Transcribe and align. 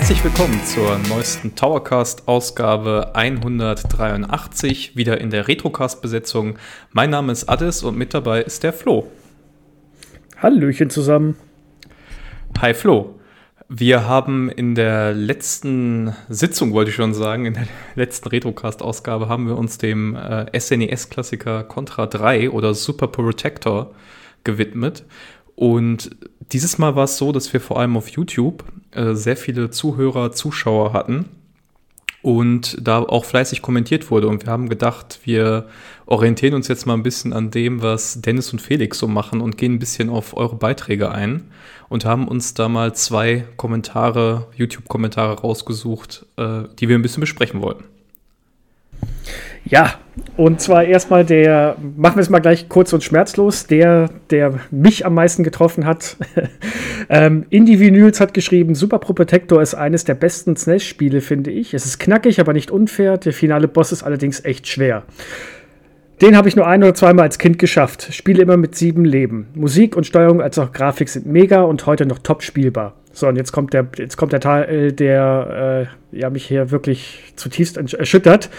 Herzlich 0.00 0.24
willkommen 0.24 0.64
zur 0.64 0.98
neuesten 1.10 1.54
Towercast-Ausgabe 1.54 3.14
183, 3.14 4.96
wieder 4.96 5.20
in 5.20 5.28
der 5.28 5.46
Retrocast-Besetzung. 5.46 6.58
Mein 6.90 7.10
Name 7.10 7.32
ist 7.32 7.50
Addis 7.50 7.82
und 7.82 7.98
mit 7.98 8.14
dabei 8.14 8.40
ist 8.40 8.62
der 8.62 8.72
Flo. 8.72 9.08
Hallöchen 10.38 10.88
zusammen. 10.88 11.36
Hi 12.58 12.72
Flo. 12.72 13.20
Wir 13.68 14.08
haben 14.08 14.48
in 14.48 14.74
der 14.74 15.12
letzten 15.12 16.16
Sitzung, 16.30 16.72
wollte 16.72 16.88
ich 16.88 16.96
schon 16.96 17.12
sagen, 17.12 17.44
in 17.44 17.52
der 17.52 17.68
letzten 17.94 18.30
Retrocast-Ausgabe 18.30 19.28
haben 19.28 19.48
wir 19.48 19.58
uns 19.58 19.76
dem 19.76 20.16
äh, 20.16 20.58
SNES-Klassiker 20.58 21.62
Contra 21.64 22.06
3 22.06 22.50
oder 22.50 22.72
Super 22.72 23.08
Protector 23.08 23.94
gewidmet. 24.44 25.04
Und 25.60 26.16
dieses 26.52 26.78
Mal 26.78 26.96
war 26.96 27.04
es 27.04 27.18
so, 27.18 27.32
dass 27.32 27.52
wir 27.52 27.60
vor 27.60 27.78
allem 27.78 27.98
auf 27.98 28.08
YouTube 28.08 28.64
äh, 28.92 29.12
sehr 29.12 29.36
viele 29.36 29.68
Zuhörer, 29.68 30.32
Zuschauer 30.32 30.94
hatten 30.94 31.26
und 32.22 32.78
da 32.80 33.00
auch 33.00 33.26
fleißig 33.26 33.60
kommentiert 33.60 34.10
wurde. 34.10 34.28
Und 34.28 34.46
wir 34.46 34.50
haben 34.50 34.70
gedacht, 34.70 35.20
wir 35.24 35.66
orientieren 36.06 36.54
uns 36.54 36.68
jetzt 36.68 36.86
mal 36.86 36.94
ein 36.94 37.02
bisschen 37.02 37.34
an 37.34 37.50
dem, 37.50 37.82
was 37.82 38.22
Dennis 38.22 38.54
und 38.54 38.62
Felix 38.62 38.98
so 38.98 39.06
machen 39.06 39.42
und 39.42 39.58
gehen 39.58 39.74
ein 39.74 39.78
bisschen 39.78 40.08
auf 40.08 40.34
eure 40.34 40.56
Beiträge 40.56 41.10
ein 41.10 41.50
und 41.90 42.06
haben 42.06 42.26
uns 42.26 42.54
da 42.54 42.70
mal 42.70 42.94
zwei 42.94 43.44
Kommentare, 43.58 44.46
YouTube-Kommentare 44.56 45.42
rausgesucht, 45.42 46.24
äh, 46.38 46.62
die 46.78 46.88
wir 46.88 46.96
ein 46.96 47.02
bisschen 47.02 47.20
besprechen 47.20 47.60
wollten. 47.60 47.84
Ja, 49.64 49.94
und 50.36 50.60
zwar 50.60 50.84
erstmal 50.84 51.24
der, 51.24 51.76
machen 51.96 52.16
wir 52.16 52.22
es 52.22 52.30
mal 52.30 52.40
gleich 52.40 52.68
kurz 52.68 52.92
und 52.92 53.04
schmerzlos, 53.04 53.66
der, 53.66 54.10
der 54.30 54.60
mich 54.70 55.06
am 55.06 55.14
meisten 55.14 55.44
getroffen 55.44 55.86
hat. 55.86 56.16
ähm, 57.08 57.46
Indie 57.50 57.78
Vinyls 57.78 58.20
hat 58.20 58.34
geschrieben, 58.34 58.74
Super 58.74 58.98
Pro 58.98 59.12
Protector 59.12 59.60
ist 59.62 59.74
eines 59.74 60.04
der 60.04 60.14
besten 60.14 60.56
SNES-Spiele, 60.56 61.20
finde 61.20 61.50
ich. 61.50 61.74
Es 61.74 61.84
ist 61.84 61.98
knackig, 61.98 62.40
aber 62.40 62.52
nicht 62.52 62.70
unfair. 62.70 63.18
Der 63.18 63.32
finale 63.32 63.68
Boss 63.68 63.92
ist 63.92 64.02
allerdings 64.02 64.44
echt 64.44 64.66
schwer. 64.66 65.04
Den 66.20 66.36
habe 66.36 66.48
ich 66.48 66.56
nur 66.56 66.66
ein 66.66 66.82
oder 66.82 66.94
zweimal 66.94 67.24
als 67.24 67.38
Kind 67.38 67.58
geschafft. 67.58 68.08
Spiele 68.12 68.42
immer 68.42 68.58
mit 68.58 68.74
sieben 68.74 69.06
Leben. 69.06 69.48
Musik 69.54 69.96
und 69.96 70.06
Steuerung 70.06 70.42
als 70.42 70.58
auch 70.58 70.72
Grafik 70.72 71.08
sind 71.08 71.24
mega 71.24 71.62
und 71.62 71.86
heute 71.86 72.04
noch 72.04 72.18
top 72.18 72.42
spielbar. 72.42 72.94
So, 73.12 73.26
und 73.26 73.36
jetzt 73.36 73.52
kommt 73.52 73.72
der, 73.72 73.88
jetzt 73.96 74.16
kommt 74.18 74.32
der 74.32 74.40
Teil, 74.40 74.92
der 74.92 75.88
äh, 76.12 76.18
ja, 76.18 76.28
mich 76.28 76.46
hier 76.46 76.70
wirklich 76.70 77.32
zutiefst 77.36 77.76
erschüttert. 77.76 78.50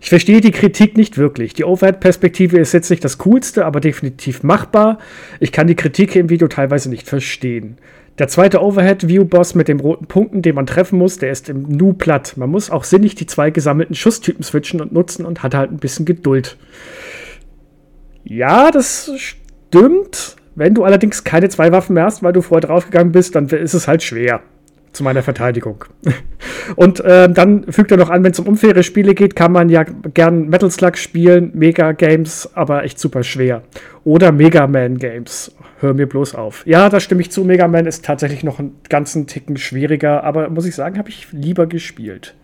Ich 0.00 0.10
verstehe 0.10 0.42
die 0.42 0.52
Kritik 0.52 0.96
nicht 0.96 1.16
wirklich. 1.16 1.54
Die 1.54 1.64
Overhead-Perspektive 1.64 2.58
ist 2.58 2.72
jetzt 2.72 2.90
nicht 2.90 3.02
das 3.02 3.16
Coolste, 3.18 3.64
aber 3.64 3.80
definitiv 3.80 4.42
machbar. 4.42 4.98
Ich 5.40 5.52
kann 5.52 5.66
die 5.66 5.74
Kritik 5.74 6.14
im 6.16 6.28
Video 6.28 6.48
teilweise 6.48 6.90
nicht 6.90 7.08
verstehen. 7.08 7.78
Der 8.18 8.28
zweite 8.28 8.62
Overhead-View-Boss 8.62 9.54
mit 9.54 9.68
den 9.68 9.78
roten 9.80 10.06
Punkten, 10.06 10.40
den 10.40 10.54
man 10.54 10.66
treffen 10.66 10.98
muss, 10.98 11.18
der 11.18 11.30
ist 11.30 11.50
im 11.50 11.64
Nu 11.64 11.92
platt. 11.92 12.34
Man 12.36 12.48
muss 12.48 12.70
auch 12.70 12.84
sinnig 12.84 13.14
die 13.14 13.26
zwei 13.26 13.50
gesammelten 13.50 13.94
Schusstypen 13.94 14.42
switchen 14.42 14.80
und 14.80 14.92
nutzen 14.92 15.26
und 15.26 15.42
hat 15.42 15.54
halt 15.54 15.70
ein 15.70 15.78
bisschen 15.78 16.06
Geduld. 16.06 16.56
Ja, 18.24 18.70
das 18.70 19.10
stimmt. 19.16 20.36
Wenn 20.54 20.72
du 20.72 20.84
allerdings 20.84 21.24
keine 21.24 21.50
zwei 21.50 21.70
Waffen 21.72 21.92
mehr 21.92 22.04
hast, 22.04 22.22
weil 22.22 22.32
du 22.32 22.40
vorher 22.40 22.66
draufgegangen 22.66 23.12
bist, 23.12 23.34
dann 23.34 23.48
ist 23.48 23.74
es 23.74 23.86
halt 23.86 24.02
schwer. 24.02 24.40
Zu 24.96 25.04
meiner 25.04 25.22
Verteidigung. 25.22 25.84
Und 26.76 27.00
äh, 27.00 27.28
dann 27.28 27.70
fügt 27.70 27.90
er 27.90 27.98
noch 27.98 28.08
an, 28.08 28.24
wenn 28.24 28.32
es 28.32 28.38
um 28.38 28.46
unfaire 28.46 28.82
Spiele 28.82 29.14
geht, 29.14 29.36
kann 29.36 29.52
man 29.52 29.68
ja 29.68 29.82
gern 29.82 30.48
Metal 30.48 30.70
Slug 30.70 30.96
spielen, 30.96 31.50
Mega 31.52 31.92
Games, 31.92 32.48
aber 32.54 32.82
echt 32.82 32.98
super 32.98 33.22
schwer. 33.22 33.62
Oder 34.04 34.32
Mega 34.32 34.66
Man 34.66 34.96
Games. 34.96 35.54
Hör 35.80 35.92
mir 35.92 36.06
bloß 36.06 36.34
auf. 36.34 36.66
Ja, 36.66 36.88
da 36.88 36.98
stimme 36.98 37.20
ich 37.20 37.30
zu. 37.30 37.44
Mega 37.44 37.68
Man 37.68 37.84
ist 37.84 38.06
tatsächlich 38.06 38.42
noch 38.42 38.58
einen 38.58 38.80
ganzen 38.88 39.26
Ticken 39.26 39.58
schwieriger, 39.58 40.24
aber 40.24 40.48
muss 40.48 40.64
ich 40.64 40.74
sagen, 40.74 40.96
habe 40.96 41.10
ich 41.10 41.30
lieber 41.30 41.66
gespielt. 41.66 42.34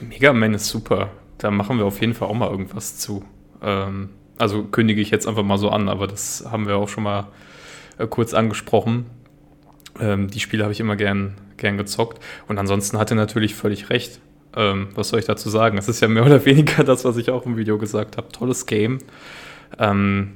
Mega 0.00 0.32
Man 0.32 0.54
ist 0.54 0.66
super. 0.66 1.10
Da 1.38 1.52
machen 1.52 1.78
wir 1.78 1.84
auf 1.84 2.00
jeden 2.00 2.14
Fall 2.14 2.26
auch 2.26 2.34
mal 2.34 2.50
irgendwas 2.50 2.98
zu. 2.98 3.22
Ähm, 3.62 4.08
also 4.36 4.64
kündige 4.64 5.00
ich 5.00 5.10
jetzt 5.10 5.28
einfach 5.28 5.44
mal 5.44 5.58
so 5.58 5.70
an, 5.70 5.88
aber 5.88 6.08
das 6.08 6.44
haben 6.50 6.66
wir 6.66 6.74
auch 6.74 6.88
schon 6.88 7.04
mal 7.04 7.28
äh, 7.98 8.08
kurz 8.08 8.34
angesprochen. 8.34 9.06
Ähm, 10.00 10.28
die 10.28 10.40
Spiele 10.40 10.64
habe 10.64 10.72
ich 10.72 10.80
immer 10.80 10.96
gern, 10.96 11.34
gern 11.56 11.76
gezockt. 11.76 12.22
Und 12.46 12.58
ansonsten 12.58 12.98
hat 12.98 13.10
er 13.10 13.16
natürlich 13.16 13.54
völlig 13.54 13.90
recht. 13.90 14.20
Ähm, 14.56 14.88
was 14.94 15.08
soll 15.10 15.20
ich 15.20 15.26
dazu 15.26 15.50
sagen? 15.50 15.78
Es 15.78 15.88
ist 15.88 16.00
ja 16.00 16.08
mehr 16.08 16.24
oder 16.26 16.44
weniger 16.44 16.84
das, 16.84 17.04
was 17.04 17.16
ich 17.16 17.30
auch 17.30 17.46
im 17.46 17.56
Video 17.56 17.78
gesagt 17.78 18.16
habe. 18.16 18.28
Tolles 18.32 18.66
Game, 18.66 18.98
ähm, 19.78 20.32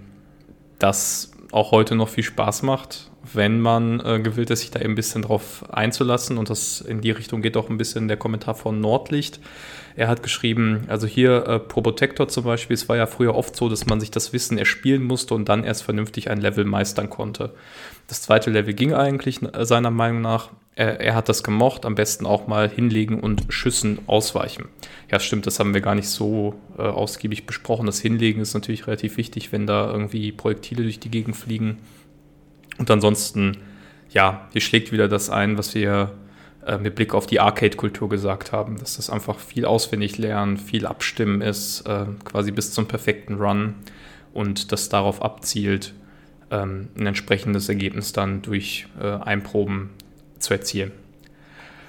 das 0.79 1.33
auch 1.53 1.71
heute 1.71 1.95
noch 1.95 2.09
viel 2.09 2.25
Spaß 2.25 2.63
macht, 2.63 3.11
wenn 3.33 3.61
man 3.61 4.01
äh, 4.01 4.21
gewillt 4.21 4.51
ist, 4.51 4.61
sich 4.61 4.71
da 4.71 4.81
eben 4.81 4.93
ein 4.93 4.97
bisschen 4.97 5.23
drauf 5.23 5.65
einzulassen. 5.71 6.39
Und 6.39 6.51
das 6.51 6.81
in 6.81 7.03
die 7.03 7.11
Richtung 7.11 7.43
geht 7.43 7.57
auch 7.57 7.69
ein 7.69 7.77
bisschen 7.77 8.09
der 8.09 8.17
Kommentar 8.17 8.55
von 8.55 8.81
Nordlicht. 8.81 9.39
Er 9.95 10.09
hat 10.09 10.23
geschrieben, 10.23 10.85
also 10.89 11.07
hier 11.07 11.47
äh, 11.47 11.59
Probotector 11.59 12.27
zum 12.29 12.45
Beispiel, 12.45 12.75
es 12.75 12.89
war 12.89 12.97
ja 12.97 13.07
früher 13.07 13.35
oft 13.35 13.55
so, 13.55 13.69
dass 13.69 13.87
man 13.87 14.01
sich 14.01 14.11
das 14.11 14.33
Wissen 14.33 14.57
erspielen 14.57 15.03
musste 15.03 15.35
und 15.35 15.49
dann 15.49 15.65
erst 15.65 15.83
vernünftig 15.83 16.31
ein 16.31 16.41
Level 16.41 16.65
meistern 16.65 17.11
konnte. 17.11 17.53
Das 18.07 18.23
zweite 18.23 18.51
Level 18.51 18.75
ging 18.75 18.93
eigentlich 18.93 19.41
seiner 19.61 19.91
Meinung 19.91 20.21
nach. 20.21 20.51
Er, 20.75 21.01
er, 21.01 21.15
hat 21.15 21.29
das 21.29 21.43
gemocht, 21.43 21.85
am 21.85 21.95
besten 21.95 22.25
auch 22.25 22.47
mal 22.47 22.69
hinlegen 22.69 23.21
und 23.21 23.45
Schüssen 23.51 23.99
ausweichen. 24.07 24.69
Ja, 25.11 25.21
stimmt, 25.21 25.47
das 25.47 25.59
haben 25.59 25.75
wir 25.75 25.83
gar 25.83 25.95
nicht 25.95 26.09
so 26.09 26.55
äh, 26.79 26.83
ausgiebig 26.83 27.45
besprochen. 27.45 27.85
Das 27.85 28.01
Hinlegen 28.01 28.41
ist 28.41 28.55
natürlich 28.55 28.87
relativ 28.87 29.19
wichtig, 29.19 29.53
wenn 29.53 29.67
da 29.67 29.91
irgendwie 29.91 30.33
Projektile 30.33 30.83
durch 30.83 30.99
die 30.99 31.11
Gegend 31.11 31.37
fliegen. 31.37 31.79
Und 32.79 32.91
ansonsten, 32.91 33.59
ja, 34.11 34.49
hier 34.53 34.63
schlägt 34.63 34.93
wieder 34.93 35.09
das 35.09 35.29
ein, 35.29 35.59
was 35.59 35.75
wir 35.75 36.13
äh, 36.67 36.79
mit 36.79 36.95
Blick 36.95 37.13
auf 37.13 37.27
die 37.27 37.41
Arcade-Kultur 37.41 38.09
gesagt 38.09 38.53
haben, 38.53 38.79
dass 38.79 38.97
das 38.97 39.11
einfach 39.11 39.39
viel 39.39 39.65
auswendig 39.65 40.19
lernen, 40.19 40.57
viel 40.57 40.87
abstimmen 40.87 41.41
ist, 41.41 41.83
äh, 41.83 42.07
quasi 42.25 42.53
bis 42.53 42.73
zum 42.73 42.87
perfekten 42.87 43.35
Run 43.35 43.75
und 44.33 44.71
das 44.71 44.89
darauf 44.89 45.23
abzielt, 45.23 45.93
ähm, 46.53 46.89
ein 46.97 47.07
entsprechendes 47.07 47.69
Ergebnis 47.69 48.13
dann 48.13 48.43
durch 48.43 48.87
äh, 49.01 49.07
Einproben 49.07 49.91
zu 50.39 50.53
erzielen. 50.55 50.93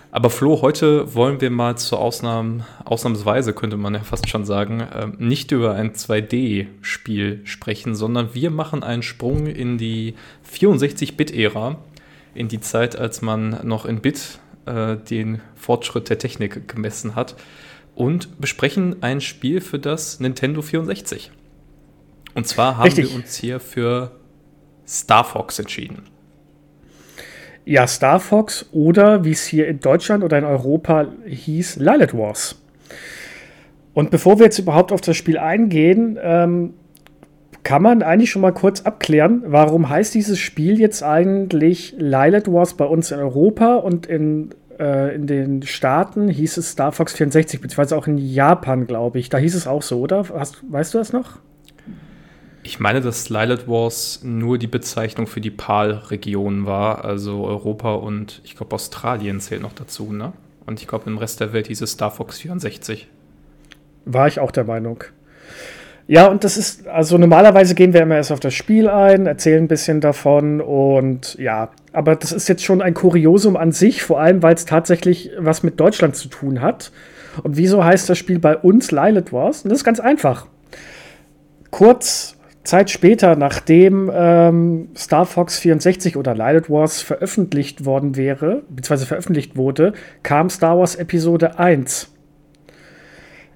Aber 0.10 0.30
Flo, 0.30 0.62
heute 0.62 1.16
wollen 1.16 1.42
wir 1.42 1.50
mal 1.50 1.76
zur 1.76 2.00
Ausnahme, 2.00 2.66
ausnahmsweise, 2.86 3.54
könnte 3.54 3.78
man 3.78 3.96
ja 3.96 4.00
fast 4.04 4.30
schon 4.30 4.46
sagen, 4.46 4.80
äh, 4.80 5.08
nicht 5.18 5.52
über 5.52 5.74
ein 5.74 5.94
2D-Spiel 5.94 7.42
sprechen, 7.44 7.96
sondern 7.96 8.34
wir 8.34 8.50
machen 8.50 8.84
einen 8.84 9.04
Sprung 9.04 9.48
in 9.48 9.78
die 9.78 10.16
64-Bit-Ära, 10.50 11.78
in 12.36 12.48
die 12.48 12.62
Zeit, 12.62 12.96
als 12.96 13.22
man 13.22 13.60
noch 13.68 13.86
in 13.86 14.02
Bit 14.02 14.40
äh, 14.66 14.96
den 14.98 15.42
Fortschritt 15.56 16.10
der 16.10 16.20
Technik 16.20 16.68
gemessen 16.68 17.16
hat 17.16 17.36
und 17.96 18.40
besprechen 18.40 19.02
ein 19.02 19.20
Spiel 19.20 19.62
für 19.62 19.80
das 19.80 20.20
Nintendo 20.20 20.62
64. 20.62 21.32
Und 22.34 22.48
zwar 22.48 22.78
haben 22.78 22.84
Richtig. 22.84 23.10
wir 23.10 23.16
uns 23.16 23.36
hier 23.36 23.60
für 23.60 24.12
Star 24.88 25.24
Fox 25.24 25.60
entschieden. 25.60 26.04
Ja, 27.66 27.88
Star 27.88 28.20
Fox 28.20 28.66
oder 28.74 29.24
wie 29.24 29.32
es 29.32 29.46
hier 29.46 29.68
in 29.68 29.80
Deutschland 29.80 30.24
oder 30.24 30.38
in 30.38 30.44
Europa 30.44 31.08
hieß, 31.26 31.78
Lilith 31.78 32.14
Wars. 32.14 32.62
Und 33.94 34.12
bevor 34.12 34.40
wir 34.40 34.46
jetzt 34.46 34.60
überhaupt 34.60 34.92
auf 34.92 35.02
das 35.02 35.16
Spiel 35.16 35.38
eingehen, 35.38 36.20
ähm, 36.22 36.74
kann 37.64 37.82
man 37.82 38.02
eigentlich 38.02 38.32
schon 38.32 38.42
mal 38.42 38.52
kurz 38.52 38.82
abklären, 38.82 39.44
warum 39.46 39.88
heißt 39.88 40.14
dieses 40.14 40.40
Spiel 40.40 40.80
jetzt 40.80 41.04
eigentlich 41.04 41.96
Lilith 41.98 42.52
Wars 42.52 42.74
bei 42.74 42.86
uns 42.86 43.12
in 43.12 43.20
Europa 43.20 43.76
und 43.76 44.06
in, 44.06 44.50
äh, 44.78 45.16
in 45.16 45.28
den 45.28 45.64
Staaten 45.64 46.28
hieß 46.28 46.58
es 46.58 46.72
Star 46.72 46.92
Fox 46.92 47.14
64, 47.14 47.62
beziehungsweise 47.62 47.96
auch 47.96 48.08
in 48.08 48.18
Japan, 48.18 48.86
glaube 48.86 49.20
ich. 49.20 49.30
Da 49.30 49.38
hieß 49.38 49.56
es 49.56 49.68
auch 49.68 49.82
so, 49.82 50.02
oder? 50.02 50.26
Hast, 50.34 50.64
weißt 50.70 50.94
du 50.94 50.98
das 50.98 51.14
noch? 51.14 51.40
Ich 52.66 52.80
meine, 52.80 53.02
dass 53.02 53.30
Lilith 53.30 53.68
Wars 53.68 54.22
nur 54.24 54.58
die 54.58 54.68
Bezeichnung 54.68 55.28
für 55.28 55.42
die 55.42 55.52
PAL-Region 55.52 56.66
war, 56.66 57.04
also 57.04 57.44
Europa 57.44 57.94
und 57.96 58.42
ich 58.46 58.56
glaube 58.56 58.74
Australien 58.76 59.42
zählt 59.42 59.62
noch 59.62 59.74
dazu, 59.74 60.14
ne? 60.14 60.32
Und 60.66 60.80
ich 60.80 60.88
glaube 60.88 61.10
im 61.10 61.18
Rest 61.18 61.42
der 61.42 61.52
Welt 61.52 61.68
hieß 61.68 61.82
es 61.82 61.92
Star 61.92 62.10
Fox 62.10 62.40
64. 62.40 63.10
War 64.06 64.28
ich 64.28 64.40
auch 64.40 64.52
der 64.52 64.64
Meinung. 64.64 65.04
Ja, 66.08 66.28
und 66.28 66.46
das 66.46 66.58
ist, 66.58 66.88
also 66.88 67.18
normalerweise 67.18 67.76
gehen 67.76 67.94
wir 67.94 68.02
immer 68.02 68.16
erst 68.16 68.32
auf 68.32 68.40
das 68.40 68.54
Spiel 68.54 68.90
ein, 68.90 69.26
erzählen 69.26 69.64
ein 69.64 69.68
bisschen 69.68 70.00
davon 70.02 70.62
und 70.62 71.36
ja, 71.36 71.70
aber 71.92 72.16
das 72.16 72.32
ist 72.32 72.50
jetzt 72.50 72.64
schon 72.64 72.82
ein 72.82 72.94
Kuriosum 72.94 73.58
an 73.58 73.72
sich, 73.72 74.04
vor 74.04 74.20
allem 74.20 74.42
weil 74.42 74.56
es 74.56 74.66
tatsächlich 74.66 75.32
was 75.38 75.64
mit 75.64 75.80
Deutschland 75.80 76.16
zu 76.16 76.30
tun 76.30 76.62
hat. 76.62 76.92
Und 77.42 77.58
wieso 77.58 77.84
heißt 77.84 78.10
das 78.10 78.18
Spiel 78.18 78.40
bei 78.40 78.58
uns 78.58 78.92
Lilith 78.92 79.34
Wars? 79.34 79.64
Und 79.64 79.70
das 79.70 79.80
ist 79.80 79.86
ganz 79.86 80.00
einfach. 80.00 80.46
Kurz 81.72 82.38
Zeit 82.64 82.90
später, 82.90 83.36
nachdem 83.36 84.10
ähm, 84.14 84.90
Star 84.96 85.26
Fox 85.26 85.60
64 85.60 86.16
oder 86.16 86.34
Lilith 86.34 86.70
Wars 86.70 87.02
veröffentlicht 87.02 87.86
worden 87.86 88.16
wäre, 88.16 88.64
beziehungsweise 88.70 89.06
veröffentlicht 89.06 89.58
wurde, 89.58 89.94
kam 90.24 90.50
Star 90.50 90.78
Wars 90.78 90.96
Episode 90.96 91.60
1 91.60 92.10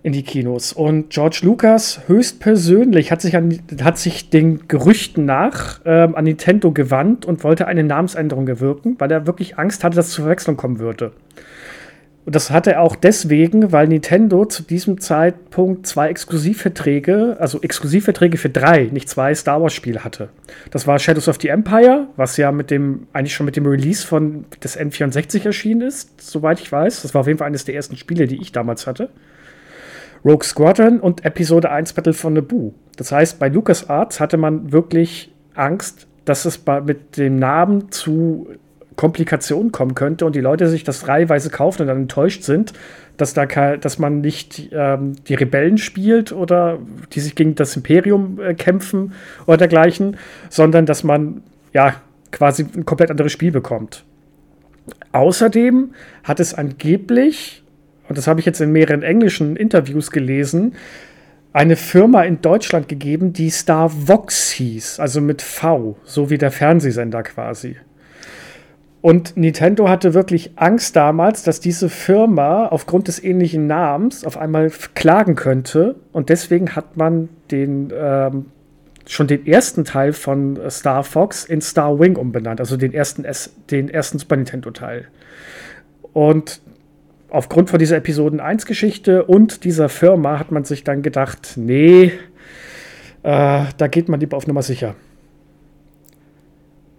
in 0.04 0.14
die 0.14 0.24
Kinos. 0.24 0.74
Und 0.74 1.10
George 1.10 1.40
Lucas 1.44 2.02
höchstpersönlich 2.08 3.12
hat 3.12 3.22
sich, 3.22 3.36
an, 3.36 3.60
hat 3.82 3.98
sich 3.98 4.30
den 4.30 4.68
Gerüchten 4.68 5.26
nach 5.26 5.82
ähm, 5.86 6.16
an 6.16 6.26
Nintendo 6.26 6.72
gewandt 6.72 7.26
und 7.26 7.44
wollte 7.44 7.68
eine 7.68 7.84
Namensänderung 7.84 8.46
gewirken, 8.46 8.96
weil 9.00 9.12
er 9.12 9.26
wirklich 9.26 9.58
Angst 9.58 9.84
hatte, 9.84 9.96
dass 9.96 10.08
es 10.08 10.14
zur 10.14 10.24
Verwechslung 10.24 10.58
kommen 10.58 10.80
würde. 10.80 11.14
Und 12.28 12.36
das 12.36 12.52
hat 12.52 12.68
er 12.68 12.82
auch 12.82 12.98
deswegen, 12.98 13.72
weil 13.72 13.88
Nintendo 13.88 14.44
zu 14.44 14.62
diesem 14.62 15.00
Zeitpunkt 15.00 15.88
zwei 15.88 16.10
Exklusivverträge, 16.10 17.38
also 17.40 17.62
Exklusivverträge 17.62 18.38
für 18.38 18.50
drei, 18.50 18.90
nicht 18.92 19.08
zwei 19.08 19.34
Star 19.34 19.62
Wars-Spiele 19.62 20.04
hatte. 20.04 20.28
Das 20.70 20.86
war 20.86 21.00
Shadows 21.00 21.30
of 21.30 21.38
the 21.40 21.48
Empire, 21.48 22.10
was 22.18 22.36
ja 22.36 22.52
mit 22.52 22.70
dem, 22.70 23.08
eigentlich 23.14 23.34
schon 23.34 23.46
mit 23.46 23.56
dem 23.56 23.66
Release 23.66 24.06
von 24.06 24.44
des 24.62 24.78
N64 24.78 25.46
erschienen 25.46 25.80
ist, 25.80 26.20
soweit 26.20 26.60
ich 26.60 26.70
weiß. 26.70 27.04
Das 27.04 27.14
war 27.14 27.22
auf 27.22 27.28
jeden 27.28 27.40
Fall 27.40 27.48
eines 27.48 27.64
der 27.64 27.76
ersten 27.76 27.96
Spiele, 27.96 28.28
die 28.28 28.42
ich 28.42 28.52
damals 28.52 28.88
hatte. 28.88 29.10
Rogue 30.26 30.44
Squadron 30.44 31.00
und 31.00 31.24
Episode 31.24 31.72
1 31.72 31.94
Battle 31.94 32.12
von 32.12 32.34
Naboo. 32.34 32.74
Das 32.98 33.14
heißt, 33.14 33.40
bei 33.40 33.48
LucasArts 33.48 34.20
hatte 34.20 34.36
man 34.36 34.74
wirklich 34.74 35.34
Angst, 35.54 36.08
dass 36.26 36.44
es 36.44 36.60
mit 36.84 37.16
dem 37.16 37.38
Namen 37.38 37.90
zu 37.90 38.50
Komplikationen 38.98 39.72
kommen 39.72 39.96
könnte 39.96 40.26
und 40.26 40.36
die 40.36 40.42
Leute 40.42 40.68
sich 40.68 40.84
das 40.84 41.08
reihenweise 41.08 41.50
kaufen 41.50 41.84
und 41.84 41.88
dann 41.88 41.98
enttäuscht 41.98 42.44
sind, 42.44 42.74
dass, 43.16 43.34
da 43.34 43.46
dass 43.46 44.00
man 44.00 44.22
nicht 44.22 44.70
ähm, 44.74 45.14
die 45.28 45.36
Rebellen 45.36 45.78
spielt 45.78 46.34
oder 46.34 46.80
die 47.14 47.22
sich 47.22 47.36
gegen 47.36 47.56
das 47.56 47.76
Imperium 47.78 48.42
äh, 48.42 48.54
kämpfen 48.56 49.14
oder 49.46 49.58
dergleichen, 49.58 50.18
sondern 50.50 50.86
dass 50.86 51.04
man 51.04 51.44
ja 51.74 51.96
quasi 52.32 52.66
ein 52.76 52.86
komplett 52.86 53.12
anderes 53.12 53.32
Spiel 53.32 53.52
bekommt. 53.52 54.04
Außerdem 55.12 55.94
hat 56.24 56.40
es 56.40 56.54
angeblich, 56.54 57.64
und 58.10 58.18
das 58.18 58.28
habe 58.28 58.40
ich 58.40 58.46
jetzt 58.46 58.62
in 58.62 58.72
mehreren 58.72 59.04
englischen 59.04 59.56
Interviews 59.56 60.12
gelesen, 60.12 60.74
eine 61.54 61.76
Firma 61.76 62.24
in 62.24 62.42
Deutschland 62.42 62.88
gegeben, 62.88 63.34
die 63.34 63.50
Star 63.50 63.92
Vox 64.08 64.52
hieß, 64.52 65.00
also 65.00 65.22
mit 65.22 65.42
V, 65.42 65.98
so 66.04 66.30
wie 66.30 66.38
der 66.38 66.52
Fernsehsender 66.52 67.24
quasi. 67.24 67.78
Und 69.08 69.38
Nintendo 69.38 69.88
hatte 69.88 70.14
wirklich 70.14 70.52
Angst 70.58 70.98
damals, 70.98 71.42
dass 71.42 71.62
diese 71.62 71.88
Firma 71.88 72.68
aufgrund 72.68 73.08
des 73.08 73.24
ähnlichen 73.24 73.66
Namens 73.66 74.26
auf 74.26 74.36
einmal 74.36 74.70
klagen 74.96 75.36
könnte. 75.36 75.96
Und 76.12 76.28
deswegen 76.28 76.76
hat 76.76 76.98
man 76.98 77.30
den 77.50 77.94
ähm, 77.98 78.48
schon 79.06 79.28
den 79.28 79.48
ersten 79.48 79.86
Teil 79.86 80.12
von 80.12 80.60
Star 80.70 81.06
Fox 81.06 81.46
in 81.46 81.62
Star 81.62 81.98
Wing 82.02 82.18
umbenannt, 82.18 82.60
also 82.60 82.76
den 82.76 82.94
ersten, 82.94 83.24
S 83.24 83.54
den 83.72 83.88
ersten 83.88 84.20
Super 84.20 84.36
Nintendo-Teil. 84.36 85.08
Und 86.12 86.60
aufgrund 87.30 87.70
von 87.70 87.80
dieser 87.80 87.96
Episoden 87.96 88.42
1-Geschichte 88.42 89.24
und 89.24 89.64
dieser 89.64 89.88
Firma 89.88 90.38
hat 90.38 90.52
man 90.52 90.66
sich 90.66 90.84
dann 90.84 91.02
gedacht, 91.02 91.54
nee, 91.56 92.12
äh, 93.24 93.64
da 93.78 93.88
geht 93.90 94.10
man 94.10 94.20
lieber 94.20 94.36
auf 94.36 94.48
Nummer 94.48 94.64
sicher. 94.64 94.96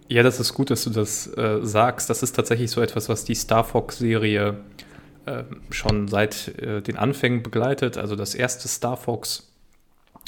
Ja, 0.09 0.23
das 0.23 0.39
ist 0.39 0.55
gut, 0.55 0.71
dass 0.71 0.83
du 0.83 0.89
das 0.89 1.27
äh, 1.37 1.59
sagst. 1.61 2.09
Das 2.09 2.23
ist 2.23 2.35
tatsächlich 2.35 2.71
so 2.71 2.81
etwas, 2.81 3.09
was 3.09 3.25
die 3.25 3.35
Star 3.35 3.63
Fox-Serie 3.63 4.57
äh, 5.25 5.43
schon 5.69 6.07
seit 6.07 6.47
äh, 6.59 6.81
den 6.81 6.97
Anfängen 6.97 7.43
begleitet. 7.43 7.95
Also 7.95 8.15
das 8.15 8.33
erste 8.33 8.67
Star 8.67 8.97
Fox 8.97 9.51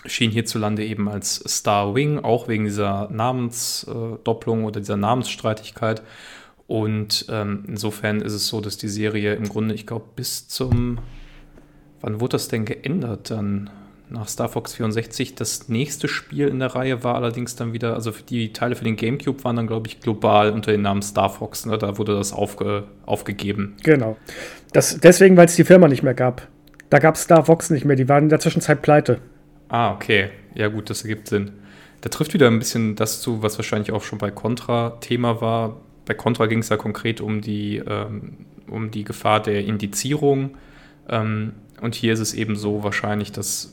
schien 0.06 0.30
hierzulande 0.30 0.86
eben 0.86 1.10
als 1.10 1.44
Star 1.48 1.96
Wing, 1.96 2.20
auch 2.20 2.48
wegen 2.48 2.66
dieser 2.66 3.10
Namensdopplung 3.10 4.66
oder 4.66 4.80
dieser 4.80 4.98
Namensstreitigkeit. 4.98 6.04
Und 6.68 7.26
ähm, 7.30 7.66
insofern 7.68 8.22
ist 8.22 8.34
es 8.34 8.48
so, 8.48 8.62
dass 8.62 8.78
die 8.78 8.88
Serie 8.88 9.34
im 9.34 9.50
Grunde, 9.50 9.74
ich 9.74 9.88
glaube, 9.88 10.06
bis 10.16 10.48
zum, 10.48 11.00
wann 12.02 12.20
wurde 12.22 12.34
das 12.34 12.50
denn 12.50 12.66
geändert 12.66 13.32
dann? 13.32 13.72
Nach 14.12 14.28
Star 14.28 14.50
Fox 14.50 14.74
64. 14.76 15.36
Das 15.36 15.70
nächste 15.70 16.08
Spiel 16.08 16.48
in 16.48 16.60
der 16.60 16.76
Reihe 16.76 17.04
war 17.04 17.16
allerdings 17.16 17.56
dann 17.56 17.74
wieder, 17.74 17.94
also 17.94 18.12
die 18.30 18.54
Teile 18.54 18.76
für 18.76 18.84
den 18.84 18.96
GameCube 18.96 19.44
waren 19.44 19.56
dann, 19.56 19.68
glaube 19.68 19.88
ich, 19.88 20.00
global 20.00 20.52
unter 20.52 20.72
dem 20.72 20.82
Namen 20.82 21.02
Star 21.02 21.30
Fox. 21.30 21.66
Ne? 21.66 21.78
Da 21.78 21.98
wurde 21.98 22.16
das 22.16 22.34
aufge, 22.34 22.84
aufgegeben. 23.06 23.76
Genau. 23.84 24.18
Das, 24.74 25.00
deswegen, 25.00 25.38
weil 25.38 25.46
es 25.46 25.56
die 25.56 25.64
Firma 25.64 25.88
nicht 25.88 26.04
mehr 26.04 26.14
gab. 26.14 26.48
Da 26.90 27.00
gab 27.00 27.16
es 27.16 27.24
Star 27.24 27.46
Fox 27.46 27.70
nicht 27.70 27.86
mehr. 27.86 27.96
Die 27.96 28.10
waren 28.10 28.24
in 28.24 28.30
der 28.30 28.40
Zwischenzeit 28.40 28.82
pleite. 28.82 29.20
Ah, 29.70 29.94
okay. 29.94 30.30
Ja, 30.56 30.68
gut, 30.68 30.90
das 30.90 31.04
ergibt 31.04 31.30
Sinn. 31.30 31.52
Da 32.02 32.10
trifft 32.10 32.34
wieder 32.34 32.48
ein 32.48 32.60
bisschen 32.60 32.96
das 32.96 33.22
zu, 33.22 33.42
was 33.42 33.58
wahrscheinlich 33.58 33.92
auch 33.92 34.04
schon 34.04 34.20
bei 34.20 34.32
Contra 34.32 34.98
Thema 35.00 35.40
war. 35.40 35.78
Bei 36.06 36.14
Contra 36.14 36.48
ging 36.48 36.60
es 36.60 36.70
ja 36.70 36.78
konkret 36.78 37.22
um 37.22 37.42
die, 37.42 37.78
ähm, 37.78 38.46
um 38.68 38.92
die 38.92 39.06
Gefahr 39.06 39.42
der 39.42 39.64
Indizierung. 39.64 40.58
Ähm, 41.08 41.54
und 41.80 41.96
hier 41.96 42.14
ist 42.14 42.20
es 42.20 42.34
eben 42.34 42.56
so 42.56 42.84
wahrscheinlich, 42.84 43.32
dass 43.32 43.72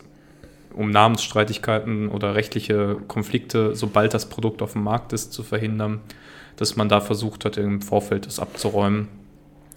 um 0.75 0.91
Namensstreitigkeiten 0.91 2.09
oder 2.09 2.35
rechtliche 2.35 2.97
Konflikte, 3.09 3.75
sobald 3.75 4.15
das 4.15 4.29
Produkt 4.29 4.63
auf 4.63 4.73
dem 4.73 4.85
Markt 4.85 5.13
ist, 5.13 5.33
zu 5.33 5.43
verhindern, 5.43 6.01
dass 6.57 6.77
man 6.77 6.89
da 6.89 7.01
versucht 7.01 7.45
hat, 7.45 7.57
im 7.57 7.83
Vorfeld 7.83 8.27
das 8.27 8.39
abzuräumen. 8.39 9.09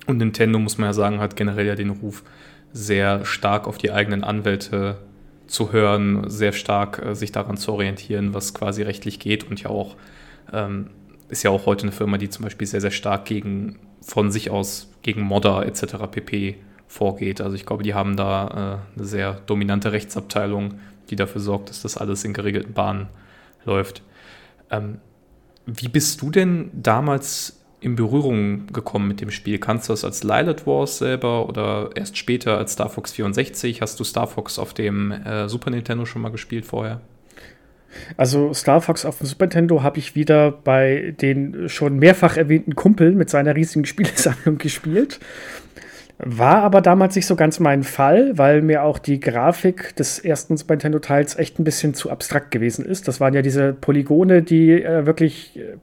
Und 0.08 0.18
Nintendo, 0.18 0.60
muss 0.60 0.78
man 0.78 0.90
ja 0.90 0.94
sagen, 0.94 1.20
hat 1.20 1.36
generell 1.36 1.68
ja 1.68 1.76
den 1.76 1.90
Ruf, 1.92 2.24
sehr 2.74 3.26
stark 3.26 3.68
auf 3.68 3.78
die 3.78 3.92
eigenen 3.92 4.24
Anwälte 4.24 4.98
zu 5.48 5.72
hören, 5.72 6.30
sehr 6.30 6.54
stark 6.54 7.04
äh, 7.06 7.16
sich 7.16 7.32
daran 7.32 7.58
zu 7.58 7.74
orientieren, 7.74 8.34
was 8.34 8.54
quasi 8.54 8.84
rechtlich 8.84 9.20
geht 9.20 9.50
und 9.50 9.62
ja 9.62 9.70
auch 9.70 9.96
ähm, 10.54 10.88
ist 11.30 11.44
ja 11.44 11.52
auch 11.52 11.66
heute 11.66 11.84
eine 11.84 11.92
Firma, 11.92 12.18
die 12.18 12.30
zum 12.30 12.44
Beispiel 12.44 12.68
sehr, 12.68 12.82
sehr 12.82 12.92
stark 12.92 13.26
gegen 13.26 13.80
von 14.02 14.32
sich 14.32 14.50
aus 14.50 14.92
gegen 15.02 15.22
Modder 15.22 15.66
etc. 15.66 15.96
pp 16.12 16.58
vorgeht. 16.92 17.40
Also 17.40 17.56
ich 17.56 17.66
glaube, 17.66 17.84
die 17.84 17.94
haben 17.94 18.18
da 18.18 18.82
äh, 18.96 18.98
eine 19.00 19.08
sehr 19.08 19.34
dominante 19.46 19.94
Rechtsabteilung, 19.94 20.76
die 21.10 21.16
dafür 21.16 21.40
sorgt, 21.40 21.70
dass 21.70 21.82
das 21.82 21.98
alles 21.98 22.24
in 22.26 22.34
geregelten 22.34 22.74
Bahnen 22.74 23.08
läuft. 23.66 24.04
Ähm, 24.70 24.98
wie 25.66 25.88
bist 25.88 26.22
du 26.22 26.32
denn 26.32 26.70
damals 26.74 27.62
in 27.80 27.96
Berührung 27.96 28.68
gekommen 28.68 29.08
mit 29.08 29.22
dem 29.22 29.32
Spiel? 29.32 29.58
Kannst 29.58 29.88
du 29.88 29.94
das 29.94 30.04
als 30.04 30.24
Lilith 30.24 30.68
Wars 30.68 30.98
selber 30.98 31.48
oder 31.48 31.92
erst 31.96 32.18
später 32.18 32.58
als 32.58 32.74
Star 32.74 32.90
Fox 32.90 33.14
64? 33.14 33.82
Hast 33.82 34.00
du 34.00 34.04
Star 34.04 34.28
Fox 34.28 34.60
auf 34.60 34.74
dem 34.74 35.12
äh, 35.12 35.48
Super 35.48 35.72
Nintendo 35.72 36.06
schon 36.06 36.22
mal 36.22 36.30
gespielt 36.30 36.66
vorher? 36.66 37.00
Also 38.18 38.54
Star 38.54 38.82
Fox 38.82 39.06
auf 39.06 39.18
dem 39.18 39.28
Super 39.28 39.46
Nintendo 39.46 39.82
habe 39.84 40.00
ich 40.00 40.16
wieder 40.16 40.52
bei 40.52 41.14
den 41.22 41.70
schon 41.70 42.00
mehrfach 42.00 42.38
erwähnten 42.38 42.76
Kumpel 42.76 43.12
mit 43.14 43.30
seiner 43.30 43.56
riesigen 43.56 43.86
Spielesammlung 43.86 44.58
gespielt. 44.58 45.20
War 46.24 46.62
aber 46.62 46.82
damals 46.82 47.16
nicht 47.16 47.26
so 47.26 47.36
ganz 47.36 47.60
mein 47.60 47.82
Fall, 47.84 48.38
weil 48.38 48.62
mir 48.62 48.84
auch 48.84 49.00
die 49.00 49.20
Grafik 49.20 49.96
des 49.96 50.20
ersten 50.20 50.56
Super 50.56 50.76
Nintendo-Teils 50.76 51.36
echt 51.38 51.58
ein 51.58 51.64
bisschen 51.64 51.96
zu 51.96 52.12
abstrakt 52.12 52.52
gewesen 52.52 52.86
ist. 52.86 53.08
Das 53.08 53.20
waren 53.20 53.34
ja 53.34 53.42
diese 53.42 53.74
Polygone, 53.74 54.44
die 54.44 54.84
äh, 54.84 55.08
wirklich 55.08 55.58
äh, 55.58 55.78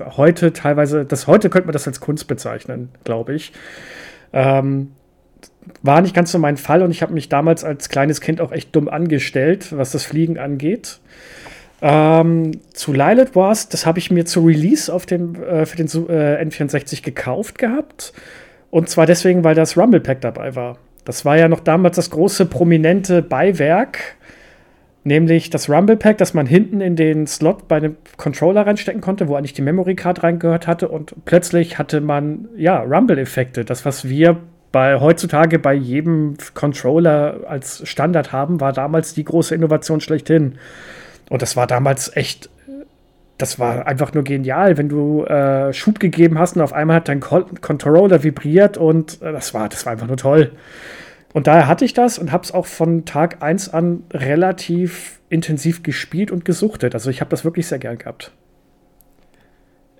heute 0.00 0.52
teilweise, 0.52 1.04
das 1.04 1.28
heute 1.28 1.50
könnte 1.50 1.68
man 1.68 1.72
das 1.72 1.86
als 1.86 2.00
Kunst 2.00 2.26
bezeichnen, 2.26 2.88
glaube 3.04 3.34
ich. 3.34 3.52
Ähm, 4.32 4.90
war 5.82 6.00
nicht 6.00 6.14
ganz 6.14 6.32
so 6.32 6.40
mein 6.40 6.56
Fall 6.56 6.82
und 6.82 6.90
ich 6.90 7.00
habe 7.00 7.12
mich 7.12 7.28
damals 7.28 7.62
als 7.62 7.88
kleines 7.88 8.20
Kind 8.20 8.40
auch 8.40 8.50
echt 8.50 8.74
dumm 8.74 8.88
angestellt, 8.88 9.76
was 9.76 9.92
das 9.92 10.04
Fliegen 10.04 10.36
angeht. 10.36 10.98
Ähm, 11.80 12.52
zu 12.72 12.92
Lilith 12.92 13.36
Wars, 13.36 13.68
das 13.68 13.86
habe 13.86 14.00
ich 14.00 14.10
mir 14.10 14.24
zu 14.24 14.44
Release 14.44 14.92
auf 14.92 15.06
dem, 15.06 15.36
äh, 15.44 15.64
für 15.64 15.76
den 15.76 15.86
äh, 16.08 16.42
N64 16.42 17.04
gekauft 17.04 17.58
gehabt. 17.58 18.12
Und 18.70 18.88
zwar 18.88 19.06
deswegen, 19.06 19.44
weil 19.44 19.54
das 19.54 19.76
Rumble 19.76 20.00
Pack 20.00 20.20
dabei 20.20 20.54
war. 20.54 20.78
Das 21.04 21.24
war 21.24 21.38
ja 21.38 21.48
noch 21.48 21.60
damals 21.60 21.96
das 21.96 22.10
große 22.10 22.46
prominente 22.46 23.22
Beiwerk, 23.22 24.16
nämlich 25.04 25.50
das 25.50 25.70
Rumble 25.70 25.96
Pack, 25.96 26.18
das 26.18 26.34
man 26.34 26.46
hinten 26.46 26.80
in 26.80 26.96
den 26.96 27.28
Slot 27.28 27.68
bei 27.68 27.76
einem 27.76 27.96
Controller 28.16 28.66
reinstecken 28.66 29.00
konnte, 29.00 29.28
wo 29.28 29.36
eigentlich 29.36 29.52
die 29.52 29.62
Memory 29.62 29.94
Card 29.94 30.24
reingehört 30.24 30.66
hatte 30.66 30.88
und 30.88 31.14
plötzlich 31.24 31.78
hatte 31.78 32.00
man 32.00 32.48
ja 32.56 32.80
Rumble-Effekte, 32.80 33.64
das 33.64 33.84
was 33.84 34.08
wir 34.08 34.38
bei 34.72 34.98
heutzutage 34.98 35.58
bei 35.58 35.74
jedem 35.74 36.36
Controller 36.54 37.40
als 37.46 37.88
Standard 37.88 38.32
haben, 38.32 38.60
war 38.60 38.72
damals 38.72 39.14
die 39.14 39.24
große 39.24 39.54
Innovation 39.54 40.00
schlechthin. 40.00 40.58
Und 41.30 41.40
das 41.40 41.56
war 41.56 41.66
damals 41.66 42.14
echt 42.14 42.50
das 43.38 43.58
war 43.58 43.86
einfach 43.86 44.14
nur 44.14 44.24
genial, 44.24 44.78
wenn 44.78 44.88
du 44.88 45.24
äh, 45.24 45.72
Schub 45.72 46.00
gegeben 46.00 46.38
hast 46.38 46.56
und 46.56 46.62
auf 46.62 46.72
einmal 46.72 46.96
hat 46.96 47.08
dein 47.08 47.20
Controller 47.20 48.22
vibriert 48.22 48.78
und 48.78 49.20
äh, 49.20 49.32
das 49.32 49.52
war, 49.52 49.68
das 49.68 49.84
war 49.84 49.92
einfach 49.92 50.06
nur 50.06 50.16
toll. 50.16 50.52
Und 51.34 51.46
daher 51.46 51.66
hatte 51.66 51.84
ich 51.84 51.92
das 51.92 52.18
und 52.18 52.32
habe 52.32 52.44
es 52.44 52.52
auch 52.52 52.64
von 52.64 53.04
Tag 53.04 53.42
1 53.42 53.68
an 53.68 54.04
relativ 54.10 55.20
intensiv 55.28 55.82
gespielt 55.82 56.30
und 56.30 56.46
gesuchtet. 56.46 56.94
Also 56.94 57.10
ich 57.10 57.20
habe 57.20 57.28
das 57.28 57.44
wirklich 57.44 57.66
sehr 57.66 57.78
gern 57.78 57.98
gehabt. 57.98 58.32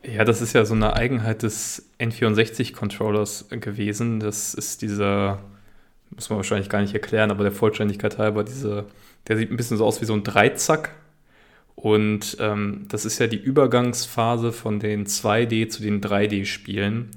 Ja, 0.02 0.24
das 0.24 0.40
ist 0.40 0.54
ja 0.54 0.64
so 0.64 0.74
eine 0.74 0.94
Eigenheit 0.94 1.42
des 1.42 1.90
N64-Controllers 2.00 3.48
gewesen. 3.50 4.20
Das 4.20 4.54
ist 4.54 4.80
dieser, 4.80 5.40
muss 6.10 6.30
man 6.30 6.38
wahrscheinlich 6.38 6.70
gar 6.70 6.80
nicht 6.80 6.94
erklären, 6.94 7.30
aber 7.30 7.42
der 7.42 7.52
Vollständigkeit 7.52 8.16
halber, 8.16 8.44
diese, 8.44 8.86
der 9.28 9.36
sieht 9.36 9.50
ein 9.50 9.58
bisschen 9.58 9.76
so 9.76 9.84
aus 9.84 10.00
wie 10.00 10.06
so 10.06 10.14
ein 10.14 10.22
Dreizack 10.22 10.92
und 11.76 12.38
ähm, 12.40 12.86
das 12.88 13.04
ist 13.04 13.18
ja 13.18 13.28
die 13.28 13.36
Übergangsphase 13.36 14.50
von 14.50 14.80
den 14.80 15.06
2D 15.06 15.68
zu 15.68 15.82
den 15.82 16.00
3D-Spielen. 16.00 17.10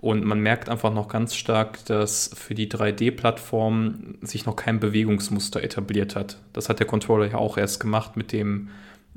Und 0.00 0.24
man 0.24 0.40
merkt 0.40 0.68
einfach 0.68 0.92
noch 0.92 1.08
ganz 1.08 1.34
stark, 1.34 1.84
dass 1.86 2.30
für 2.34 2.54
die 2.54 2.68
3D-Plattform 2.68 4.16
sich 4.20 4.46
noch 4.46 4.56
kein 4.56 4.80
Bewegungsmuster 4.80 5.62
etabliert 5.62 6.16
hat. 6.16 6.38
Das 6.52 6.68
hat 6.68 6.80
der 6.80 6.86
Controller 6.86 7.26
ja 7.26 7.38
auch 7.38 7.56
erst 7.56 7.80
gemacht 7.80 8.16
mit 8.16 8.32
dem 8.32 8.68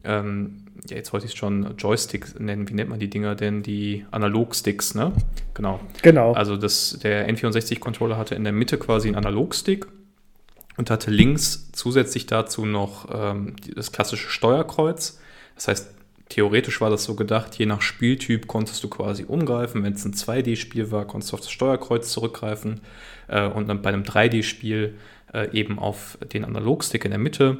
ähm, 0.03 0.65
ja, 0.89 0.97
jetzt 0.97 1.13
wollte 1.13 1.25
ich 1.25 1.33
es 1.33 1.37
schon 1.37 1.75
Joystick 1.77 2.39
nennen, 2.39 2.69
wie 2.69 2.73
nennt 2.73 2.89
man 2.89 2.99
die 2.99 3.09
Dinger 3.09 3.35
denn? 3.35 3.63
Die 3.63 4.05
Analogsticks, 4.11 4.93
ne? 4.93 5.11
Genau. 5.53 5.79
Genau. 6.03 6.33
Also 6.33 6.57
das, 6.57 6.99
der 7.01 7.27
N64-Controller 7.29 8.17
hatte 8.17 8.35
in 8.35 8.43
der 8.43 8.53
Mitte 8.53 8.77
quasi 8.77 9.07
einen 9.07 9.17
Analogstick 9.17 9.87
und 10.77 10.89
hatte 10.89 11.11
links 11.11 11.71
zusätzlich 11.71 12.25
dazu 12.25 12.65
noch 12.65 13.07
ähm, 13.13 13.55
das 13.75 13.91
klassische 13.91 14.29
Steuerkreuz. 14.29 15.19
Das 15.55 15.67
heißt, 15.67 15.89
theoretisch 16.29 16.81
war 16.81 16.89
das 16.89 17.03
so 17.03 17.15
gedacht, 17.15 17.55
je 17.55 17.65
nach 17.65 17.81
Spieltyp 17.81 18.47
konntest 18.47 18.83
du 18.83 18.89
quasi 18.89 19.25
umgreifen. 19.25 19.83
Wenn 19.83 19.93
es 19.93 20.05
ein 20.05 20.13
2D-Spiel 20.13 20.91
war, 20.91 21.05
konntest 21.05 21.31
du 21.31 21.35
auf 21.35 21.41
das 21.41 21.51
Steuerkreuz 21.51 22.11
zurückgreifen 22.11 22.81
äh, 23.27 23.47
und 23.47 23.67
dann 23.67 23.81
bei 23.81 23.89
einem 23.89 24.03
3D-Spiel 24.03 24.95
äh, 25.33 25.51
eben 25.51 25.79
auf 25.79 26.17
den 26.33 26.43
Analogstick 26.43 27.05
in 27.05 27.11
der 27.11 27.19
Mitte. 27.19 27.59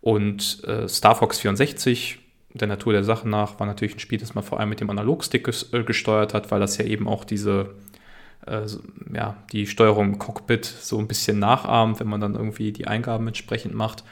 Und 0.00 0.64
äh, 0.64 0.88
Star 0.88 1.14
Fox 1.14 1.38
64, 1.38 2.18
der 2.54 2.68
Natur 2.68 2.92
der 2.92 3.04
Sache 3.04 3.28
nach, 3.28 3.60
war 3.60 3.66
natürlich 3.66 3.94
ein 3.94 4.00
Spiel, 4.00 4.18
das 4.18 4.34
man 4.34 4.44
vor 4.44 4.58
allem 4.58 4.68
mit 4.68 4.80
dem 4.80 4.90
Analogstick 4.90 5.44
ges 5.44 5.72
äh, 5.72 5.84
gesteuert 5.84 6.34
hat, 6.34 6.50
weil 6.50 6.60
das 6.60 6.76
ja 6.76 6.84
eben 6.84 7.08
auch 7.08 7.24
diese 7.24 7.70
äh, 8.46 8.66
ja, 9.12 9.36
die 9.52 9.66
Steuerung 9.66 10.12
im 10.12 10.18
Cockpit 10.18 10.64
so 10.64 10.98
ein 10.98 11.08
bisschen 11.08 11.38
nachahmt, 11.38 12.00
wenn 12.00 12.08
man 12.08 12.20
dann 12.20 12.34
irgendwie 12.34 12.72
die 12.72 12.86
Eingaben 12.86 13.26
entsprechend 13.26 13.74
macht. 13.74 14.04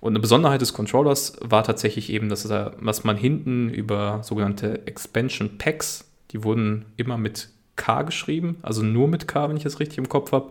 Und 0.00 0.12
eine 0.12 0.20
Besonderheit 0.20 0.60
des 0.60 0.74
Controllers 0.74 1.36
war 1.40 1.64
tatsächlich 1.64 2.10
eben, 2.10 2.28
dass, 2.28 2.44
er, 2.50 2.70
dass 2.82 3.04
man 3.04 3.16
hinten 3.16 3.70
über 3.70 4.20
sogenannte 4.22 4.86
Expansion 4.86 5.56
Packs, 5.56 6.10
die 6.30 6.44
wurden 6.44 6.84
immer 6.96 7.16
mit 7.16 7.48
K 7.76 8.02
geschrieben, 8.02 8.56
also 8.62 8.82
nur 8.82 9.08
mit 9.08 9.26
K, 9.26 9.48
wenn 9.48 9.56
ich 9.56 9.62
das 9.62 9.80
richtig 9.80 9.98
im 9.98 10.08
Kopf 10.08 10.32
habe, 10.32 10.50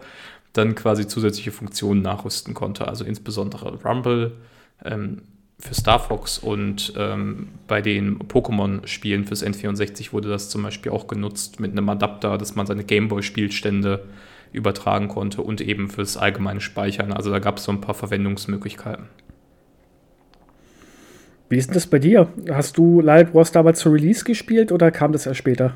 dann 0.53 0.75
quasi 0.75 1.07
zusätzliche 1.07 1.51
Funktionen 1.51 2.01
nachrüsten 2.01 2.53
konnte. 2.53 2.87
Also 2.87 3.05
insbesondere 3.05 3.81
Rumble 3.83 4.33
ähm, 4.83 5.21
für 5.63 5.73
Star 5.73 5.99
Fox 5.99 6.37
und 6.37 6.93
ähm, 6.97 7.47
bei 7.67 7.81
den 7.81 8.19
Pokémon-Spielen 8.19 9.23
fürs 9.25 9.45
N64 9.45 10.11
wurde 10.11 10.27
das 10.27 10.49
zum 10.49 10.63
Beispiel 10.63 10.91
auch 10.91 11.07
genutzt 11.07 11.61
mit 11.61 11.71
einem 11.71 11.87
Adapter, 11.87 12.37
dass 12.37 12.55
man 12.55 12.65
seine 12.65 12.83
Gameboy-Spielstände 12.83 14.03
übertragen 14.51 15.07
konnte 15.07 15.41
und 15.41 15.61
eben 15.61 15.89
fürs 15.89 16.17
allgemeine 16.17 16.59
Speichern. 16.59 17.13
Also 17.13 17.31
da 17.31 17.39
gab 17.39 17.57
es 17.57 17.63
so 17.63 17.71
ein 17.71 17.79
paar 17.79 17.95
Verwendungsmöglichkeiten. 17.95 19.05
Wie 21.49 21.57
ist 21.57 21.67
denn 21.67 21.75
das 21.75 21.87
bei 21.87 21.99
dir? 21.99 22.27
Hast 22.49 22.77
du 22.77 22.99
Lilith 22.99 23.33
Wars 23.33 23.51
damals 23.51 23.79
zu 23.79 23.89
Release 23.89 24.25
gespielt 24.25 24.71
oder 24.71 24.91
kam 24.91 25.13
das 25.13 25.25
erst 25.25 25.39
später? 25.39 25.75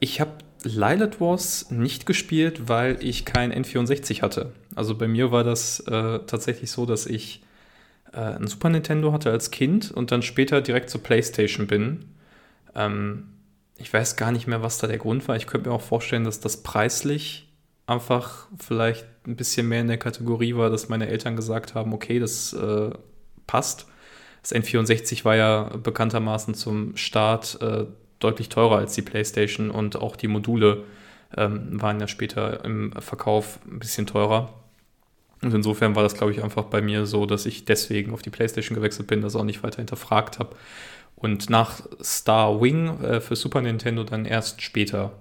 Ich 0.00 0.20
habe 0.20 0.32
Lilith 0.64 1.20
Wars 1.20 1.70
nicht 1.70 2.06
gespielt, 2.06 2.68
weil 2.68 2.96
ich 3.00 3.24
kein 3.24 3.52
N64 3.52 4.22
hatte. 4.22 4.52
Also 4.74 4.96
bei 4.96 5.06
mir 5.06 5.30
war 5.30 5.44
das 5.44 5.80
äh, 5.80 6.18
tatsächlich 6.26 6.72
so, 6.72 6.86
dass 6.86 7.06
ich 7.06 7.42
äh, 8.12 8.18
ein 8.18 8.46
Super 8.46 8.68
Nintendo 8.68 9.12
hatte 9.12 9.30
als 9.30 9.50
Kind 9.50 9.90
und 9.90 10.10
dann 10.12 10.22
später 10.22 10.60
direkt 10.60 10.90
zur 10.90 11.02
PlayStation 11.02 11.66
bin. 11.66 12.06
Ähm, 12.74 13.28
ich 13.78 13.92
weiß 13.92 14.16
gar 14.16 14.32
nicht 14.32 14.46
mehr, 14.46 14.62
was 14.62 14.78
da 14.78 14.86
der 14.86 14.98
Grund 14.98 15.28
war. 15.28 15.36
Ich 15.36 15.46
könnte 15.46 15.68
mir 15.68 15.74
auch 15.74 15.82
vorstellen, 15.82 16.24
dass 16.24 16.40
das 16.40 16.62
preislich 16.62 17.48
einfach 17.86 18.48
vielleicht 18.58 19.06
ein 19.26 19.36
bisschen 19.36 19.68
mehr 19.68 19.80
in 19.80 19.88
der 19.88 19.98
Kategorie 19.98 20.56
war, 20.56 20.70
dass 20.70 20.88
meine 20.88 21.08
Eltern 21.08 21.36
gesagt 21.36 21.74
haben, 21.74 21.92
okay, 21.92 22.18
das 22.18 22.52
äh, 22.52 22.90
passt. 23.46 23.86
Das 24.42 24.54
N64 24.54 25.24
war 25.24 25.36
ja 25.36 25.64
bekanntermaßen 25.82 26.54
zum 26.54 26.96
Start 26.96 27.58
äh, 27.60 27.86
deutlich 28.18 28.48
teurer 28.48 28.78
als 28.78 28.94
die 28.94 29.02
PlayStation 29.02 29.70
und 29.70 29.96
auch 29.96 30.16
die 30.16 30.28
Module 30.28 30.84
ähm, 31.36 31.80
waren 31.80 32.00
ja 32.00 32.08
später 32.08 32.64
im 32.64 32.92
Verkauf 32.92 33.58
ein 33.66 33.78
bisschen 33.78 34.06
teurer. 34.06 34.52
Und 35.42 35.54
insofern 35.54 35.94
war 35.94 36.02
das, 36.02 36.14
glaube 36.14 36.32
ich, 36.32 36.42
einfach 36.42 36.64
bei 36.64 36.80
mir 36.80 37.06
so, 37.06 37.26
dass 37.26 37.46
ich 37.46 37.64
deswegen 37.64 38.12
auf 38.12 38.22
die 38.22 38.30
PlayStation 38.30 38.74
gewechselt 38.74 39.06
bin, 39.06 39.20
das 39.20 39.36
auch 39.36 39.44
nicht 39.44 39.62
weiter 39.62 39.78
hinterfragt 39.78 40.38
habe. 40.38 40.56
Und 41.14 41.50
nach 41.50 41.80
Star 42.02 42.60
Wing 42.60 43.00
äh, 43.02 43.20
für 43.20 43.36
Super 43.36 43.60
Nintendo 43.62 44.04
dann 44.04 44.24
erst 44.24 44.62
später 44.62 45.12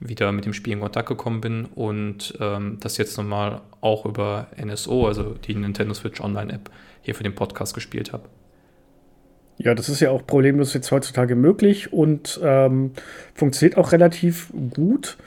wieder 0.00 0.32
mit 0.32 0.46
dem 0.46 0.54
Spiel 0.54 0.72
in 0.72 0.80
Kontakt 0.80 1.08
gekommen 1.08 1.40
bin 1.40 1.66
und 1.66 2.34
ähm, 2.40 2.78
das 2.80 2.96
jetzt 2.96 3.16
nochmal 3.18 3.60
auch 3.80 4.06
über 4.06 4.48
NSO, 4.56 5.06
also 5.06 5.34
die 5.34 5.54
Nintendo 5.54 5.92
Switch 5.94 6.20
Online 6.20 6.52
App, 6.54 6.70
hier 7.02 7.14
für 7.14 7.22
den 7.22 7.34
Podcast 7.34 7.74
gespielt 7.74 8.12
habe. 8.12 8.24
Ja, 9.58 9.74
das 9.74 9.90
ist 9.90 10.00
ja 10.00 10.10
auch 10.10 10.26
problemlos 10.26 10.72
jetzt 10.72 10.90
heutzutage 10.90 11.34
möglich 11.36 11.92
und 11.92 12.40
ähm, 12.42 12.92
funktioniert 13.34 13.76
auch 13.76 13.92
relativ 13.92 14.50
gut. 14.74 15.18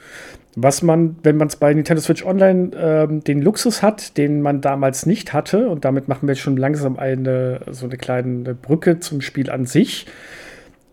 Was 0.56 0.82
man, 0.82 1.16
wenn 1.24 1.36
man 1.36 1.48
es 1.48 1.56
bei 1.56 1.74
Nintendo 1.74 2.00
Switch 2.00 2.24
Online 2.24 2.70
ähm, 2.76 3.24
den 3.24 3.42
Luxus 3.42 3.82
hat, 3.82 4.16
den 4.16 4.40
man 4.40 4.60
damals 4.60 5.04
nicht 5.04 5.32
hatte, 5.32 5.68
und 5.68 5.84
damit 5.84 6.06
machen 6.06 6.28
wir 6.28 6.36
schon 6.36 6.56
langsam 6.56 6.96
eine 6.96 7.60
so 7.70 7.86
eine 7.86 7.96
kleine 7.96 8.54
Brücke 8.54 9.00
zum 9.00 9.20
Spiel 9.20 9.50
an 9.50 9.66
sich. 9.66 10.06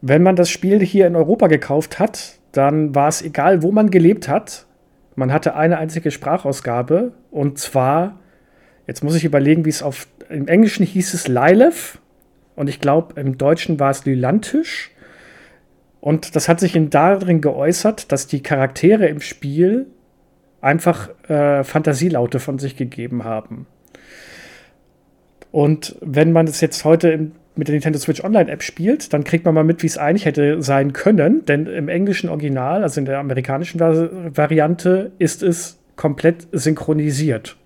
Wenn 0.02 0.24
man 0.24 0.36
das 0.36 0.50
Spiel 0.50 0.80
hier 0.80 1.06
in 1.06 1.16
Europa 1.16 1.48
gekauft 1.48 2.00
hat, 2.00 2.40
dann 2.54 2.96
war 2.96 3.08
es 3.08 3.22
egal, 3.22 3.62
wo 3.62 3.72
man 3.72 3.92
gelebt 3.92 4.28
hat. 4.28 4.66
Man 5.16 5.32
hatte 5.32 5.56
eine 5.56 5.78
einzige 5.78 6.10
Sprachausgabe 6.10 7.12
und 7.30 7.60
zwar, 7.60 8.20
jetzt 8.88 9.04
muss 9.04 9.16
ich 9.16 9.26
überlegen, 9.26 9.66
wie 9.66 9.70
es 9.70 9.84
auf 9.84 10.08
im 10.30 10.48
Englischen 10.48 10.86
hieß 10.86 11.14
es 11.14 11.28
Lilith 11.28 12.00
und 12.56 12.68
ich 12.68 12.80
glaube, 12.80 13.20
im 13.20 13.38
Deutschen 13.38 13.80
war 13.80 13.92
es 13.92 14.06
Lylantisch. 14.06 14.92
Und 16.02 16.36
das 16.36 16.50
hat 16.50 16.60
sich 16.60 16.76
in 16.76 16.90
darin 16.90 17.42
geäußert, 17.42 18.12
dass 18.12 18.28
die 18.28 18.44
Charaktere 18.44 19.08
im 19.08 19.22
Spiel 19.22 19.88
einfach 20.60 21.10
äh, 21.30 21.64
Fantasielaute 21.64 22.40
von 22.40 22.60
sich 22.60 22.76
gegeben 22.76 23.24
haben. 23.24 23.68
Und 25.52 25.96
wenn 26.02 26.32
man 26.32 26.48
es 26.48 26.62
jetzt 26.62 26.86
heute 26.86 27.10
im, 27.10 27.32
mit 27.56 27.68
der 27.68 27.74
Nintendo 27.74 28.00
Switch 28.00 28.24
Online 28.24 28.50
App 28.50 28.64
spielt, 28.64 29.14
dann 29.14 29.24
kriegt 29.24 29.46
man 29.46 29.54
mal 29.54 29.64
mit, 29.64 29.84
wie 29.84 29.88
es 29.88 29.98
eigentlich 29.98 30.26
hätte 30.26 30.62
sein 30.62 30.94
können. 30.94 31.46
Denn 31.46 31.68
im 31.68 31.90
englischen 31.90 32.30
Original, 32.30 32.84
also 32.84 33.00
in 33.00 33.06
der 33.06 33.20
amerikanischen 33.20 33.80
Variante, 33.80 35.12
ist 35.20 35.44
es 35.44 35.78
komplett 35.96 36.48
synchronisiert. 36.52 37.58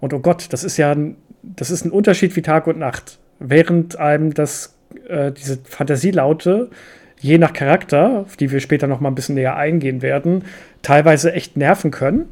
Und 0.00 0.12
oh 0.14 0.18
Gott, 0.18 0.52
das 0.52 0.64
ist 0.64 0.76
ja 0.76 0.92
ein, 0.92 1.16
das 1.42 1.70
ist 1.70 1.84
ein 1.84 1.90
Unterschied 1.90 2.34
wie 2.34 2.42
Tag 2.42 2.66
und 2.66 2.78
Nacht 2.78 3.18
während 3.40 3.96
einem 3.96 4.34
das, 4.34 4.76
äh, 5.08 5.32
diese 5.32 5.58
Fantasielaute 5.64 6.70
je 7.20 7.38
nach 7.38 7.52
Charakter, 7.52 8.24
auf 8.26 8.36
die 8.36 8.50
wir 8.50 8.60
später 8.60 8.86
noch 8.86 9.00
mal 9.00 9.10
ein 9.10 9.14
bisschen 9.14 9.34
näher 9.34 9.56
eingehen 9.56 10.02
werden, 10.02 10.44
teilweise 10.82 11.32
echt 11.32 11.56
nerven 11.56 11.90
können, 11.90 12.28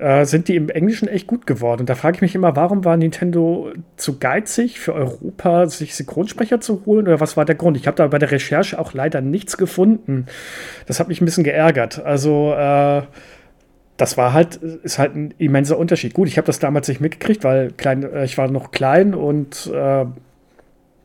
äh, 0.00 0.24
sind 0.24 0.48
die 0.48 0.56
im 0.56 0.68
Englischen 0.68 1.08
echt 1.08 1.26
gut 1.26 1.46
geworden. 1.46 1.80
Und 1.80 1.90
da 1.90 1.94
frage 1.94 2.16
ich 2.16 2.22
mich 2.22 2.34
immer, 2.34 2.56
warum 2.56 2.84
war 2.84 2.96
Nintendo 2.96 3.70
zu 3.96 4.18
geizig 4.18 4.80
für 4.80 4.94
Europa, 4.94 5.66
sich 5.66 5.94
Synchronsprecher 5.94 6.60
zu 6.60 6.84
holen? 6.86 7.06
Oder 7.06 7.20
was 7.20 7.36
war 7.36 7.44
der 7.44 7.54
Grund? 7.54 7.76
Ich 7.76 7.86
habe 7.86 7.96
da 7.96 8.06
bei 8.06 8.18
der 8.18 8.30
Recherche 8.30 8.78
auch 8.78 8.94
leider 8.94 9.20
nichts 9.20 9.56
gefunden. 9.56 10.26
Das 10.86 11.00
hat 11.00 11.08
mich 11.08 11.20
ein 11.20 11.26
bisschen 11.26 11.44
geärgert. 11.44 12.02
Also, 12.04 12.54
äh, 12.54 13.02
das 13.98 14.16
war 14.16 14.32
halt, 14.32 14.56
ist 14.56 14.98
halt 14.98 15.14
ein 15.14 15.34
immenser 15.36 15.76
Unterschied. 15.76 16.14
Gut, 16.14 16.26
ich 16.28 16.38
habe 16.38 16.46
das 16.46 16.58
damals 16.58 16.88
nicht 16.88 17.02
mitgekriegt, 17.02 17.44
weil 17.44 17.70
klein, 17.72 18.02
äh, 18.02 18.24
ich 18.24 18.38
war 18.38 18.50
noch 18.50 18.70
klein 18.70 19.14
und 19.14 19.70
äh, 19.72 20.06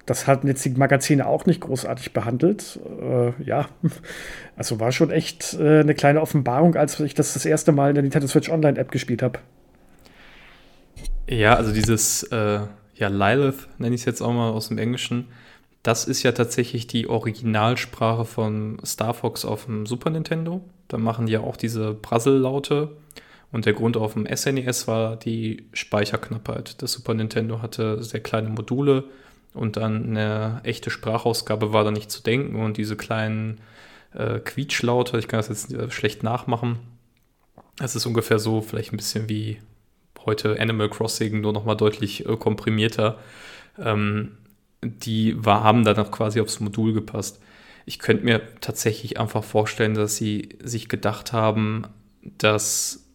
das 0.06 0.28
hatten 0.28 0.48
jetzt 0.48 0.64
die 0.64 0.70
Magazine 0.70 1.26
auch 1.26 1.46
nicht 1.46 1.62
großartig 1.62 2.14
behandelt. 2.14 2.80
Äh, 3.02 3.44
ja, 3.44 3.68
also 4.56 4.80
war 4.80 4.92
schon 4.92 5.12
echt 5.12 5.56
äh, 5.56 5.80
eine 5.80 5.96
kleine 5.96 6.22
Offenbarung, 6.22 6.76
als 6.76 7.00
ich 7.00 7.14
das 7.14 7.34
das 7.34 7.46
erste 7.46 7.72
Mal 7.72 7.90
in 7.90 7.96
der 7.96 8.04
Nintendo 8.04 8.28
Switch 8.28 8.50
Online 8.50 8.80
App 8.80 8.92
gespielt 8.92 9.22
habe. 9.22 9.40
Ja, 11.28 11.56
also 11.56 11.74
dieses, 11.74 12.24
äh, 12.24 12.60
ja, 12.96 13.08
Lilith 13.08 13.68
nenne 13.80 13.96
ich 13.96 14.02
es 14.02 14.06
jetzt 14.06 14.22
auch 14.22 14.32
mal 14.32 14.52
aus 14.52 14.68
dem 14.68 14.78
Englischen. 14.78 15.28
Das 15.82 16.06
ist 16.06 16.24
ja 16.24 16.32
tatsächlich 16.32 16.88
die 16.88 17.08
Originalsprache 17.08 18.26
von 18.26 18.78
Star 18.86 19.14
Fox 19.14 19.44
auf 19.46 19.66
dem 19.66 19.86
Super 19.86 20.10
Nintendo. 20.12 20.62
Da 20.88 20.98
machen 20.98 21.26
die 21.26 21.34
ja 21.34 21.42
auch 21.42 21.58
diese 21.58 21.94
Brassel-Laute. 21.94 22.92
Und 23.52 23.66
der 23.66 23.74
Grund 23.74 23.96
auf 23.96 24.14
dem 24.14 24.26
SNES 24.26 24.84
e 24.84 24.88
war 24.88 25.16
die 25.16 25.68
Speicherknappheit. 25.74 26.82
Das 26.82 26.92
Super 26.92 27.14
Nintendo 27.14 27.62
hatte 27.62 28.04
sehr 28.04 28.20
kleine 28.20 28.50
Module 28.50 29.06
und 29.56 29.78
dann 29.78 30.10
eine 30.10 30.62
echte 30.64 30.90
Sprachausgabe 30.90 31.74
war 31.74 31.84
da 31.84 31.92
nicht 31.92 32.12
zu 32.12 32.22
denken. 32.22 32.64
Und 32.64 32.78
diese 32.78 32.96
kleinen 32.96 33.62
äh, 34.14 34.40
Quietschlaute, 34.40 35.18
ich 35.18 35.28
kann 35.28 35.40
das 35.40 35.50
jetzt 35.50 35.74
äh, 35.74 35.90
schlecht 35.90 36.24
nachmachen. 36.24 36.80
Es 37.80 37.96
ist 37.96 38.06
ungefähr 38.06 38.40
so, 38.40 38.62
vielleicht 38.62 38.94
ein 38.94 38.98
bisschen 38.98 39.28
wie 39.30 39.60
heute 40.26 40.60
Animal 40.60 40.90
Crossing, 40.90 41.42
nur 41.42 41.54
nochmal 41.54 41.78
deutlich 41.78 42.28
äh, 42.28 42.38
komprimierter. 42.38 43.18
Ähm, 43.80 44.38
die 44.84 45.44
war, 45.44 45.64
haben 45.64 45.84
dann 45.84 45.98
auch 45.98 46.12
quasi 46.12 46.40
aufs 46.40 46.60
Modul 46.60 46.94
gepasst 46.94 47.40
ich 47.86 48.00
könnte 48.00 48.26
mir 48.26 48.42
tatsächlich 48.62 49.20
einfach 49.20 49.44
vorstellen, 49.44 49.94
dass 49.94 50.18
sie 50.18 50.50
sich 50.64 50.90
gedacht 50.90 51.34
haben, 51.34 51.84
dass 52.24 53.08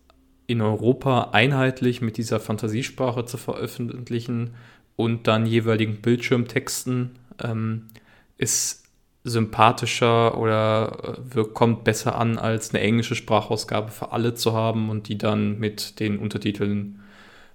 in 0.47 0.61
Europa 0.61 1.31
einheitlich 1.33 2.01
mit 2.01 2.17
dieser 2.17 2.41
Fantasiesprache 2.41 3.25
zu 3.25 3.37
veröffentlichen 3.37 4.55
und 5.01 5.27
dann 5.27 5.47
jeweiligen 5.47 6.01
Bildschirmtexten 6.03 7.19
ähm, 7.43 7.89
ist 8.37 8.85
sympathischer 9.25 10.39
oder 10.39 11.19
äh, 11.35 11.45
kommt 11.45 11.85
besser 11.85 12.17
an, 12.17 12.39
als 12.39 12.71
eine 12.71 12.83
englische 12.83 13.15
Sprachausgabe 13.15 13.91
für 13.91 14.13
alle 14.13 14.35
zu 14.35 14.53
haben 14.53 14.89
und 14.89 15.09
die 15.09 15.19
dann 15.19 15.59
mit 15.59 16.01
den 16.01 16.19
Untertiteln 16.19 17.01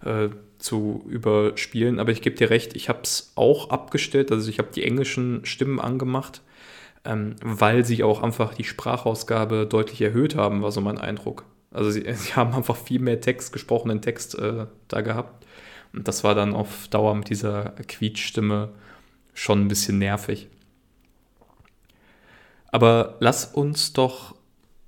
äh, 0.04 0.30
zu 0.58 1.04
überspielen, 1.08 2.00
aber 2.00 2.12
ich 2.12 2.22
gebe 2.22 2.36
dir 2.36 2.50
recht, 2.50 2.76
ich 2.76 2.90
habe 2.90 3.00
es 3.04 3.34
auch 3.36 3.70
abgestellt, 3.70 4.32
also 4.32 4.50
ich 4.50 4.60
habe 4.60 4.70
die 4.74 4.84
englischen 4.84 5.46
Stimmen 5.46 5.80
angemacht, 5.80 6.42
ähm, 7.04 7.36
weil 7.42 7.86
sie 7.86 8.04
auch 8.04 8.24
einfach 8.24 8.54
die 8.54 8.64
Sprachausgabe 8.64 9.68
deutlich 9.68 10.02
erhöht 10.02 10.36
haben, 10.36 10.62
war 10.62 10.72
so 10.72 10.82
mein 10.82 10.98
Eindruck. 10.98 11.46
Also 11.72 11.92
sie, 11.92 12.06
sie 12.14 12.34
haben 12.34 12.54
einfach 12.54 12.76
viel 12.76 13.00
mehr 13.00 13.22
Text, 13.22 13.54
gesprochenen 13.54 14.02
Text 14.02 14.38
äh, 14.40 14.66
da 14.88 15.02
gehabt. 15.02 15.45
Und 15.96 16.08
das 16.08 16.24
war 16.24 16.36
dann 16.36 16.54
auf 16.54 16.88
Dauer 16.90 17.16
mit 17.16 17.30
dieser 17.30 17.72
Quietschstimme 17.88 18.70
schon 19.34 19.62
ein 19.62 19.68
bisschen 19.68 19.98
nervig. 19.98 20.50
Aber 22.68 23.16
lass 23.20 23.46
uns 23.46 23.94
doch, 23.94 24.36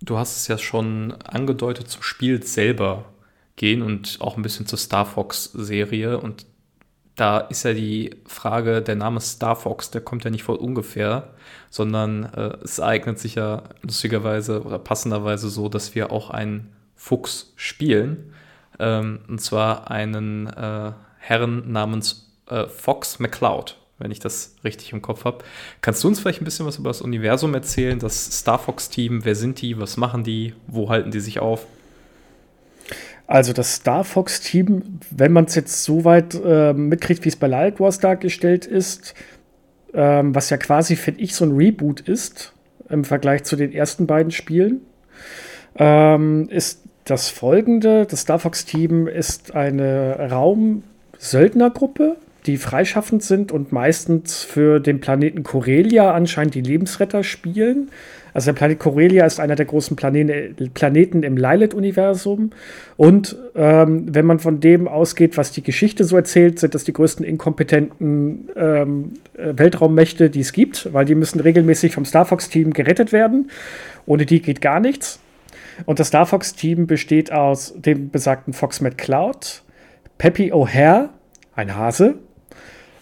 du 0.01 0.17
hast 0.17 0.35
es 0.35 0.47
ja 0.47 0.57
schon 0.57 1.13
angedeutet, 1.23 1.89
zum 1.89 2.03
Spiel 2.03 2.43
selber 2.43 3.05
gehen 3.55 3.81
und 3.81 4.17
auch 4.19 4.35
ein 4.35 4.43
bisschen 4.43 4.67
zur 4.67 4.77
Star 4.77 5.05
Fox-Serie. 5.05 6.19
Und 6.19 6.45
da 7.15 7.39
ist 7.39 7.63
ja 7.63 7.73
die 7.73 8.15
Frage, 8.25 8.81
der 8.81 8.95
Name 8.95 9.21
Star 9.21 9.55
Fox, 9.55 9.89
der 9.89 10.01
kommt 10.01 10.25
ja 10.25 10.29
nicht 10.29 10.43
von 10.43 10.57
ungefähr, 10.57 11.33
sondern 11.69 12.25
äh, 12.25 12.57
es 12.63 12.79
eignet 12.79 13.19
sich 13.19 13.35
ja 13.35 13.63
lustigerweise 13.81 14.63
oder 14.63 14.79
passenderweise 14.79 15.49
so, 15.49 15.69
dass 15.69 15.95
wir 15.95 16.11
auch 16.11 16.29
einen 16.29 16.73
Fuchs 16.95 17.53
spielen. 17.55 18.33
Ähm, 18.79 19.19
und 19.27 19.41
zwar 19.41 19.89
einen 19.91 20.47
äh, 20.47 20.91
Herrn 21.19 21.71
namens 21.71 22.31
äh, 22.49 22.67
Fox 22.67 23.19
McCloud, 23.19 23.77
wenn 23.97 24.11
ich 24.11 24.19
das 24.19 24.55
richtig 24.63 24.93
im 24.93 25.01
Kopf 25.01 25.25
habe. 25.25 25.43
Kannst 25.81 26.03
du 26.03 26.07
uns 26.07 26.19
vielleicht 26.19 26.41
ein 26.41 26.45
bisschen 26.45 26.65
was 26.65 26.77
über 26.77 26.89
das 26.89 27.01
Universum 27.01 27.53
erzählen, 27.53 27.99
das 27.99 28.39
Star 28.39 28.59
Fox-Team? 28.59 29.25
Wer 29.25 29.35
sind 29.35 29.61
die? 29.61 29.79
Was 29.79 29.97
machen 29.97 30.23
die? 30.23 30.53
Wo 30.67 30.89
halten 30.89 31.11
die 31.11 31.19
sich 31.19 31.39
auf? 31.39 31.65
Also 33.27 33.51
das 33.51 33.75
Star 33.75 34.05
Fox-Team, 34.05 34.99
wenn 35.11 35.33
man 35.33 35.45
es 35.45 35.55
jetzt 35.55 35.83
so 35.83 36.05
weit 36.05 36.33
äh, 36.33 36.73
mitkriegt, 36.73 37.25
wie 37.25 37.29
es 37.29 37.35
bei 37.35 37.47
Light 37.47 37.79
Wars 37.79 37.99
dargestellt 37.99 38.65
ist, 38.65 39.15
ähm, 39.93 40.33
was 40.33 40.49
ja 40.49 40.55
quasi, 40.55 40.95
finde 40.95 41.21
ich, 41.21 41.35
so 41.35 41.43
ein 41.43 41.51
Reboot 41.51 41.99
ist 41.99 42.53
im 42.89 43.03
Vergleich 43.03 43.43
zu 43.43 43.57
den 43.57 43.73
ersten 43.73 44.07
beiden 44.07 44.31
Spielen, 44.31 44.81
ähm, 45.75 46.47
ist 46.49 46.86
das 47.09 47.29
folgende. 47.29 48.05
Das 48.05 48.21
Star 48.21 48.39
Fox-Team 48.39 49.07
ist 49.07 49.55
eine 49.55 50.29
Raum-Söldnergruppe, 50.29 52.17
die 52.45 52.57
freischaffend 52.57 53.23
sind 53.23 53.51
und 53.51 53.71
meistens 53.71 54.43
für 54.43 54.79
den 54.79 54.99
Planeten 54.99 55.43
Corelia 55.43 56.13
anscheinend 56.13 56.55
die 56.55 56.61
Lebensretter 56.61 57.23
spielen. 57.23 57.89
Also 58.33 58.51
der 58.51 58.53
Planet 58.53 58.77
Corelia 58.77 59.25
ist 59.25 59.39
einer 59.39 59.55
der 59.55 59.65
großen 59.65 59.95
Planeten, 59.95 60.71
Planeten 60.75 61.23
im 61.23 61.37
Lilith-Universum. 61.37 62.51
Und 62.95 63.35
ähm, 63.55 64.05
wenn 64.13 64.27
man 64.27 64.37
von 64.37 64.59
dem 64.59 64.87
ausgeht, 64.87 65.37
was 65.37 65.51
die 65.51 65.63
Geschichte 65.63 66.03
so 66.03 66.15
erzählt, 66.15 66.59
sind 66.59 66.75
das 66.75 66.83
die 66.83 66.93
größten 66.93 67.25
inkompetenten 67.25 68.49
ähm, 68.55 69.13
Weltraummächte, 69.33 70.29
die 70.29 70.41
es 70.41 70.53
gibt, 70.53 70.93
weil 70.93 71.05
die 71.05 71.15
müssen 71.15 71.39
regelmäßig 71.39 71.95
vom 71.95 72.05
Star 72.05 72.25
Fox-Team 72.25 72.73
gerettet 72.73 73.11
werden. 73.11 73.49
Ohne 74.05 74.27
die 74.27 74.39
geht 74.39 74.61
gar 74.61 74.79
nichts. 74.79 75.19
Und 75.85 75.99
das 75.99 76.07
Star 76.07 76.25
Fox-Team 76.25 76.87
besteht 76.87 77.31
aus 77.31 77.73
dem 77.75 78.09
besagten 78.09 78.53
Fox 78.53 78.81
McCloud, 78.81 79.63
Peppy 80.17 80.51
O'Hare, 80.51 81.09
ein 81.55 81.75
Hase, 81.75 82.15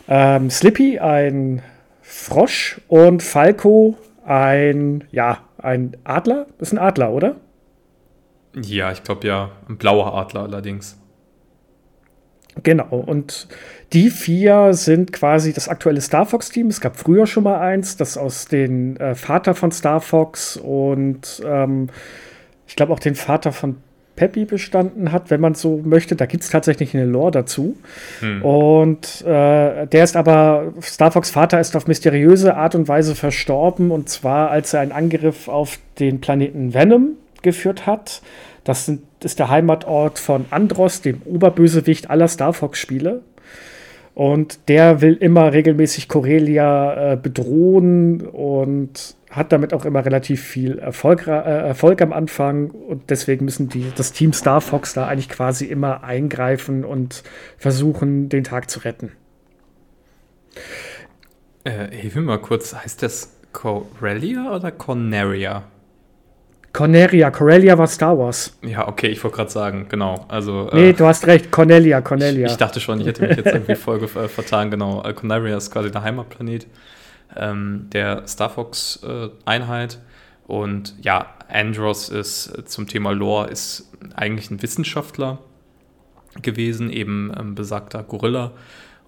ähm, 0.08 0.50
Slippy, 0.50 1.00
ein 1.00 1.62
Frosch 2.02 2.82
und 2.88 3.24
Falco, 3.24 3.98
ein, 4.26 5.04
ja, 5.12 5.40
ein 5.58 5.98
Adler? 6.04 6.48
Das 6.58 6.70
ist 6.70 6.74
ein 6.74 6.80
Adler, 6.80 7.12
oder? 7.12 7.36
Ja, 8.56 8.92
ich 8.92 9.04
glaube 9.04 9.28
ja. 9.28 9.52
Ein 9.68 9.78
blauer 9.78 10.14
Adler 10.14 10.44
allerdings. 10.44 10.98
Genau, 12.64 13.04
und 13.06 13.50
die 13.92 14.10
vier 14.10 14.74
sind 14.74 15.12
quasi 15.12 15.52
das 15.52 15.68
aktuelle 15.68 16.00
Star 16.00 16.26
Fox-Team. 16.26 16.68
Es 16.68 16.80
gab 16.80 16.96
früher 16.96 17.28
schon 17.28 17.44
mal 17.44 17.60
eins, 17.60 17.98
das 17.98 18.18
aus 18.18 18.46
dem 18.46 18.96
äh, 18.98 19.14
Vater 19.14 19.56
von 19.56 19.72
Star 19.72 20.00
Fox 20.00 20.56
und 20.56 21.44
ähm, 21.46 21.90
ich 22.68 22.76
glaube 22.76 22.94
auch 22.94 23.00
den 23.00 23.16
Vater 23.16 23.52
von 23.52 23.78
Peppy 24.16 24.46
bestanden 24.46 25.12
hat, 25.12 25.30
wenn 25.30 25.42
man 25.42 25.56
so 25.56 25.82
möchte. 25.84 26.16
Da 26.16 26.26
gibt 26.26 26.44
es 26.44 26.50
tatsächlich 26.50 26.94
eine 26.96 27.06
Lore 27.06 27.32
dazu. 27.32 27.76
Hm. 28.22 28.42
Und 28.44 29.22
äh, 29.22 29.88
der 29.88 30.04
ist 30.04 30.16
aber, 30.16 30.74
Star 30.82 31.12
Fox 31.12 31.32
Vater 31.32 31.60
ist 31.60 31.76
auf 31.76 31.88
mysteriöse 31.88 32.56
Art 32.56 32.76
und 32.76 32.88
Weise 32.88 33.16
verstorben. 33.16 33.92
Und 33.92 34.10
zwar, 34.10 34.52
als 34.52 34.74
er 34.74 34.82
einen 34.82 34.94
Angriff 34.94 35.48
auf 35.48 35.80
den 36.00 36.22
Planeten 36.22 36.74
Venom 36.74 37.18
geführt 37.42 37.86
hat. 37.86 38.22
Das 38.64 38.86
sind, 38.86 39.02
ist 39.24 39.40
der 39.40 39.50
Heimatort 39.50 40.18
von 40.18 40.46
Andros, 40.50 41.02
dem 41.02 41.22
Oberbösewicht 41.26 42.10
aller 42.10 42.28
Star 42.28 42.54
Fox-Spiele. 42.54 43.22
Und 44.16 44.70
der 44.70 45.02
will 45.02 45.16
immer 45.16 45.52
regelmäßig 45.52 46.08
Corelia 46.08 47.14
äh, 47.14 47.18
bedrohen 47.18 48.22
und 48.22 49.16
hat 49.36 49.52
damit 49.52 49.74
auch 49.74 49.86
immer 49.86 50.06
relativ 50.06 50.42
viel 50.42 50.80
Erfolg, 50.80 51.28
äh, 51.28 51.32
Erfolg 51.32 52.02
am 52.02 52.14
Anfang 52.14 52.70
und 52.70 53.10
deswegen 53.10 53.46
müssen 53.46 53.70
die, 53.70 53.92
das 53.96 54.14
Team 54.14 54.34
Star 54.34 54.62
Fox 54.62 54.94
da 54.94 55.08
eigentlich 55.08 55.30
quasi 55.30 55.66
immer 55.66 56.04
eingreifen 56.04 56.86
und 56.86 57.24
versuchen, 57.58 58.30
den 58.30 58.44
Tag 58.44 58.70
zu 58.70 58.80
retten. 58.80 59.12
Äh, 61.64 61.90
hilf 61.92 62.16
mir 62.16 62.22
mal 62.22 62.38
kurz, 62.40 62.74
heißt 62.74 63.04
das 63.04 63.34
Corellia 63.52 64.56
oder 64.56 64.72
Corneria? 64.72 65.64
Cornelia, 66.72 67.32
Corellia 67.32 67.78
war 67.78 67.88
Star 67.88 68.18
Wars. 68.18 68.58
Ja, 68.62 68.88
okay, 68.88 69.08
ich 69.08 69.24
wollte 69.24 69.38
gerade 69.38 69.50
sagen, 69.50 69.86
genau. 69.88 70.26
Also, 70.28 70.70
nee, 70.74 70.90
äh, 70.90 70.94
du 70.94 71.06
hast 71.06 71.26
recht, 71.26 71.50
Cornelia, 71.50 72.02
Cornelia. 72.02 72.48
Ich, 72.48 72.52
ich, 72.52 72.58
dachte 72.58 72.82
schon, 72.82 73.00
ich 73.00 73.08
hätte 73.08 73.26
mich 73.26 73.38
jetzt 73.38 73.46
irgendwie 73.46 73.76
voll 73.76 74.04
äh, 74.04 74.28
vertan, 74.28 74.72
genau. 74.72 75.02
Äh, 75.04 75.14
Cornelia 75.14 75.56
ist 75.56 75.72
quasi 75.72 75.90
der 75.90 76.04
Heimatplanet 76.04 76.68
ähm, 77.38 77.88
der 77.92 78.28
Star 78.28 78.50
Fox-Einheit. 78.50 79.96
Äh, 79.96 80.52
und 80.52 80.96
ja, 81.02 81.34
Andros 81.48 82.10
ist 82.10 82.48
äh, 82.48 82.66
zum 82.66 82.88
Thema 82.88 83.12
Lore 83.12 83.50
ist 83.50 83.92
eigentlich 84.16 84.52
ein 84.52 84.62
Wissenschaftler 84.62 85.40
gewesen, 86.42 86.90
eben 86.90 87.32
ähm, 87.38 87.56
besagter 87.56 88.04
Gorilla. 88.04 88.52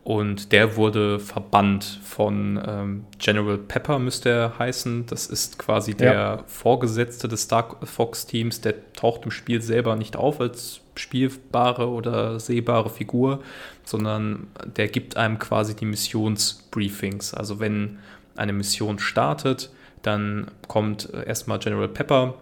Und 0.03 0.53
der 0.53 0.77
wurde 0.77 1.19
verbannt 1.19 1.99
von 2.01 2.57
ähm, 2.65 3.05
General 3.19 3.57
Pepper, 3.57 3.99
müsste 3.99 4.29
er 4.29 4.57
heißen. 4.57 5.05
Das 5.05 5.27
ist 5.27 5.59
quasi 5.59 5.95
der 5.95 6.13
ja. 6.13 6.43
Vorgesetzte 6.47 7.27
des 7.27 7.41
Star 7.41 7.75
Fox-Teams. 7.83 8.61
Der 8.61 8.93
taucht 8.93 9.25
im 9.25 9.31
Spiel 9.31 9.61
selber 9.61 9.97
nicht 9.97 10.15
auf 10.15 10.39
als 10.39 10.79
spielbare 10.95 11.89
oder 11.89 12.39
sehbare 12.39 12.89
Figur, 12.89 13.43
sondern 13.83 14.47
der 14.77 14.87
gibt 14.87 15.17
einem 15.17 15.39
quasi 15.39 15.75
die 15.75 15.85
Missionsbriefings. 15.85 17.33
Also 17.33 17.59
wenn 17.59 17.99
eine 18.37 18.53
Mission 18.53 18.99
startet, 18.99 19.71
dann 20.01 20.47
kommt 20.67 21.13
äh, 21.13 21.25
erstmal 21.25 21.59
General 21.59 21.87
Pepper, 21.87 22.35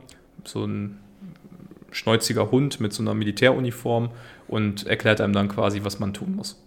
so 0.44 0.66
ein 0.66 1.00
schnäuziger 1.92 2.52
Hund 2.52 2.80
mit 2.80 2.94
so 2.94 3.02
einer 3.02 3.14
Militäruniform 3.14 4.10
und 4.48 4.86
erklärt 4.86 5.22
einem 5.22 5.34
dann 5.34 5.48
quasi, 5.48 5.84
was 5.84 6.00
man 6.00 6.14
tun 6.14 6.36
muss. 6.36 6.62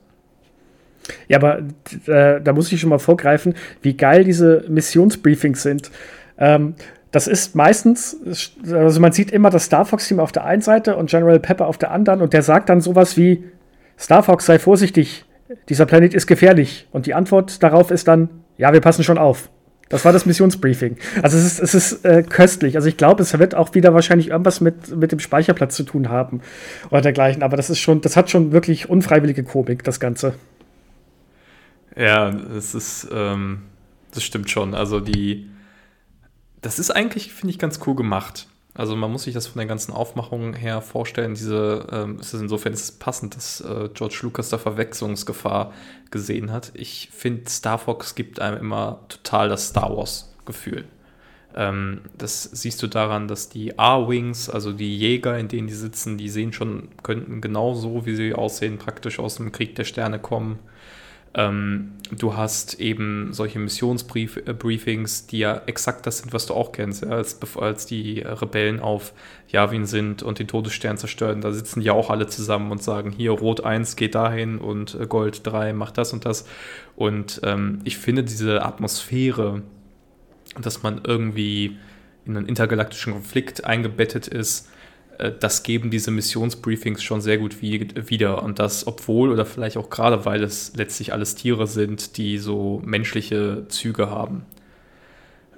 Ja, 1.29 1.38
aber 1.38 1.61
äh, 2.07 2.41
da 2.41 2.53
muss 2.53 2.73
ich 2.73 2.81
schon 2.81 2.91
mal 2.91 2.99
vorgreifen, 2.99 3.55
wie 3.83 3.97
geil 3.97 4.25
diese 4.25 4.64
Missionsbriefings 4.69 5.62
sind. 5.62 5.91
Ähm, 6.38 6.75
das 7.11 7.27
ist 7.27 7.55
meistens, 7.55 8.17
also 8.71 9.01
man 9.01 9.12
sieht 9.12 9.31
immer 9.31 9.49
das 9.49 9.64
Star 9.64 9.87
Fox-Team 9.87 10.21
auf 10.21 10.33
der 10.33 10.45
einen 10.45 10.61
Seite 10.61 10.97
und 10.97 11.09
General 11.09 11.41
Pepper 11.41 11.67
auf 11.67 11.79
der 11.79 11.91
anderen 11.91 12.21
und 12.21 12.33
der 12.35 12.43
sagt 12.43 12.69
dann 12.69 12.83
sowas 12.83 13.17
wie: 13.17 13.45
Star 13.99 14.23
Fox, 14.23 14.45
sei 14.45 14.59
vorsichtig, 14.59 15.25
dieser 15.71 15.87
Planet 15.87 16.12
ist 16.12 16.27
gefährlich. 16.27 16.87
Und 16.93 17.07
die 17.07 17.14
Antwort 17.14 17.62
darauf 17.62 17.91
ist 17.91 18.09
dann: 18.09 18.29
Ja, 18.59 18.73
wir 18.73 18.81
passen 18.81 19.05
schon 19.05 19.18
auf. 19.18 19.49
Das 19.88 20.05
war 20.05 20.12
das 20.12 20.27
Missionsbriefing. 20.27 20.99
Also 21.23 21.38
es 21.38 21.44
ist, 21.44 21.61
es 21.61 21.75
ist 21.75 22.05
äh, 22.05 22.23
köstlich. 22.23 22.77
Also 22.77 22.88
ich 22.88 22.99
glaube, 22.99 23.23
es 23.23 23.38
wird 23.38 23.55
auch 23.55 23.75
wieder 23.75 23.94
wahrscheinlich 23.94 24.29
irgendwas 24.29 24.61
mit, 24.61 24.94
mit 24.94 25.12
dem 25.12 25.18
Speicherplatz 25.18 25.75
zu 25.75 25.85
tun 25.85 26.11
haben 26.11 26.42
oder 26.90 27.01
dergleichen. 27.01 27.42
Aber 27.42 27.57
das 27.57 27.71
ist 27.71 27.79
schon, 27.79 28.03
das 28.03 28.16
hat 28.16 28.29
schon 28.29 28.53
wirklich 28.53 28.90
unfreiwillige 28.90 29.44
Komik, 29.44 29.85
das 29.85 29.99
Ganze. 29.99 30.35
Ja, 31.97 32.31
das 32.31 32.75
ist, 32.75 33.09
ähm, 33.11 33.62
das 34.12 34.25
stimmt 34.25 34.51
schon. 34.51 34.75
Also 34.75 35.01
die, 35.01 35.49
das 36.61 36.79
ist 36.79 36.90
eigentlich, 36.90 37.33
finde 37.33 37.53
ich, 37.53 37.59
ganz 37.59 37.81
cool 37.87 37.97
gemacht. 37.97 38.47
Also 38.79 38.95
man 38.95 39.11
muss 39.11 39.25
sich 39.25 39.35
das 39.35 39.49
von 39.49 39.59
der 39.59 39.67
ganzen 39.67 39.93
Aufmachung 39.93 40.55
her 40.55 40.81
vorstellen. 40.81 41.35
Diese, 41.35 41.85
ähm, 41.91 42.19
es 42.21 42.33
ist 42.33 42.41
insofern 42.41 42.73
ist 42.73 42.85
es 42.85 42.93
passend, 42.93 43.35
dass 43.35 43.61
äh, 43.61 43.88
George 43.93 44.21
Lucas 44.23 44.51
da 44.51 44.59
Verwechslungsgefahr 44.59 45.73
gesehen 46.12 46.53
hat. 46.53 46.71
Ich 46.75 47.11
finde, 47.12 47.51
Star 47.51 47.79
Fox 47.79 48.14
gibt 48.14 48.38
einem 48.38 48.57
immer 48.59 49.01
total 49.09 49.49
das 49.49 49.71
Star 49.71 49.97
Wars-Gefühl. 49.97 50.85
Ähm, 51.57 52.03
das 52.17 52.45
siehst 52.45 52.81
du 52.81 52.87
daran, 52.87 53.27
dass 53.27 53.49
die 53.49 53.77
A-Wings, 53.81 54.49
also 54.49 54.73
die 54.73 54.97
Jäger, 54.97 55.37
in 55.37 55.49
denen 55.49 55.67
die 55.67 55.75
sitzen, 55.75 56.17
die 56.17 56.29
sehen 56.29 56.53
schon, 56.53 56.87
könnten 57.03 57.41
genau 57.41 57.75
so, 57.75 58.07
wie 58.07 58.14
sie 58.14 58.33
aussehen, 58.33 58.79
praktisch 58.79 59.19
aus 59.19 59.38
dem 59.38 59.51
Krieg 59.51 59.75
der 59.75 59.85
Sterne 59.85 60.21
kommen. 60.21 60.61
Ähm, 61.35 61.93
du 62.11 62.37
hast 62.37 62.81
eben 62.81 63.33
solche 63.33 63.59
Missionsbriefings, 63.59 65.27
die 65.27 65.38
ja 65.38 65.62
exakt 65.67 66.07
das 66.07 66.19
sind, 66.19 66.33
was 66.33 66.47
du 66.47 66.55
auch 66.55 66.73
kennst. 66.73 67.05
Ja? 67.05 67.11
Als, 67.11 67.38
als 67.57 67.87
die 67.87 68.21
Rebellen 68.21 68.81
auf 68.81 69.12
Yavin 69.49 69.87
sind 69.87 70.23
und 70.23 70.38
den 70.38 70.49
Todesstern 70.49 70.97
zerstören, 70.97 71.41
da 71.41 71.53
sitzen 71.53 71.81
die 71.81 71.91
auch 71.91 72.11
alle 72.11 72.27
zusammen 72.27 72.71
und 72.71 72.83
sagen, 72.83 73.12
hier 73.12 73.33
Rot 73.33 73.62
1 73.64 73.97
geht 73.97 74.14
dahin 74.14 74.59
und 74.59 74.95
äh, 74.95 75.07
Gold 75.07 75.47
3 75.47 75.73
macht 75.73 75.99
das 75.99 76.12
und 76.12 76.25
das. 76.25 76.47
Und 76.97 77.41
ähm, 77.45 77.81
ich 77.85 77.99
finde 77.99 78.25
diese 78.25 78.64
Atmosphäre, 78.64 79.62
dass 80.61 80.83
man 80.83 81.03
irgendwie 81.05 81.77
in 82.25 82.37
einen 82.37 82.47
intergalaktischen 82.47 83.12
Konflikt 83.12 83.64
eingebettet 83.64 84.27
ist, 84.29 84.67
äh, 84.67 84.78
das 85.18 85.64
geben 85.64 85.90
diese 85.90 86.12
Missionsbriefings 86.12 87.02
schon 87.02 87.20
sehr 87.20 87.38
gut 87.38 87.61
wieder. 87.61 88.42
Und 88.42 88.61
das, 88.61 88.87
obwohl 88.87 89.33
oder 89.33 89.44
vielleicht 89.44 89.76
auch 89.76 89.90
gerade, 89.90 90.24
weil 90.24 90.42
es 90.44 90.74
letztlich 90.76 91.12
alles 91.12 91.35
Tiere 91.35 91.66
sind, 91.66 92.16
die 92.16 92.38
so 92.38 92.81
menschliche 92.85 93.66
Züge 93.68 94.11
haben. 94.11 94.46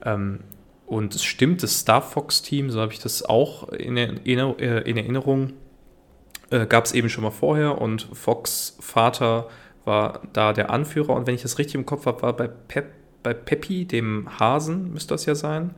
Ähm, 0.02 0.40
und 0.86 1.14
es 1.14 1.22
stimmt, 1.22 1.62
das 1.62 1.78
Star 1.78 2.00
Fox-Team, 2.00 2.70
so 2.70 2.80
habe 2.80 2.92
ich 2.92 2.98
das 2.98 3.22
auch 3.22 3.68
in, 3.68 3.96
Erinner 3.96 4.56
äh, 4.58 4.90
in 4.90 4.96
Erinnerung, 4.96 5.52
äh, 6.50 6.66
gab 6.66 6.86
es 6.86 6.92
eben 6.92 7.10
schon 7.10 7.22
mal 7.22 7.30
vorher. 7.30 7.80
Und 7.80 8.08
Fox 8.14 8.78
Vater 8.80 9.48
war 9.84 10.22
da 10.32 10.54
der 10.54 10.70
Anführer. 10.70 11.14
Und 11.14 11.26
wenn 11.26 11.34
ich 11.34 11.42
das 11.42 11.58
richtig 11.58 11.74
im 11.74 11.84
Kopf 11.84 12.06
habe, 12.06 12.22
war 12.22 12.32
bei, 12.34 12.48
Pep, 12.48 12.86
bei 13.22 13.34
Peppi, 13.34 13.84
dem 13.84 14.40
Hasen, 14.40 14.92
müsste 14.92 15.12
das 15.14 15.26
ja 15.26 15.34
sein. 15.34 15.74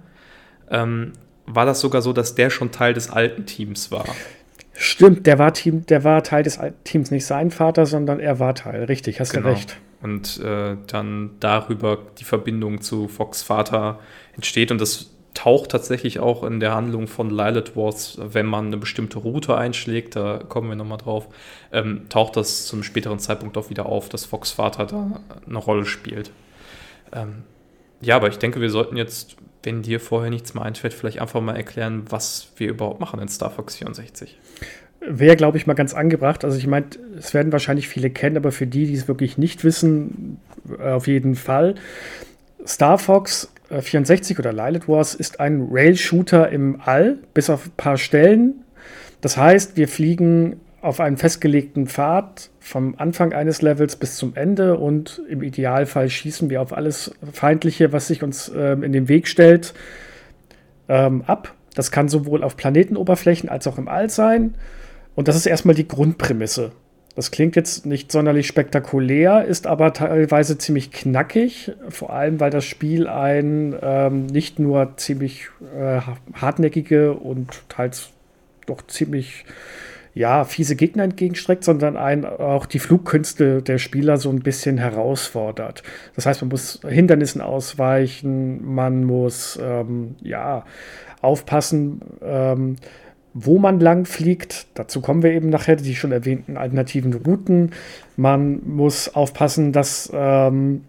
Ähm, 0.71 1.13
war 1.47 1.67
das 1.67 1.81
sogar 1.81 2.03
so, 2.03 2.13
dass 2.13 2.35
der 2.35 2.51
schon 2.51 2.71
Teil 2.71 2.95
des 2.95 3.11
alten 3.11 3.47
Teams 3.47 3.91
war. 3.91 4.05
Stimmt, 4.75 5.27
der 5.27 5.39
war, 5.39 5.53
Team, 5.53 5.85
der 5.87 6.03
war 6.03 6.23
Teil 6.23 6.43
des 6.43 6.59
alten 6.59 6.83
Teams, 6.85 7.11
nicht 7.11 7.27
sein 7.27 7.51
Vater, 7.51 7.87
sondern 7.87 8.21
er 8.21 8.39
war 8.39 8.55
Teil. 8.55 8.85
Richtig, 8.85 9.21
hast 9.21 9.33
genau. 9.33 9.49
du 9.49 9.55
recht. 9.55 9.77
Und 10.01 10.41
äh, 10.41 10.77
dann 10.87 11.31
darüber 11.39 11.99
die 12.19 12.25
Verbindung 12.25 12.81
zu 12.81 13.07
Fox 13.07 13.43
Vater 13.43 14.01
entsteht 14.35 14.71
und 14.71 14.81
das 14.81 15.11
taucht 15.35 15.71
tatsächlich 15.71 16.21
auch 16.21 16.43
in 16.45 16.61
der 16.61 16.75
Handlung 16.75 17.07
von 17.07 17.31
Lilith 17.31 17.77
Wars, 17.77 18.19
wenn 18.21 18.47
man 18.47 18.67
eine 18.67 18.77
bestimmte 18.77 19.19
Route 19.19 19.57
einschlägt, 19.57 20.17
da 20.17 20.39
kommen 20.39 20.69
wir 20.69 20.77
nochmal 20.77 20.99
drauf, 20.99 21.29
ähm, 21.73 22.07
taucht 22.09 22.37
das 22.37 22.67
zum 22.67 22.83
späteren 22.83 23.19
Zeitpunkt 23.19 23.57
auch 23.57 23.71
wieder 23.71 23.87
auf, 23.87 24.09
dass 24.09 24.27
Fox 24.27 24.51
Vater 24.51 24.87
da 24.87 25.21
eine 25.47 25.59
Rolle 25.59 25.87
spielt. 25.87 26.33
Ähm, 27.13 27.45
ja, 28.01 28.17
aber 28.17 28.29
ich 28.29 28.39
denke, 28.39 28.61
wir 28.61 28.71
sollten 28.71 28.97
jetzt 28.97 29.37
wenn 29.63 29.83
dir 29.83 30.01
vorher 30.01 30.31
nichts 30.31 30.55
mehr 30.55 30.65
einfällt, 30.65 30.95
vielleicht 30.95 31.21
einfach 31.21 31.41
mal 31.41 31.57
erklären, 31.57 32.05
was 32.09 32.49
wir 32.57 32.71
überhaupt 32.71 33.01
machen 33.01 33.21
in 33.21 33.29
Star 33.29 33.51
Fox 33.51 33.77
64. 33.77 34.39
Wäre, 35.01 35.37
glaube 35.37 35.57
ich, 35.57 35.67
mal 35.67 35.75
ganz 35.75 35.95
angebracht. 35.95 36.45
Also 36.45 36.59
ich 36.59 36.67
meine, 36.67 36.87
es 37.19 37.35
werden 37.35 37.53
wahrscheinlich 37.53 37.89
viele 37.89 38.11
kennen, 38.11 38.37
aber 38.37 38.53
für 38.53 38.67
die, 38.67 38.87
die 38.87 38.95
es 38.95 39.09
wirklich 39.09 39.39
nicht 39.39 39.65
wissen, 39.65 40.39
äh, 40.79 40.91
auf 40.91 41.07
jeden 41.07 41.35
Fall. 41.35 41.75
Star 42.67 42.99
Fox 42.99 43.53
64 43.71 44.37
äh, 44.37 44.41
oder 44.41 44.53
Lilith 44.53 44.89
Wars 44.89 45.15
ist 45.15 45.41
ein 45.41 45.69
Rail-Shooter 45.71 46.51
im 46.51 46.81
All, 46.85 47.19
bis 47.35 47.51
auf 47.51 47.67
ein 47.67 47.73
paar 47.77 47.97
Stellen. 47.97 48.65
Das 49.21 49.37
heißt, 49.37 49.77
wir 49.77 49.89
fliegen 49.89 50.61
auf 50.83 50.99
einen 50.99 51.17
festgelegten 51.17 51.87
Pfad 51.87 52.51
vom 52.59 52.97
Anfang 52.99 53.33
eines 53.33 53.63
Levels 53.63 53.97
bis 53.97 54.17
zum 54.17 54.35
Ende 54.35 54.77
und 54.77 55.23
im 55.29 55.43
Idealfall 55.43 56.11
schießen 56.11 56.51
wir 56.51 56.61
auf 56.61 56.73
alles 56.73 57.13
Feindliche, 57.33 57.93
was 57.93 58.09
sich 58.09 58.23
uns 58.23 58.51
ähm, 58.55 58.83
in 58.83 58.93
den 58.93 59.09
Weg 59.09 59.29
stellt, 59.29 59.75
ähm, 60.89 61.23
ab. 61.27 61.55
Das 61.75 61.93
kann 61.93 62.09
sowohl 62.09 62.43
auf 62.43 62.57
Planetenoberflächen 62.57 63.49
als 63.49 63.67
auch 63.69 63.79
im 63.79 63.89
All 63.89 64.11
sein. 64.11 64.57
Und 65.15 65.29
das 65.29 65.37
ist 65.37 65.47
erstmal 65.47 65.77
die 65.77 65.87
Grundprämisse. 65.87 66.73
Das 67.15 67.31
klingt 67.31 67.57
jetzt 67.57 67.87
nicht 67.87 68.11
sonderlich 68.11 68.47
spektakulär, 68.47 69.45
ist 69.45 69.67
aber 69.67 69.93
teilweise 69.93 70.59
ziemlich 70.59 70.91
knackig, 70.91 71.73
vor 71.91 72.13
allem 72.13 72.41
weil 72.41 72.51
das 72.51 72.65
Spiel 72.65 73.07
ein 73.07 73.77
ähm, 73.83 74.27
nicht 74.27 74.59
nur 74.59 74.97
ziemlich 74.97 75.49
äh, 75.79 76.01
hartnäckige 76.35 77.13
und 77.13 77.69
teils 77.69 78.11
doch 78.67 78.87
ziemlich 78.87 79.45
ja, 80.15 80.45
fiese 80.45 80.77
Gegner 80.77 81.05
entgegenstreckt, 81.05 81.65
sondern 81.65 81.97
einen 81.97 82.25
auch 82.25 82.67
die 82.67 82.79
Flugkünste 82.79 83.63
der 83.63 83.79
Spieler 83.79 84.19
so 84.19 84.29
ein 84.29 84.41
bisschen 84.41 84.77
herausfordert. 84.79 85.83
Das 86.15 86.27
heißt, 86.27 86.43
man 86.43 86.51
muss 86.51 86.81
Hindernissen 86.87 87.41
ausweichen, 87.41 88.63
man 88.75 89.05
muss 89.05 89.59
ähm, 89.63 90.17
ja 90.23 90.65
aufpassen, 91.23 92.01
ähm, 92.23 92.77
wo 93.33 93.59
man 93.59 93.81
lang 93.81 94.05
fliegt. 94.05 94.67
Dazu 94.75 95.01
kommen 95.01 95.23
wir 95.23 95.33
eben 95.33 95.49
nachher, 95.49 95.77
die 95.77 95.97
schon 95.97 96.13
erwähnten 96.13 96.59
alternativen 96.59 97.15
Routen. 97.15 97.71
Man 98.17 98.61
muss 98.69 99.15
aufpassen, 99.15 99.73
dass 99.73 100.11
ähm, 100.13 100.83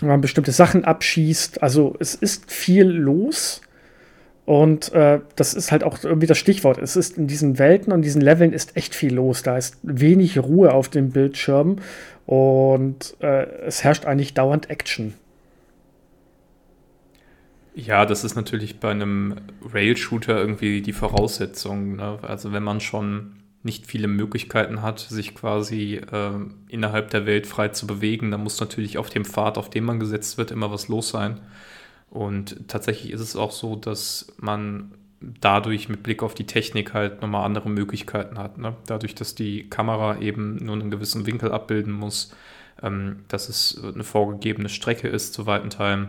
man 0.00 0.20
bestimmte 0.20 0.52
Sachen 0.52 0.84
abschießt. 0.84 1.62
Also 1.62 1.96
es 1.98 2.14
ist 2.14 2.52
viel 2.52 2.86
los 2.86 3.62
und 4.44 4.92
äh, 4.92 5.20
das 5.36 5.54
ist 5.54 5.70
halt 5.70 5.84
auch 5.84 6.02
irgendwie 6.02 6.26
das 6.26 6.38
Stichwort. 6.38 6.78
Es 6.78 6.96
ist 6.96 7.16
in 7.16 7.28
diesen 7.28 7.58
Welten 7.58 7.92
und 7.92 8.02
diesen 8.02 8.20
Leveln 8.20 8.52
ist 8.52 8.76
echt 8.76 8.94
viel 8.94 9.14
los. 9.14 9.42
Da 9.42 9.56
ist 9.56 9.78
wenig 9.82 10.38
Ruhe 10.38 10.72
auf 10.72 10.88
dem 10.88 11.10
Bildschirm 11.10 11.76
und 12.26 13.16
äh, 13.20 13.44
es 13.66 13.84
herrscht 13.84 14.04
eigentlich 14.04 14.34
dauernd 14.34 14.68
Action. 14.68 15.14
Ja, 17.74 18.04
das 18.04 18.24
ist 18.24 18.34
natürlich 18.34 18.80
bei 18.80 18.90
einem 18.90 19.36
Rail-Shooter 19.72 20.36
irgendwie 20.36 20.82
die 20.82 20.92
Voraussetzung. 20.92 21.96
Ne? 21.96 22.18
Also 22.22 22.52
wenn 22.52 22.62
man 22.62 22.80
schon 22.80 23.36
nicht 23.62 23.86
viele 23.86 24.08
Möglichkeiten 24.08 24.82
hat, 24.82 24.98
sich 24.98 25.34
quasi 25.34 25.94
äh, 25.94 26.30
innerhalb 26.68 27.10
der 27.10 27.26
Welt 27.26 27.46
frei 27.46 27.68
zu 27.68 27.86
bewegen, 27.86 28.30
dann 28.30 28.42
muss 28.42 28.60
natürlich 28.60 28.98
auf 28.98 29.08
dem 29.08 29.24
Pfad, 29.24 29.56
auf 29.56 29.70
dem 29.70 29.84
man 29.84 30.00
gesetzt 30.00 30.36
wird, 30.36 30.50
immer 30.50 30.70
was 30.72 30.88
los 30.88 31.10
sein. 31.10 31.40
Und 32.12 32.68
tatsächlich 32.68 33.10
ist 33.10 33.22
es 33.22 33.36
auch 33.36 33.52
so, 33.52 33.74
dass 33.74 34.34
man 34.36 34.92
dadurch 35.40 35.88
mit 35.88 36.02
Blick 36.02 36.22
auf 36.22 36.34
die 36.34 36.44
Technik 36.44 36.92
halt 36.92 37.22
nochmal 37.22 37.46
andere 37.46 37.70
Möglichkeiten 37.70 38.38
hat. 38.38 38.58
Ne? 38.58 38.76
Dadurch, 38.86 39.14
dass 39.14 39.34
die 39.34 39.70
Kamera 39.70 40.18
eben 40.18 40.56
nur 40.62 40.74
einen 40.74 40.90
gewissen 40.90 41.24
Winkel 41.24 41.52
abbilden 41.52 41.94
muss, 41.94 42.34
ähm, 42.82 43.20
dass 43.28 43.48
es 43.48 43.82
eine 43.82 44.04
vorgegebene 44.04 44.68
Strecke 44.68 45.08
ist 45.08 45.32
zu 45.32 45.46
weiten 45.46 45.70
Teilen, 45.70 46.08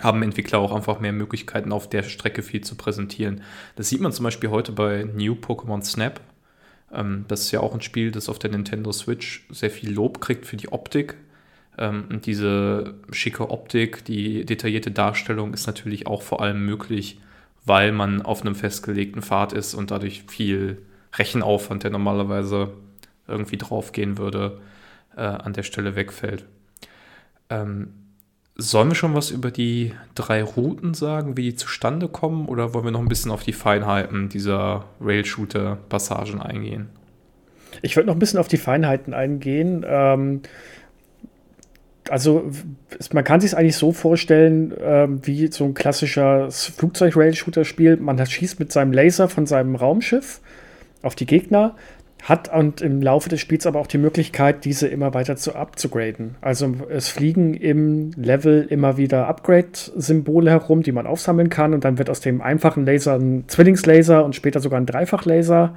haben 0.00 0.22
Entwickler 0.22 0.58
auch 0.58 0.72
einfach 0.72 1.00
mehr 1.00 1.12
Möglichkeiten, 1.12 1.70
auf 1.70 1.90
der 1.90 2.02
Strecke 2.02 2.42
viel 2.42 2.62
zu 2.62 2.76
präsentieren. 2.76 3.42
Das 3.76 3.90
sieht 3.90 4.00
man 4.00 4.12
zum 4.12 4.24
Beispiel 4.24 4.48
heute 4.48 4.72
bei 4.72 5.04
New 5.04 5.34
Pokémon 5.34 5.82
Snap. 5.82 6.18
Ähm, 6.90 7.26
das 7.28 7.42
ist 7.42 7.50
ja 7.50 7.60
auch 7.60 7.74
ein 7.74 7.82
Spiel, 7.82 8.10
das 8.10 8.30
auf 8.30 8.38
der 8.38 8.52
Nintendo 8.52 8.90
Switch 8.92 9.46
sehr 9.50 9.70
viel 9.70 9.92
Lob 9.92 10.22
kriegt 10.22 10.46
für 10.46 10.56
die 10.56 10.72
Optik. 10.72 11.16
Ähm, 11.80 12.04
und 12.10 12.26
diese 12.26 12.94
schicke 13.10 13.50
Optik, 13.50 14.04
die 14.04 14.44
detaillierte 14.44 14.92
Darstellung 14.92 15.54
ist 15.54 15.66
natürlich 15.66 16.06
auch 16.06 16.22
vor 16.22 16.42
allem 16.42 16.64
möglich, 16.64 17.18
weil 17.64 17.90
man 17.90 18.22
auf 18.22 18.42
einem 18.42 18.54
festgelegten 18.54 19.22
Pfad 19.22 19.52
ist 19.52 19.74
und 19.74 19.90
dadurch 19.90 20.24
viel 20.28 20.82
Rechenaufwand, 21.14 21.82
der 21.82 21.90
normalerweise 21.90 22.74
irgendwie 23.26 23.56
draufgehen 23.56 24.18
würde, 24.18 24.60
äh, 25.16 25.22
an 25.22 25.54
der 25.54 25.62
Stelle 25.62 25.96
wegfällt. 25.96 26.44
Ähm, 27.48 27.94
sollen 28.56 28.90
wir 28.90 28.94
schon 28.94 29.14
was 29.14 29.30
über 29.30 29.50
die 29.50 29.94
drei 30.14 30.42
Routen 30.42 30.92
sagen, 30.92 31.36
wie 31.36 31.44
die 31.44 31.54
zustande 31.54 32.08
kommen, 32.08 32.46
oder 32.46 32.74
wollen 32.74 32.84
wir 32.84 32.90
noch 32.90 33.00
ein 33.00 33.08
bisschen 33.08 33.30
auf 33.30 33.42
die 33.42 33.54
Feinheiten 33.54 34.28
dieser 34.28 34.84
Rail-Shooter-Passagen 35.00 36.42
eingehen? 36.42 36.90
Ich 37.82 37.96
würde 37.96 38.08
noch 38.08 38.16
ein 38.16 38.18
bisschen 38.18 38.38
auf 38.38 38.48
die 38.48 38.58
Feinheiten 38.58 39.14
eingehen. 39.14 39.84
Ähm, 39.86 40.42
also 42.10 42.50
man 43.12 43.24
kann 43.24 43.40
sich 43.40 43.52
es 43.52 43.54
eigentlich 43.54 43.76
so 43.76 43.92
vorstellen, 43.92 44.72
äh, 44.72 45.08
wie 45.22 45.46
so 45.48 45.64
ein 45.64 45.74
klassischer 45.74 46.50
Flugzeug-Rail-Shooter-Spiel. 46.50 47.96
Man 47.96 48.24
schießt 48.24 48.58
mit 48.58 48.72
seinem 48.72 48.92
Laser 48.92 49.28
von 49.28 49.46
seinem 49.46 49.76
Raumschiff 49.76 50.40
auf 51.02 51.14
die 51.14 51.26
Gegner, 51.26 51.76
hat 52.22 52.52
und 52.52 52.82
im 52.82 53.00
Laufe 53.00 53.30
des 53.30 53.40
Spiels 53.40 53.64
aber 53.66 53.78
auch 53.78 53.86
die 53.86 53.96
Möglichkeit, 53.96 54.66
diese 54.66 54.86
immer 54.88 55.14
weiter 55.14 55.36
zu 55.36 55.54
upzugraden. 55.54 56.34
Also 56.42 56.74
es 56.90 57.08
fliegen 57.08 57.54
im 57.54 58.10
Level 58.16 58.66
immer 58.68 58.98
wieder 58.98 59.26
Upgrade-Symbole 59.26 60.50
herum, 60.50 60.82
die 60.82 60.92
man 60.92 61.06
aufsammeln 61.06 61.48
kann 61.48 61.72
und 61.72 61.84
dann 61.84 61.96
wird 61.96 62.10
aus 62.10 62.20
dem 62.20 62.42
einfachen 62.42 62.84
Laser 62.84 63.14
ein 63.14 63.44
Zwillingslaser 63.46 64.22
und 64.22 64.36
später 64.36 64.60
sogar 64.60 64.78
ein 64.78 64.86
Dreifachlaser. 64.86 65.60
laser 65.60 65.76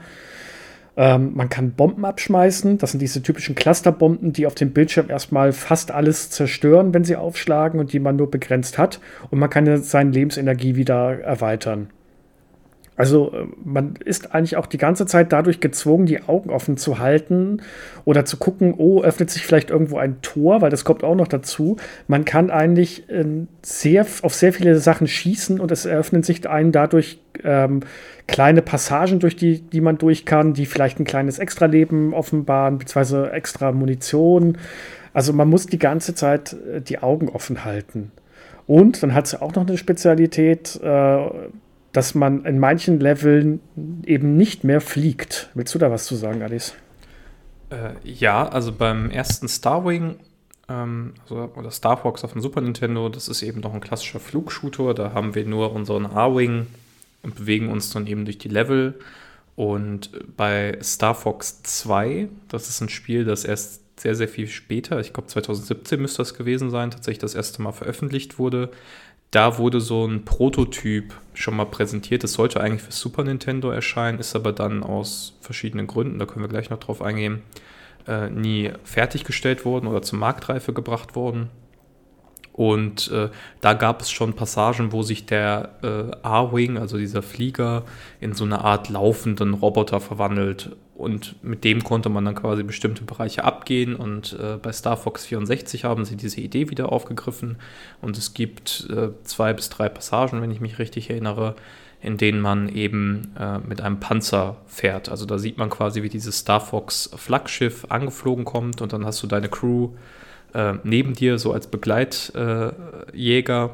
ähm, 0.96 1.32
man 1.34 1.50
kann 1.50 1.72
Bomben 1.72 2.06
abschmeißen. 2.06 2.78
Das 2.78 2.92
sind 2.92 3.00
diese 3.02 3.22
typischen 3.22 3.56
Clusterbomben, 3.56 4.34
die 4.34 4.46
auf 4.46 4.56
dem 4.56 4.72
Bildschirm 4.72 5.10
erstmal 5.10 5.52
fast 5.52 5.92
alles 5.92 6.30
zerstören, 6.30 6.94
wenn 6.94 7.04
sie 7.04 7.16
aufschlagen 7.16 7.80
und 7.80 7.94
die 7.94 8.00
man 8.00 8.16
nur 8.16 8.30
begrenzt 8.30 8.78
hat. 8.78 9.00
Und 9.32 9.40
man 9.40 9.50
kann 9.50 9.82
seine 9.82 10.12
Lebensenergie 10.12 10.76
wieder 10.76 11.20
erweitern. 11.22 11.90
Also 12.96 13.32
äh, 13.34 13.48
man 13.64 13.96
ist 14.04 14.36
eigentlich 14.36 14.56
auch 14.58 14.68
die 14.68 14.78
ganze 14.78 15.06
Zeit 15.06 15.32
dadurch 15.32 15.60
gezwungen, 15.60 16.06
die 16.06 16.22
Augen 16.24 16.50
offen 16.50 16.78
zu 16.78 17.00
halten 17.00 17.62
oder 18.06 18.26
zu 18.26 18.38
gucken, 18.38 18.76
oh, 18.78 19.02
öffnet 19.02 19.32
sich 19.32 19.46
vielleicht 19.46 19.72
irgendwo 19.72 19.98
ein 19.98 20.22
Tor, 20.22 20.62
weil 20.62 20.70
das 20.70 20.86
kommt 20.86 21.04
auch 21.04 21.16
noch 21.16 21.28
dazu. 21.28 21.78
Man 22.08 22.26
kann 22.26 22.52
eigentlich 22.52 23.10
äh, 23.10 23.26
sehr, 23.64 24.06
auf 24.22 24.36
sehr 24.36 24.54
viele 24.54 24.78
Sachen 24.78 25.08
schießen 25.08 25.60
und 25.60 25.72
es 25.72 25.86
eröffnen 25.86 26.24
sich 26.24 26.48
einen 26.48 26.72
dadurch 26.72 27.20
ähm, 27.44 27.82
kleine 28.28 28.62
Passagen, 28.62 29.20
durch 29.20 29.36
die, 29.36 29.62
die 29.62 29.82
man 29.82 29.98
durch 29.98 30.26
kann, 30.26 30.54
die 30.54 30.66
vielleicht 30.66 31.00
ein 31.00 31.06
kleines 31.06 31.40
Extraleben 31.40 32.14
offenbaren, 32.14 32.78
beziehungsweise 32.78 33.32
extra 33.32 33.72
Munition. 33.72 34.58
Also 35.14 35.34
man 35.34 35.50
muss 35.50 35.68
die 35.68 35.80
ganze 35.80 36.16
Zeit 36.16 36.54
äh, 36.54 36.82
die 36.82 37.00
Augen 37.00 37.30
offen 37.30 37.66
halten. 37.66 38.12
Und 38.66 39.04
dann 39.04 39.14
hat 39.14 39.28
sie 39.28 39.42
auch 39.42 39.54
noch 39.56 39.68
eine 39.68 39.78
Spezialität, 39.78 40.80
äh, 40.82 41.30
dass 41.92 42.16
man 42.16 42.46
in 42.46 42.60
manchen 42.60 43.00
Leveln 43.00 43.60
eben 44.06 44.36
nicht 44.36 44.64
mehr 44.64 44.82
fliegt. 44.82 45.50
Willst 45.54 45.76
du 45.76 45.80
da 45.80 45.92
was 45.92 46.06
zu 46.06 46.16
sagen, 46.16 46.42
Alice? 46.42 46.74
Äh, 47.70 47.92
ja, 48.04 48.48
also 48.48 48.72
beim 48.72 49.12
ersten 49.12 49.48
Starwing 49.48 50.16
ähm, 50.70 51.14
also, 51.24 51.52
oder 51.56 51.72
Star 51.72 51.98
Fox 51.98 52.24
auf 52.24 52.34
dem 52.34 52.42
Super 52.42 52.62
Nintendo, 52.62 53.10
das 53.10 53.28
ist 53.28 53.44
eben 53.44 53.60
noch 53.60 53.74
ein 53.74 53.82
klassischer 53.82 54.20
Flugshooter. 54.20 54.94
Da 54.94 55.14
haben 55.14 55.36
wir 55.36 55.46
nur 55.46 55.74
unseren 55.74 56.06
A-Wing 56.06 56.68
und 57.24 57.36
bewegen 57.36 57.70
uns 57.70 57.90
dann 57.90 58.06
eben 58.06 58.26
durch 58.26 58.38
die 58.38 58.50
Level. 58.50 59.00
Und 59.56 60.12
bei 60.36 60.78
Star 60.82 61.16
Fox 61.16 61.64
2, 61.64 62.28
das 62.48 62.70
ist 62.70 62.82
ein 62.82 62.90
Spiel, 62.90 63.26
das 63.26 63.46
erst 63.46 63.82
sehr, 64.00 64.16
sehr 64.16 64.28
viel 64.28 64.48
später, 64.48 65.00
ich 65.00 65.14
glaube 65.14 65.28
2017 65.28 66.02
müsste 66.02 66.18
das 66.18 66.34
gewesen 66.34 66.72
sein, 66.72 66.92
tatsächlich 66.92 67.20
das 67.20 67.36
erste 67.36 67.62
Mal 67.62 67.72
veröffentlicht 67.72 68.40
wurde. 68.40 68.72
Da 69.30 69.58
wurde 69.58 69.82
so 69.82 70.06
ein 70.06 70.26
Prototyp 70.26 71.14
schon 71.34 71.56
mal 71.56 71.66
präsentiert. 71.66 72.24
Das 72.24 72.34
sollte 72.34 72.62
eigentlich 72.62 72.84
für 72.84 72.92
Super 72.92 73.24
Nintendo 73.24 73.72
erscheinen, 73.72 74.20
ist 74.20 74.36
aber 74.36 74.52
dann 74.52 74.84
aus 74.84 75.38
verschiedenen 75.42 75.88
Gründen, 75.88 76.20
da 76.20 76.26
können 76.26 76.44
wir 76.44 76.50
gleich 76.50 76.70
noch 76.70 76.80
drauf 76.80 77.02
eingehen, 77.02 77.42
äh, 78.08 78.30
nie 78.30 78.72
fertiggestellt 78.84 79.66
worden 79.66 79.88
oder 79.88 80.02
zur 80.02 80.20
Marktreife 80.20 80.74
gebracht 80.74 81.16
worden. 81.16 81.50
Und 82.54 83.12
äh, 83.12 83.30
da 83.62 83.74
gab 83.74 84.02
es 84.02 84.12
schon 84.12 84.34
Passagen, 84.34 84.92
wo 84.92 85.02
sich 85.02 85.26
der 85.26 85.72
äh, 85.82 86.16
A-Wing, 86.22 86.78
also 86.78 86.98
dieser 86.98 87.24
Flieger, 87.24 87.84
in 88.22 88.34
so 88.34 88.46
eine 88.46 88.64
Art 88.64 88.90
laufenden 88.90 89.56
Roboter 89.56 90.00
verwandelt. 90.00 90.76
Und 90.94 91.44
mit 91.44 91.64
dem 91.64 91.84
konnte 91.84 92.10
man 92.10 92.24
dann 92.24 92.36
quasi 92.36 92.62
bestimmte 92.62 93.04
Bereiche 93.04 93.44
abgehen. 93.44 93.96
Und 93.96 94.38
äh, 94.40 94.58
bei 94.62 94.72
Star 94.72 94.98
Fox 94.98 95.26
64 95.26 95.84
haben 95.84 96.06
sie 96.06 96.16
diese 96.16 96.42
Idee 96.42 96.70
wieder 96.70 96.92
aufgegriffen. 96.92 97.58
Und 98.02 98.20
es 98.20 98.36
gibt 98.36 98.88
äh, 98.92 99.10
zwei 99.24 99.54
bis 99.54 99.70
drei 99.70 99.90
Passagen, 99.90 100.40
wenn 100.44 100.52
ich 100.52 100.62
mich 100.62 100.78
richtig 100.78 101.10
erinnere, 101.10 101.56
in 102.02 102.18
denen 102.18 102.40
man 102.40 102.70
eben 102.70 103.32
äh, 103.40 103.58
mit 103.60 103.82
einem 103.82 104.00
Panzer 104.00 104.58
fährt. 104.68 105.10
Also 105.10 105.26
da 105.26 105.40
sieht 105.40 105.58
man 105.58 105.72
quasi, 105.72 106.04
wie 106.04 106.10
dieses 106.10 106.40
Star 106.40 106.62
Fox 106.62 107.10
Flaggschiff 107.16 107.88
angeflogen 107.90 108.46
kommt 108.46 108.82
und 108.82 108.94
dann 108.94 109.06
hast 109.06 109.24
du 109.24 109.28
deine 109.28 109.50
Crew 109.50 109.90
äh, 110.54 110.74
neben 110.84 111.14
dir, 111.14 111.38
so 111.38 111.54
als 111.54 111.68
Begleitjäger. 111.68 113.66
Äh, 113.66 113.70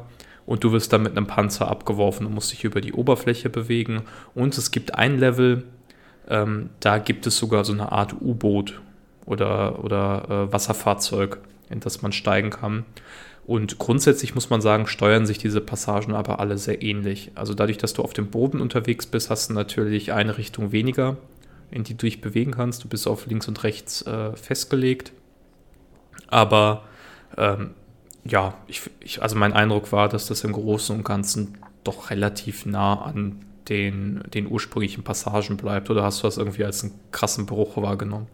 und 0.46 0.64
du 0.64 0.72
wirst 0.72 0.92
dann 0.92 1.04
mit 1.04 1.16
einem 1.16 1.28
Panzer 1.28 1.68
abgeworfen 1.68 2.26
und 2.26 2.34
musst 2.34 2.50
dich 2.50 2.64
über 2.64 2.80
die 2.80 2.92
Oberfläche 2.92 3.48
bewegen. 3.50 4.02
Und 4.34 4.58
es 4.58 4.72
gibt 4.72 4.96
ein 4.96 5.18
Level, 5.18 5.62
ähm, 6.28 6.70
da 6.80 6.98
gibt 6.98 7.26
es 7.26 7.36
sogar 7.36 7.64
so 7.64 7.72
eine 7.72 7.92
Art 7.92 8.14
U-Boot 8.20 8.80
oder, 9.26 9.84
oder 9.84 10.24
äh, 10.28 10.52
Wasserfahrzeug, 10.52 11.38
in 11.68 11.78
das 11.78 12.02
man 12.02 12.10
steigen 12.10 12.50
kann. 12.50 12.84
Und 13.46 13.78
grundsätzlich 13.78 14.34
muss 14.34 14.50
man 14.50 14.60
sagen, 14.60 14.86
steuern 14.86 15.26
sich 15.26 15.38
diese 15.38 15.60
Passagen 15.60 16.14
aber 16.14 16.40
alle 16.40 16.58
sehr 16.58 16.82
ähnlich. 16.82 17.32
Also 17.34 17.54
dadurch, 17.54 17.78
dass 17.78 17.94
du 17.94 18.02
auf 18.02 18.12
dem 18.12 18.28
Boden 18.28 18.60
unterwegs 18.60 19.06
bist, 19.06 19.30
hast 19.30 19.50
du 19.50 19.54
natürlich 19.54 20.12
eine 20.12 20.36
Richtung 20.36 20.72
weniger, 20.72 21.16
in 21.70 21.84
die 21.84 21.94
du 21.94 22.06
dich 22.06 22.20
bewegen 22.20 22.52
kannst. 22.52 22.84
Du 22.84 22.88
bist 22.88 23.08
auf 23.08 23.26
links 23.26 23.48
und 23.48 23.62
rechts 23.64 24.02
äh, 24.02 24.36
festgelegt. 24.36 25.12
Aber 26.30 26.82
ähm, 27.36 27.70
ja, 28.24 28.54
ich, 28.66 28.82
ich, 29.00 29.22
also 29.22 29.36
mein 29.36 29.52
Eindruck 29.52 29.92
war, 29.92 30.08
dass 30.08 30.26
das 30.26 30.44
im 30.44 30.52
Großen 30.52 30.96
und 30.96 31.04
Ganzen 31.04 31.58
doch 31.84 32.10
relativ 32.10 32.66
nah 32.66 33.02
an 33.02 33.40
den, 33.68 34.22
den 34.34 34.50
ursprünglichen 34.50 35.04
Passagen 35.04 35.56
bleibt. 35.56 35.90
Oder 35.90 36.02
hast 36.02 36.22
du 36.22 36.26
das 36.26 36.38
irgendwie 36.38 36.64
als 36.64 36.82
einen 36.82 36.92
krassen 37.12 37.46
Bruch 37.46 37.76
wahrgenommen? 37.76 38.26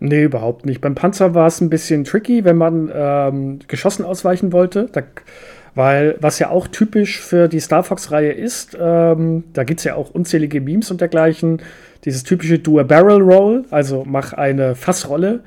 Nee, 0.00 0.24
überhaupt 0.24 0.64
nicht. 0.64 0.80
Beim 0.80 0.94
Panzer 0.94 1.34
war 1.34 1.46
es 1.46 1.60
ein 1.60 1.68
bisschen 1.68 2.04
tricky, 2.04 2.44
wenn 2.44 2.56
man 2.56 2.90
ähm, 2.92 3.58
geschossen 3.68 4.04
ausweichen 4.04 4.50
wollte. 4.50 4.88
Da, 4.90 5.02
weil, 5.74 6.16
was 6.20 6.38
ja 6.38 6.48
auch 6.48 6.66
typisch 6.66 7.20
für 7.20 7.48
die 7.48 7.60
Star 7.60 7.84
Fox-Reihe 7.84 8.32
ist, 8.32 8.76
ähm, 8.80 9.44
da 9.52 9.62
gibt 9.64 9.80
es 9.80 9.84
ja 9.84 9.94
auch 9.94 10.10
unzählige 10.10 10.60
Memes 10.60 10.90
und 10.90 11.02
dergleichen. 11.02 11.60
Dieses 12.06 12.24
typische 12.24 12.58
Do 12.58 12.80
a 12.80 12.82
Barrel 12.82 13.20
Roll, 13.20 13.66
also 13.70 14.04
mach 14.06 14.32
eine 14.32 14.74
Fassrolle. 14.74 15.40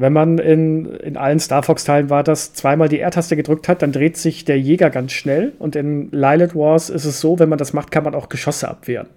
Wenn 0.00 0.14
man 0.14 0.38
in, 0.38 0.86
in 0.86 1.18
allen 1.18 1.40
Star 1.40 1.62
Fox-Teilen 1.62 2.08
war, 2.08 2.24
das 2.24 2.54
zweimal 2.54 2.88
die 2.88 3.00
R-Taste 3.00 3.36
gedrückt 3.36 3.68
hat, 3.68 3.82
dann 3.82 3.92
dreht 3.92 4.16
sich 4.16 4.46
der 4.46 4.58
Jäger 4.58 4.88
ganz 4.88 5.12
schnell. 5.12 5.52
Und 5.58 5.76
in 5.76 6.10
Lilith 6.10 6.54
Wars 6.54 6.88
ist 6.88 7.04
es 7.04 7.20
so, 7.20 7.38
wenn 7.38 7.50
man 7.50 7.58
das 7.58 7.74
macht, 7.74 7.90
kann 7.90 8.04
man 8.04 8.14
auch 8.14 8.30
Geschosse 8.30 8.66
abwehren. 8.66 9.08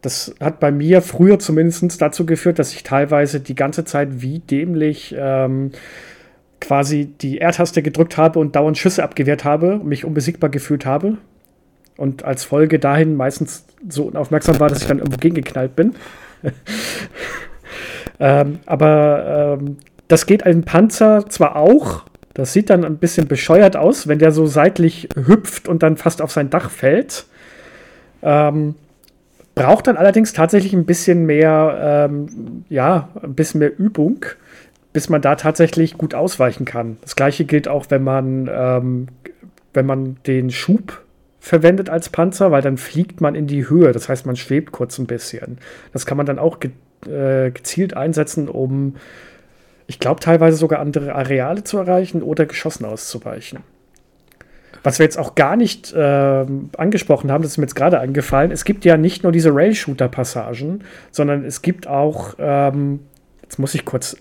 Das 0.00 0.34
hat 0.40 0.58
bei 0.58 0.72
mir 0.72 1.02
früher 1.02 1.38
zumindest 1.38 2.00
dazu 2.00 2.24
geführt, 2.24 2.58
dass 2.58 2.72
ich 2.72 2.82
teilweise 2.82 3.40
die 3.40 3.54
ganze 3.54 3.84
Zeit 3.84 4.22
wie 4.22 4.38
dämlich 4.38 5.14
ähm, 5.18 5.72
quasi 6.62 7.12
die 7.20 7.42
R-Taste 7.42 7.82
gedrückt 7.82 8.16
habe 8.16 8.38
und 8.38 8.56
dauernd 8.56 8.78
Schüsse 8.78 9.04
abgewehrt 9.04 9.44
habe, 9.44 9.80
mich 9.84 10.06
unbesiegbar 10.06 10.48
gefühlt 10.48 10.86
habe. 10.86 11.18
Und 11.98 12.24
als 12.24 12.42
Folge 12.42 12.78
dahin 12.78 13.16
meistens 13.16 13.66
so 13.86 14.04
unaufmerksam 14.04 14.58
war, 14.60 14.70
dass 14.70 14.80
ich 14.80 14.88
dann 14.88 15.00
irgendwo 15.00 15.18
gegengeknallt 15.18 15.76
bin. 15.76 15.94
ähm, 18.18 18.60
aber 18.64 19.58
ähm, 19.60 19.76
das 20.08 20.26
geht 20.26 20.44
ein 20.44 20.62
Panzer 20.64 21.28
zwar 21.28 21.56
auch, 21.56 22.04
das 22.34 22.52
sieht 22.52 22.68
dann 22.68 22.84
ein 22.84 22.98
bisschen 22.98 23.28
bescheuert 23.28 23.76
aus, 23.76 24.08
wenn 24.08 24.18
der 24.18 24.30
so 24.30 24.46
seitlich 24.46 25.08
hüpft 25.14 25.68
und 25.68 25.82
dann 25.82 25.96
fast 25.96 26.20
auf 26.20 26.30
sein 26.30 26.50
Dach 26.50 26.70
fällt. 26.70 27.24
Ähm, 28.22 28.74
braucht 29.54 29.86
dann 29.86 29.96
allerdings 29.96 30.34
tatsächlich 30.34 30.74
ein 30.74 30.84
bisschen 30.84 31.24
mehr, 31.24 32.08
ähm, 32.10 32.64
ja, 32.68 33.08
ein 33.22 33.34
bisschen 33.34 33.60
mehr 33.60 33.78
Übung, 33.78 34.26
bis 34.92 35.08
man 35.08 35.22
da 35.22 35.34
tatsächlich 35.36 35.96
gut 35.96 36.14
ausweichen 36.14 36.66
kann. 36.66 36.98
Das 37.00 37.16
gleiche 37.16 37.46
gilt 37.46 37.68
auch, 37.68 37.86
wenn 37.88 38.04
man, 38.04 38.50
ähm, 38.52 39.06
wenn 39.72 39.86
man 39.86 40.18
den 40.26 40.50
Schub 40.50 41.02
verwendet 41.40 41.88
als 41.88 42.10
Panzer, 42.10 42.50
weil 42.50 42.60
dann 42.60 42.76
fliegt 42.76 43.22
man 43.22 43.34
in 43.34 43.46
die 43.46 43.68
Höhe. 43.68 43.92
Das 43.92 44.10
heißt, 44.10 44.26
man 44.26 44.36
schwebt 44.36 44.72
kurz 44.72 44.98
ein 44.98 45.06
bisschen. 45.06 45.58
Das 45.94 46.04
kann 46.04 46.18
man 46.18 46.26
dann 46.26 46.38
auch 46.38 46.60
ge 46.60 46.72
äh, 47.06 47.50
gezielt 47.50 47.96
einsetzen, 47.96 48.48
um 48.48 48.96
ich 49.86 49.98
glaube, 49.98 50.20
teilweise 50.20 50.56
sogar 50.56 50.80
andere 50.80 51.14
Areale 51.14 51.64
zu 51.64 51.78
erreichen 51.78 52.22
oder 52.22 52.46
Geschossen 52.46 52.84
auszuweichen. 52.84 53.60
Was 54.82 54.98
wir 54.98 55.04
jetzt 55.04 55.18
auch 55.18 55.34
gar 55.34 55.56
nicht 55.56 55.92
äh, 55.92 56.46
angesprochen 56.76 57.32
haben, 57.32 57.42
das 57.42 57.52
ist 57.52 57.58
mir 57.58 57.64
jetzt 57.64 57.74
gerade 57.74 57.98
eingefallen, 57.98 58.52
es 58.52 58.64
gibt 58.64 58.84
ja 58.84 58.96
nicht 58.96 59.22
nur 59.24 59.32
diese 59.32 59.52
Rail-Shooter-Passagen, 59.52 60.84
sondern 61.10 61.44
es 61.44 61.62
gibt 61.62 61.88
auch, 61.88 62.34
ähm, 62.38 63.00
jetzt 63.42 63.58
muss 63.58 63.74
ich 63.74 63.84
kurz 63.84 64.16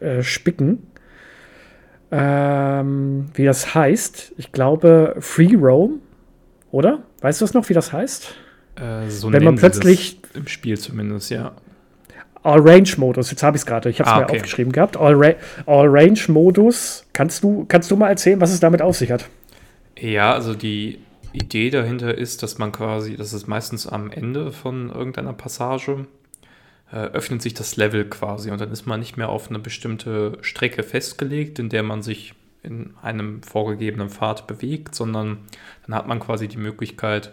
äh, 0.00 0.22
spicken, 0.22 0.86
ähm, 2.10 3.30
wie 3.34 3.44
das 3.44 3.74
heißt. 3.74 4.34
Ich 4.36 4.52
glaube, 4.52 5.16
Free 5.20 5.54
Roam, 5.56 6.00
oder? 6.70 7.02
Weißt 7.20 7.40
du 7.40 7.44
das 7.44 7.54
noch, 7.54 7.68
wie 7.68 7.74
das 7.74 7.92
heißt? 7.92 8.34
Äh, 8.76 9.08
so 9.08 9.32
Wenn 9.32 9.44
man 9.44 9.56
plötzlich 9.56 10.20
im 10.34 10.46
Spiel 10.48 10.78
zumindest, 10.78 11.30
ja. 11.30 11.52
All-Range-Modus, 12.42 13.30
jetzt 13.30 13.42
habe 13.42 13.56
ich 13.56 13.62
es 13.62 13.66
gerade, 13.66 13.90
ich 13.90 14.00
habe 14.00 14.08
es 14.08 14.14
ah, 14.14 14.18
mir 14.18 14.24
okay. 14.24 14.36
aufgeschrieben 14.36 14.72
gehabt. 14.72 14.96
All-Range-Modus, 14.96 17.04
kannst 17.12 17.44
du, 17.44 17.66
kannst 17.68 17.90
du 17.90 17.96
mal 17.96 18.08
erzählen, 18.08 18.40
was 18.40 18.52
es 18.52 18.60
damit 18.60 18.80
auf 18.80 18.96
sich 18.96 19.10
hat? 19.10 19.26
Ja, 19.98 20.32
also 20.32 20.54
die 20.54 21.00
Idee 21.32 21.70
dahinter 21.70 22.16
ist, 22.16 22.42
dass 22.42 22.58
man 22.58 22.72
quasi, 22.72 23.16
das 23.16 23.32
ist 23.32 23.46
meistens 23.46 23.86
am 23.86 24.10
Ende 24.10 24.52
von 24.52 24.90
irgendeiner 24.90 25.32
Passage, 25.32 26.06
äh, 26.92 26.96
öffnet 26.96 27.42
sich 27.42 27.54
das 27.54 27.76
Level 27.76 28.04
quasi 28.06 28.50
und 28.50 28.60
dann 28.60 28.72
ist 28.72 28.86
man 28.86 29.00
nicht 29.00 29.16
mehr 29.16 29.28
auf 29.28 29.48
eine 29.48 29.58
bestimmte 29.58 30.38
Strecke 30.40 30.82
festgelegt, 30.82 31.58
in 31.58 31.68
der 31.68 31.82
man 31.82 32.02
sich 32.02 32.34
in 32.62 32.94
einem 33.02 33.42
vorgegebenen 33.42 34.10
Pfad 34.10 34.46
bewegt, 34.46 34.94
sondern 34.94 35.38
dann 35.86 35.94
hat 35.94 36.08
man 36.08 36.20
quasi 36.20 36.48
die 36.48 36.58
Möglichkeit, 36.58 37.32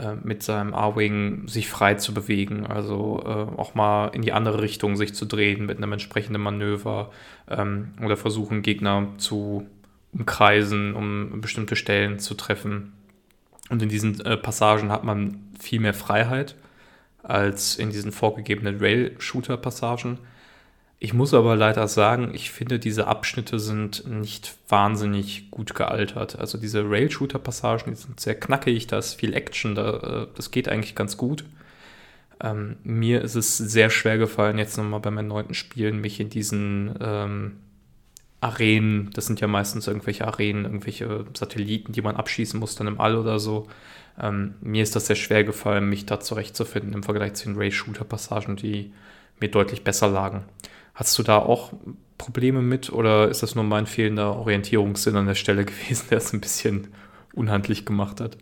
äh, 0.00 0.14
mit 0.22 0.42
seinem 0.42 0.72
A-Wing 0.74 1.46
sich 1.46 1.68
frei 1.68 1.94
zu 1.94 2.14
bewegen, 2.14 2.66
also 2.66 3.22
äh, 3.24 3.60
auch 3.60 3.74
mal 3.74 4.08
in 4.08 4.22
die 4.22 4.32
andere 4.32 4.62
Richtung 4.62 4.96
sich 4.96 5.14
zu 5.14 5.26
drehen 5.26 5.66
mit 5.66 5.76
einem 5.76 5.92
entsprechenden 5.92 6.42
Manöver 6.42 7.10
ähm, 7.48 7.92
oder 8.02 8.16
versuchen, 8.16 8.62
Gegner 8.62 9.08
zu 9.18 9.66
umkreisen, 10.12 10.94
um 10.94 11.40
bestimmte 11.40 11.76
Stellen 11.76 12.18
zu 12.18 12.34
treffen. 12.34 12.92
Und 13.68 13.82
in 13.82 13.88
diesen 13.88 14.20
äh, 14.24 14.36
Passagen 14.36 14.90
hat 14.90 15.04
man 15.04 15.38
viel 15.58 15.80
mehr 15.80 15.94
Freiheit 15.94 16.56
als 17.22 17.76
in 17.76 17.90
diesen 17.90 18.12
vorgegebenen 18.12 18.78
Rail-Shooter-Passagen. 18.80 20.18
Ich 21.02 21.14
muss 21.14 21.32
aber 21.32 21.56
leider 21.56 21.88
sagen, 21.88 22.32
ich 22.34 22.50
finde, 22.50 22.78
diese 22.78 23.06
Abschnitte 23.06 23.58
sind 23.58 24.06
nicht 24.06 24.54
wahnsinnig 24.68 25.50
gut 25.50 25.74
gealtert. 25.74 26.38
Also 26.38 26.58
diese 26.58 26.88
Rail-Shooter-Passagen, 26.88 27.94
die 27.94 27.98
sind 27.98 28.20
sehr 28.20 28.38
knackig, 28.38 28.86
da 28.86 28.98
ist 28.98 29.14
viel 29.14 29.32
Action, 29.32 29.74
da, 29.74 30.24
äh, 30.24 30.26
das 30.34 30.50
geht 30.50 30.68
eigentlich 30.68 30.94
ganz 30.94 31.16
gut. 31.16 31.46
Ähm, 32.42 32.76
mir 32.84 33.22
ist 33.22 33.34
es 33.34 33.56
sehr 33.56 33.88
schwer 33.88 34.18
gefallen, 34.18 34.58
jetzt 34.58 34.76
nochmal 34.76 35.00
bei 35.00 35.10
meinen 35.10 35.28
neunten 35.28 35.54
Spielen, 35.54 36.02
mich 36.02 36.20
in 36.20 36.28
diesen 36.28 36.94
ähm, 37.00 37.56
Arenen, 38.42 39.08
das 39.14 39.24
sind 39.24 39.40
ja 39.40 39.46
meistens 39.46 39.86
irgendwelche 39.86 40.26
Arenen, 40.26 40.66
irgendwelche 40.66 41.24
Satelliten, 41.32 41.92
die 41.92 42.02
man 42.02 42.16
abschießen 42.16 42.60
muss, 42.60 42.74
dann 42.74 42.86
im 42.86 43.00
All 43.00 43.16
oder 43.16 43.38
so. 43.38 43.68
Ähm, 44.20 44.54
mir 44.60 44.82
ist 44.82 44.94
das 44.96 45.06
sehr 45.06 45.16
schwer 45.16 45.44
gefallen, 45.44 45.88
mich 45.88 46.04
da 46.04 46.20
zurechtzufinden 46.20 46.92
im 46.92 47.02
Vergleich 47.02 47.32
zu 47.34 47.46
den 47.46 47.56
Rail-Shooter-Passagen, 47.56 48.56
die 48.56 48.92
mir 49.40 49.50
deutlich 49.50 49.82
besser 49.82 50.08
lagen. 50.08 50.44
Hast 51.00 51.18
du 51.18 51.22
da 51.22 51.38
auch 51.38 51.72
Probleme 52.18 52.60
mit 52.60 52.92
oder 52.92 53.30
ist 53.30 53.42
das 53.42 53.54
nur 53.54 53.64
mein 53.64 53.86
fehlender 53.86 54.36
Orientierungssinn 54.36 55.16
an 55.16 55.24
der 55.24 55.34
Stelle 55.34 55.64
gewesen, 55.64 56.08
der 56.10 56.18
es 56.18 56.34
ein 56.34 56.42
bisschen 56.42 56.88
unhandlich 57.32 57.86
gemacht 57.86 58.20
hat? 58.20 58.36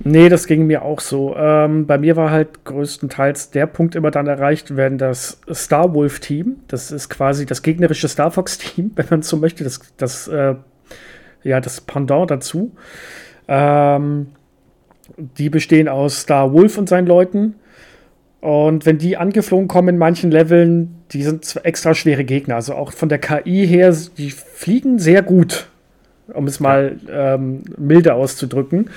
Nee, 0.00 0.28
das 0.28 0.46
ging 0.46 0.66
mir 0.66 0.82
auch 0.82 1.00
so. 1.00 1.34
Ähm, 1.34 1.86
bei 1.86 1.96
mir 1.96 2.14
war 2.16 2.30
halt 2.30 2.66
größtenteils 2.66 3.52
der 3.52 3.64
Punkt 3.66 3.94
immer 3.94 4.10
dann 4.10 4.26
erreicht, 4.26 4.76
wenn 4.76 4.98
das 4.98 5.40
Star 5.50 5.94
Wolf-Team, 5.94 6.56
das 6.68 6.92
ist 6.92 7.08
quasi 7.08 7.46
das 7.46 7.62
gegnerische 7.62 8.06
Star 8.08 8.30
Fox-Team, 8.30 8.90
wenn 8.96 9.06
man 9.08 9.22
so 9.22 9.38
möchte, 9.38 9.64
das, 9.64 9.80
das, 9.96 10.28
äh, 10.28 10.56
ja, 11.42 11.58
das 11.62 11.80
Pendant 11.80 12.30
dazu. 12.30 12.76
Ähm, 13.48 14.26
die 15.16 15.48
bestehen 15.48 15.88
aus 15.88 16.20
Star 16.20 16.52
Wolf 16.52 16.76
und 16.76 16.86
seinen 16.86 17.06
Leuten. 17.06 17.54
Und 18.40 18.86
wenn 18.86 18.98
die 18.98 19.16
angeflogen 19.16 19.66
kommen 19.66 19.88
in 19.88 19.98
manchen 19.98 20.30
Leveln, 20.30 20.94
die 21.12 21.22
sind 21.22 21.58
extra 21.64 21.94
schwere 21.94 22.24
Gegner. 22.24 22.56
Also 22.56 22.74
auch 22.74 22.92
von 22.92 23.08
der 23.08 23.18
KI 23.18 23.66
her, 23.66 23.94
die 24.18 24.30
fliegen 24.30 24.98
sehr 24.98 25.22
gut, 25.22 25.68
um 26.32 26.46
es 26.46 26.60
mal 26.60 26.96
ähm, 27.10 27.62
milde 27.76 28.14
auszudrücken 28.14 28.90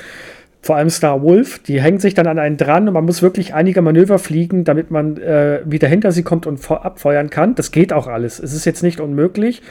vor 0.61 0.75
allem 0.75 0.89
Star 0.89 1.21
Wolf, 1.21 1.59
die 1.59 1.81
hängen 1.81 1.99
sich 1.99 2.13
dann 2.13 2.27
an 2.27 2.37
einen 2.37 2.57
dran 2.57 2.87
und 2.87 2.93
man 2.93 3.05
muss 3.05 3.21
wirklich 3.21 3.53
einige 3.53 3.81
Manöver 3.81 4.19
fliegen, 4.19 4.65
damit 4.65 4.91
man 4.91 5.17
äh, 5.17 5.61
wieder 5.65 5.87
hinter 5.87 6.11
sie 6.11 6.23
kommt 6.23 6.45
und 6.47 6.59
abfeuern 6.69 7.29
kann. 7.29 7.55
Das 7.55 7.71
geht 7.71 7.93
auch 7.93 8.07
alles. 8.07 8.39
Es 8.39 8.53
ist 8.53 8.65
jetzt 8.65 8.83
nicht 8.83 8.99
unmöglich, 8.99 9.61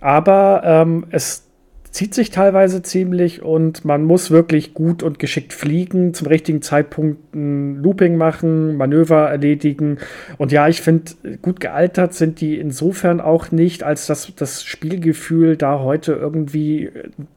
aber 0.00 0.62
ähm, 0.64 1.06
es 1.10 1.44
zieht 1.92 2.14
sich 2.14 2.30
teilweise 2.30 2.82
ziemlich 2.82 3.42
und 3.42 3.84
man 3.84 4.04
muss 4.04 4.30
wirklich 4.30 4.72
gut 4.72 5.02
und 5.02 5.18
geschickt 5.18 5.52
fliegen, 5.52 6.14
zum 6.14 6.26
richtigen 6.26 6.62
Zeitpunkt 6.62 7.34
ein 7.34 7.76
Looping 7.76 8.16
machen, 8.16 8.78
Manöver 8.78 9.28
erledigen. 9.28 9.98
Und 10.38 10.52
ja, 10.52 10.68
ich 10.68 10.80
finde, 10.80 11.12
gut 11.42 11.60
gealtert 11.60 12.14
sind 12.14 12.40
die 12.40 12.58
insofern 12.58 13.20
auch 13.20 13.52
nicht, 13.52 13.82
als 13.82 14.06
dass 14.06 14.32
das 14.34 14.64
Spielgefühl 14.64 15.58
da 15.58 15.80
heute 15.80 16.14
irgendwie 16.14 16.90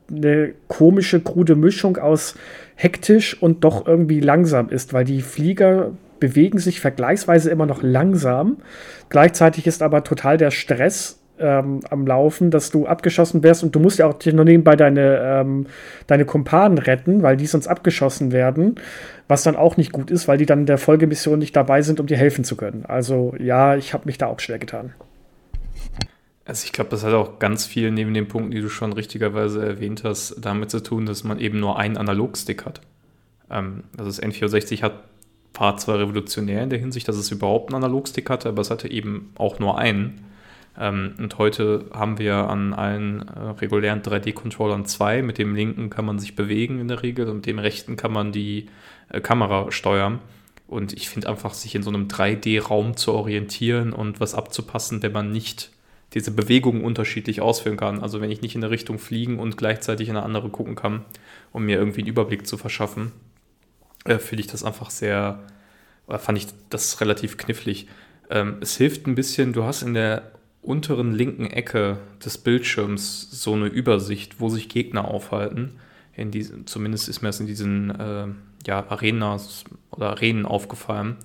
eine 0.09 0.53
komische, 0.69 1.19
krude 1.19 1.55
Mischung 1.55 1.97
aus 1.97 2.35
hektisch 2.75 3.41
und 3.41 3.65
doch 3.65 3.85
irgendwie 3.85 4.21
langsam 4.21 4.69
ist, 4.69 4.93
weil 4.93 5.03
die 5.03 5.21
Flieger 5.21 5.91
bewegen 6.21 6.59
sich 6.59 6.79
vergleichsweise 6.79 7.49
immer 7.49 7.65
noch 7.65 7.83
langsam. 7.83 8.57
Gleichzeitig 9.09 9.67
ist 9.67 9.81
aber 9.81 10.05
total 10.05 10.37
der 10.37 10.51
Stress 10.51 11.19
ähm, 11.39 11.81
am 11.89 12.07
Laufen, 12.07 12.51
dass 12.51 12.71
du 12.71 12.85
abgeschossen 12.85 13.43
wärst 13.43 13.63
und 13.63 13.75
du 13.75 13.79
musst 13.79 13.99
ja 13.99 14.07
auch 14.07 14.17
noch 14.25 14.43
nebenbei 14.43 14.75
deine, 14.75 15.19
ähm, 15.19 15.67
deine 16.07 16.25
Kumpanen 16.25 16.77
retten, 16.77 17.23
weil 17.23 17.37
die 17.37 17.45
sonst 17.45 17.67
abgeschossen 17.67 18.31
werden, 18.31 18.75
was 19.27 19.43
dann 19.43 19.55
auch 19.55 19.77
nicht 19.77 19.91
gut 19.91 20.11
ist, 20.11 20.27
weil 20.27 20.37
die 20.37 20.45
dann 20.45 20.61
in 20.61 20.65
der 20.65 20.77
Folgemission 20.77 21.39
nicht 21.39 21.55
dabei 21.55 21.81
sind, 21.81 21.99
um 21.99 22.07
dir 22.07 22.17
helfen 22.17 22.43
zu 22.43 22.55
können. 22.55 22.85
Also 22.85 23.35
ja, 23.39 23.75
ich 23.75 23.93
habe 23.93 24.05
mich 24.05 24.17
da 24.17 24.27
auch 24.27 24.39
schwer 24.39 24.59
getan. 24.59 24.93
Also 26.45 26.65
ich 26.65 26.73
glaube, 26.73 26.91
das 26.91 27.03
hat 27.03 27.13
auch 27.13 27.39
ganz 27.39 27.65
viel 27.65 27.91
neben 27.91 28.13
den 28.13 28.27
Punkten, 28.27 28.51
die 28.51 28.61
du 28.61 28.69
schon 28.69 28.93
richtigerweise 28.93 29.65
erwähnt 29.65 30.03
hast, 30.03 30.35
damit 30.45 30.69
zu 30.69 30.81
tun, 30.81 31.07
dass 31.07 31.23
man 31.23 31.39
eben 31.39 31.59
nur 31.59 31.79
einen 31.79 31.97
Analogstick 31.97 32.65
hat. 32.65 32.81
Ähm, 33.49 33.83
also 33.97 34.11
das 34.11 34.21
N64 34.21 34.83
hat, 34.83 35.03
war 35.55 35.77
zwar 35.77 35.99
revolutionär 35.99 36.61
in 36.61 36.69
der 36.69 36.79
Hinsicht, 36.79 37.07
dass 37.07 37.15
es 37.15 37.31
überhaupt 37.31 37.73
einen 37.73 37.83
Analogstick 37.83 38.29
hatte, 38.29 38.49
aber 38.49 38.61
es 38.61 38.69
hatte 38.69 38.91
eben 38.91 39.33
auch 39.37 39.57
nur 39.57 39.79
einen. 39.79 40.21
Ähm, 40.79 41.15
und 41.17 41.37
heute 41.37 41.85
haben 41.93 42.17
wir 42.17 42.35
an 42.49 42.73
allen 42.73 43.27
äh, 43.27 43.39
regulären 43.61 44.01
3D-Controllern 44.01 44.85
zwei. 44.85 45.21
Mit 45.21 45.37
dem 45.37 45.55
linken 45.55 45.89
kann 45.89 46.05
man 46.05 46.19
sich 46.19 46.35
bewegen 46.35 46.79
in 46.79 46.87
der 46.87 47.03
Regel 47.03 47.29
und 47.29 47.37
mit 47.37 47.45
dem 47.45 47.59
rechten 47.59 47.95
kann 47.95 48.11
man 48.11 48.31
die 48.31 48.67
äh, 49.09 49.21
Kamera 49.21 49.71
steuern. 49.71 50.19
Und 50.67 50.93
ich 50.93 51.09
finde 51.09 51.29
einfach, 51.29 51.53
sich 51.53 51.75
in 51.75 51.83
so 51.83 51.89
einem 51.89 52.07
3D-Raum 52.07 52.97
zu 52.97 53.13
orientieren 53.13 53.93
und 53.93 54.19
was 54.19 54.33
abzupassen, 54.33 55.03
wenn 55.03 55.11
man 55.11 55.31
nicht 55.31 55.71
diese 56.13 56.31
Bewegungen 56.31 56.83
unterschiedlich 56.83 57.41
ausführen 57.41 57.77
kann. 57.77 57.99
Also 57.99 58.21
wenn 58.21 58.31
ich 58.31 58.41
nicht 58.41 58.55
in 58.55 58.63
eine 58.63 58.71
Richtung 58.71 58.97
fliegen 58.99 59.37
und 59.37 59.57
gleichzeitig 59.57 60.09
in 60.09 60.15
eine 60.15 60.25
andere 60.25 60.49
gucken 60.49 60.75
kann, 60.75 61.05
um 61.51 61.65
mir 61.65 61.77
irgendwie 61.77 62.01
einen 62.01 62.09
Überblick 62.09 62.47
zu 62.47 62.57
verschaffen, 62.57 63.11
äh, 64.05 64.17
finde 64.17 64.41
ich 64.41 64.47
das 64.47 64.63
einfach 64.63 64.89
sehr, 64.89 65.43
oder 66.07 66.19
fand 66.19 66.37
ich 66.37 66.47
das 66.69 66.99
relativ 67.01 67.37
knifflig. 67.37 67.87
Ähm, 68.29 68.57
es 68.61 68.77
hilft 68.77 69.07
ein 69.07 69.15
bisschen, 69.15 69.53
du 69.53 69.65
hast 69.65 69.83
in 69.83 69.93
der 69.93 70.31
unteren 70.65 71.13
linken 71.13 71.45
Ecke 71.45 71.99
des 72.23 72.37
Bildschirms 72.37 73.29
so 73.31 73.53
eine 73.53 73.67
Übersicht, 73.67 74.39
wo 74.39 74.49
sich 74.49 74.69
Gegner 74.69 75.05
aufhalten. 75.05 75.79
In 76.15 76.31
diesen, 76.31 76.65
zumindest 76.65 77.07
ist 77.09 77.21
mir 77.21 77.29
das 77.29 77.39
in 77.39 77.47
diesen 77.47 77.91
äh, 77.91 78.27
ja, 78.65 78.85
Arenas 78.89 79.63
oder 79.91 80.09
Arenen 80.11 80.45
aufgefallen. 80.45 81.17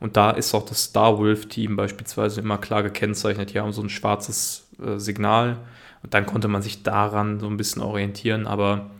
Und 0.00 0.16
da 0.16 0.30
ist 0.30 0.54
auch 0.54 0.64
das 0.64 0.84
Star 0.84 1.18
Wolf-Team 1.18 1.76
beispielsweise 1.76 2.40
immer 2.40 2.58
klar 2.58 2.82
gekennzeichnet. 2.82 3.52
Die 3.52 3.60
haben 3.60 3.72
so 3.72 3.82
ein 3.82 3.90
schwarzes 3.90 4.68
äh, 4.82 4.98
Signal 4.98 5.58
und 6.02 6.14
dann 6.14 6.26
konnte 6.26 6.48
man 6.48 6.62
sich 6.62 6.82
daran 6.82 7.40
so 7.40 7.46
ein 7.48 7.56
bisschen 7.56 7.82
orientieren. 7.82 8.46
Aber 8.46 8.90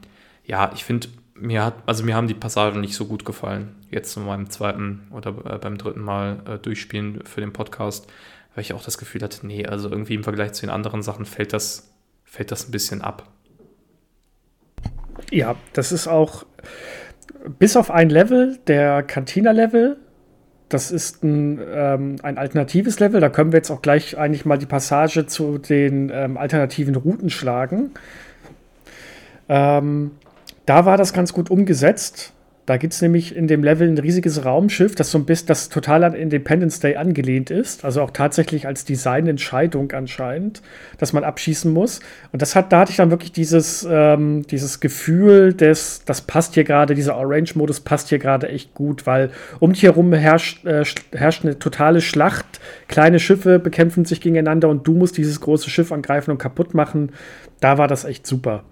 ja, 0.45 0.71
ich 0.75 0.85
finde, 0.85 1.09
mir 1.35 1.65
hat, 1.65 1.75
also 1.87 2.05
mir 2.05 2.15
haben 2.15 2.27
die 2.27 2.35
Passagen 2.35 2.81
nicht 2.81 2.95
so 2.95 3.07
gut 3.07 3.25
gefallen. 3.25 3.75
Jetzt 3.91 4.17
in 4.17 4.27
meinem 4.27 4.51
zweiten 4.51 5.07
oder 5.11 5.31
äh, 5.45 5.59
beim 5.59 5.79
dritten 5.79 6.03
Mal 6.03 6.41
äh, 6.47 6.59
durchspielen 6.59 7.25
für 7.25 7.41
den 7.41 7.53
Podcast 7.53 8.11
weil 8.59 8.63
ich 8.63 8.73
auch 8.73 8.83
das 8.83 8.99
Gefühl 8.99 9.23
hatte, 9.23 9.47
nee, 9.47 9.65
also 9.65 9.89
irgendwie 9.89 10.15
im 10.15 10.25
Vergleich 10.25 10.53
zu 10.53 10.63
den 10.63 10.71
anderen 10.71 11.01
Sachen 11.01 11.27
fällt 11.27 11.53
das, 11.53 11.93
fällt 12.25 12.51
das 12.51 12.67
ein 12.67 12.73
bisschen 12.73 13.03
ab. 13.03 13.29
Ja, 15.31 15.55
das 15.75 15.93
ist 15.93 16.09
auch 16.09 16.45
bis 17.57 17.77
auf 17.77 17.93
ein 17.93 18.11
Level, 18.11 18.59
der 18.67 19.05
Cantina-Level, 19.05 19.99
das 20.69 20.91
ist 20.91 21.23
ein, 21.23 21.61
ähm, 21.73 22.17
ein 22.25 22.37
alternatives 22.37 22.99
Level. 22.99 23.21
Da 23.21 23.29
können 23.29 23.53
wir 23.53 23.59
jetzt 23.59 23.71
auch 23.71 23.81
gleich 23.81 24.19
eigentlich 24.19 24.45
mal 24.45 24.59
die 24.59 24.67
Passage 24.67 25.27
zu 25.27 25.59
den 25.59 26.11
ähm, 26.13 26.37
alternativen 26.37 26.97
Routen 26.97 27.31
schlagen. 27.31 27.93
Ähm, 29.49 30.11
da 30.67 30.85
war 30.85 30.97
das 30.97 31.13
ganz 31.13 31.33
gut 31.33 31.49
umgesetzt. 31.49 32.33
Da 32.69 32.77
gibt 32.77 32.93
es 32.93 33.01
nämlich 33.01 33.35
in 33.35 33.47
dem 33.47 33.65
Level 33.65 33.89
ein 33.89 33.97
riesiges 33.97 34.45
Raumschiff, 34.45 34.95
das 34.95 35.11
so 35.11 35.17
ein 35.17 35.25
bisschen 35.25 35.47
das 35.47 35.71
total 35.71 36.05
an 36.05 36.13
Independence 36.13 36.81
Day 36.81 36.97
angelehnt 36.97 37.49
ist. 37.49 37.83
Also 37.83 38.03
auch 38.03 38.11
tatsächlich 38.11 38.67
als 38.67 38.85
Designentscheidung 38.85 39.93
anscheinend, 39.93 40.61
dass 40.99 41.15
man 41.15 41.25
abschießen 41.25 41.73
muss. 41.73 42.01
Und 42.31 42.43
das 42.43 42.55
hat, 42.55 42.71
da 42.71 42.81
hatte 42.81 42.91
ich 42.91 42.99
dann 42.99 43.11
wirklich 43.11 43.33
dieses, 43.33 43.89
ähm, 43.91 44.47
dieses 44.49 44.81
Gefühl, 44.81 45.55
des, 45.55 46.03
das 46.05 46.21
passt 46.21 46.53
hier 46.53 46.65
gerade, 46.65 46.95
dieser 46.95 47.17
Orange-Modus 47.17 47.81
passt 47.81 48.11
hier 48.11 48.19
gerade 48.19 48.51
echt 48.51 48.75
gut, 48.75 49.07
weil 49.07 49.31
um 49.61 49.73
dich 49.73 49.85
herum 49.85 50.13
herrscht, 50.13 50.67
äh, 50.67 50.85
herrscht 51.13 51.47
eine 51.47 51.59
totale 51.59 52.03
Schlacht. 52.03 52.61
Kleine 52.87 53.19
Schiffe 53.19 53.59
bekämpfen 53.59 54.05
sich 54.05 54.21
gegeneinander 54.21 54.69
und 54.69 54.87
du 54.87 54.93
musst 54.93 55.17
dieses 55.17 55.41
große 55.41 55.71
Schiff 55.71 55.91
angreifen 55.91 56.33
und 56.33 56.39
kaputt 56.39 56.75
machen. 56.75 57.13
Da 57.61 57.79
war 57.79 57.89
das 57.89 58.05
echt 58.05 58.27
super. 58.27 58.63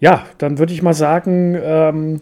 Ja, 0.00 0.26
dann 0.38 0.58
würde 0.58 0.72
ich 0.72 0.82
mal 0.82 0.94
sagen, 0.94 1.58
ähm, 1.60 2.20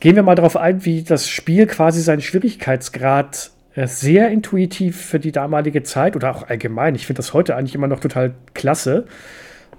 gehen 0.00 0.16
wir 0.16 0.22
mal 0.22 0.34
darauf 0.34 0.56
ein, 0.56 0.84
wie 0.84 1.02
das 1.02 1.28
Spiel 1.28 1.66
quasi 1.66 2.00
seinen 2.00 2.20
Schwierigkeitsgrad 2.20 3.50
äh, 3.74 3.86
sehr 3.86 4.30
intuitiv 4.30 5.00
für 5.00 5.20
die 5.20 5.32
damalige 5.32 5.82
Zeit 5.82 6.16
oder 6.16 6.34
auch 6.34 6.48
allgemein, 6.48 6.94
ich 6.94 7.06
finde 7.06 7.18
das 7.18 7.32
heute 7.34 7.56
eigentlich 7.56 7.74
immer 7.74 7.88
noch 7.88 8.00
total 8.00 8.34
klasse, 8.54 9.06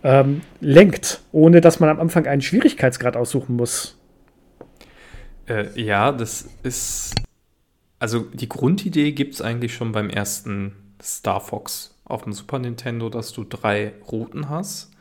ähm, 0.03 0.41
lenkt, 0.61 1.21
ohne 1.31 1.61
dass 1.61 1.79
man 1.79 1.89
am 1.89 1.99
Anfang 1.99 2.27
einen 2.27 2.41
Schwierigkeitsgrad 2.41 3.17
aussuchen 3.17 3.55
muss. 3.55 3.97
Äh, 5.47 5.67
ja, 5.81 6.11
das 6.11 6.49
ist. 6.63 7.15
Also 7.99 8.19
die 8.31 8.47
Grundidee 8.47 9.11
gibt 9.11 9.33
es 9.33 9.41
eigentlich 9.41 9.73
schon 9.73 9.91
beim 9.91 10.11
ersten 10.11 10.73
Star 11.01 11.41
Fox 11.41 11.95
auf 12.05 12.23
dem 12.23 12.33
Super 12.33 12.59
Nintendo, 12.59 13.09
dass 13.09 13.33
du 13.33 13.43
drei 13.43 13.93
Routen 14.11 14.49
hast 14.49 14.91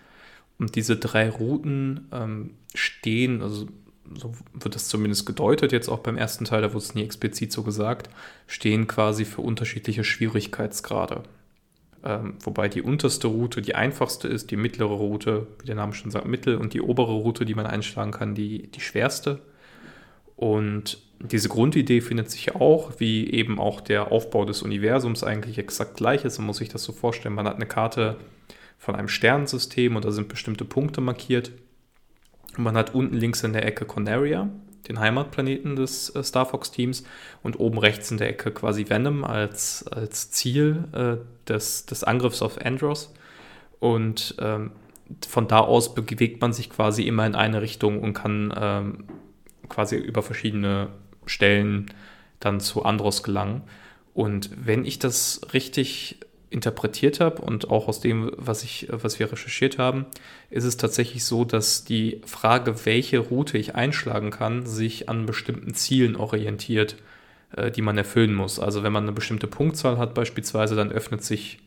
und 0.58 0.74
diese 0.74 0.96
drei 0.96 1.28
Routen 1.28 2.08
ähm, 2.12 2.50
stehen, 2.74 3.42
also 3.42 3.66
so 4.14 4.32
wird 4.54 4.74
das 4.74 4.88
zumindest 4.88 5.26
gedeutet, 5.26 5.72
jetzt 5.72 5.88
auch 5.88 5.98
beim 5.98 6.16
ersten 6.16 6.44
Teil, 6.44 6.62
da 6.62 6.68
wurde 6.68 6.84
es 6.84 6.94
nie 6.94 7.02
explizit 7.02 7.52
so 7.52 7.62
gesagt, 7.62 8.08
stehen 8.46 8.86
quasi 8.86 9.24
für 9.24 9.42
unterschiedliche 9.42 10.04
Schwierigkeitsgrade. 10.04 11.24
Ähm, 12.04 12.34
wobei 12.40 12.68
die 12.68 12.82
unterste 12.82 13.26
Route 13.26 13.62
die 13.62 13.74
einfachste 13.74 14.28
ist, 14.28 14.50
die 14.50 14.56
mittlere 14.56 14.94
Route, 14.94 15.48
wie 15.60 15.66
der 15.66 15.74
Name 15.74 15.92
schon 15.92 16.10
sagt, 16.10 16.26
mittel 16.26 16.56
und 16.56 16.72
die 16.72 16.80
obere 16.80 17.14
Route, 17.14 17.44
die 17.44 17.54
man 17.54 17.66
einschlagen 17.66 18.12
kann, 18.12 18.34
die, 18.34 18.68
die 18.68 18.80
schwerste. 18.80 19.40
Und 20.36 20.98
diese 21.18 21.48
Grundidee 21.48 22.00
findet 22.00 22.30
sich 22.30 22.54
auch, 22.54 23.00
wie 23.00 23.30
eben 23.30 23.58
auch 23.58 23.80
der 23.80 24.12
Aufbau 24.12 24.44
des 24.44 24.62
Universums 24.62 25.24
eigentlich 25.24 25.58
exakt 25.58 25.96
gleich 25.96 26.24
ist. 26.24 26.38
Man 26.38 26.46
muss 26.46 26.58
sich 26.58 26.68
das 26.68 26.84
so 26.84 26.92
vorstellen, 26.92 27.34
man 27.34 27.48
hat 27.48 27.56
eine 27.56 27.66
Karte, 27.66 28.16
von 28.78 28.94
einem 28.94 29.08
Sternensystem 29.08 29.96
und 29.96 30.04
da 30.04 30.10
sind 30.10 30.28
bestimmte 30.28 30.64
Punkte 30.64 31.00
markiert. 31.00 31.52
Und 32.56 32.64
man 32.64 32.76
hat 32.76 32.94
unten 32.94 33.16
links 33.16 33.42
in 33.42 33.52
der 33.52 33.66
Ecke 33.66 33.84
Conaria, 33.84 34.48
den 34.88 35.00
Heimatplaneten 35.00 35.76
des 35.76 36.14
äh, 36.14 36.22
Star 36.22 36.46
Fox-Teams, 36.46 37.04
und 37.42 37.58
oben 37.58 37.78
rechts 37.78 38.10
in 38.10 38.18
der 38.18 38.28
Ecke 38.28 38.50
quasi 38.52 38.88
Venom 38.88 39.24
als, 39.24 39.86
als 39.88 40.30
Ziel 40.30 40.84
äh, 40.92 41.48
des, 41.48 41.86
des 41.86 42.04
Angriffs 42.04 42.42
auf 42.42 42.60
Andros. 42.64 43.12
Und 43.80 44.36
ähm, 44.38 44.72
von 45.26 45.48
da 45.48 45.60
aus 45.60 45.94
bewegt 45.94 46.40
man 46.40 46.52
sich 46.52 46.70
quasi 46.70 47.02
immer 47.02 47.26
in 47.26 47.34
eine 47.34 47.62
Richtung 47.62 48.00
und 48.00 48.14
kann 48.14 48.52
ähm, 48.56 49.04
quasi 49.68 49.96
über 49.96 50.22
verschiedene 50.22 50.88
Stellen 51.26 51.86
dann 52.40 52.60
zu 52.60 52.84
Andros 52.84 53.22
gelangen. 53.22 53.62
Und 54.14 54.50
wenn 54.56 54.84
ich 54.84 54.98
das 54.98 55.40
richtig 55.52 56.20
interpretiert 56.50 57.20
habe 57.20 57.42
und 57.42 57.70
auch 57.70 57.88
aus 57.88 58.00
dem, 58.00 58.30
was, 58.36 58.62
ich, 58.62 58.86
was 58.90 59.18
wir 59.18 59.30
recherchiert 59.30 59.78
haben, 59.78 60.06
ist 60.50 60.64
es 60.64 60.76
tatsächlich 60.76 61.24
so, 61.24 61.44
dass 61.44 61.84
die 61.84 62.20
Frage, 62.24 62.86
welche 62.86 63.18
Route 63.18 63.58
ich 63.58 63.74
einschlagen 63.74 64.30
kann, 64.30 64.64
sich 64.64 65.08
an 65.08 65.26
bestimmten 65.26 65.74
Zielen 65.74 66.14
orientiert, 66.16 66.96
äh, 67.56 67.70
die 67.70 67.82
man 67.82 67.98
erfüllen 67.98 68.34
muss. 68.34 68.60
Also 68.60 68.82
wenn 68.82 68.92
man 68.92 69.04
eine 69.04 69.12
bestimmte 69.12 69.48
Punktzahl 69.48 69.98
hat 69.98 70.14
beispielsweise, 70.14 70.76
dann 70.76 70.92
öffnet 70.92 71.24
sich 71.24 71.58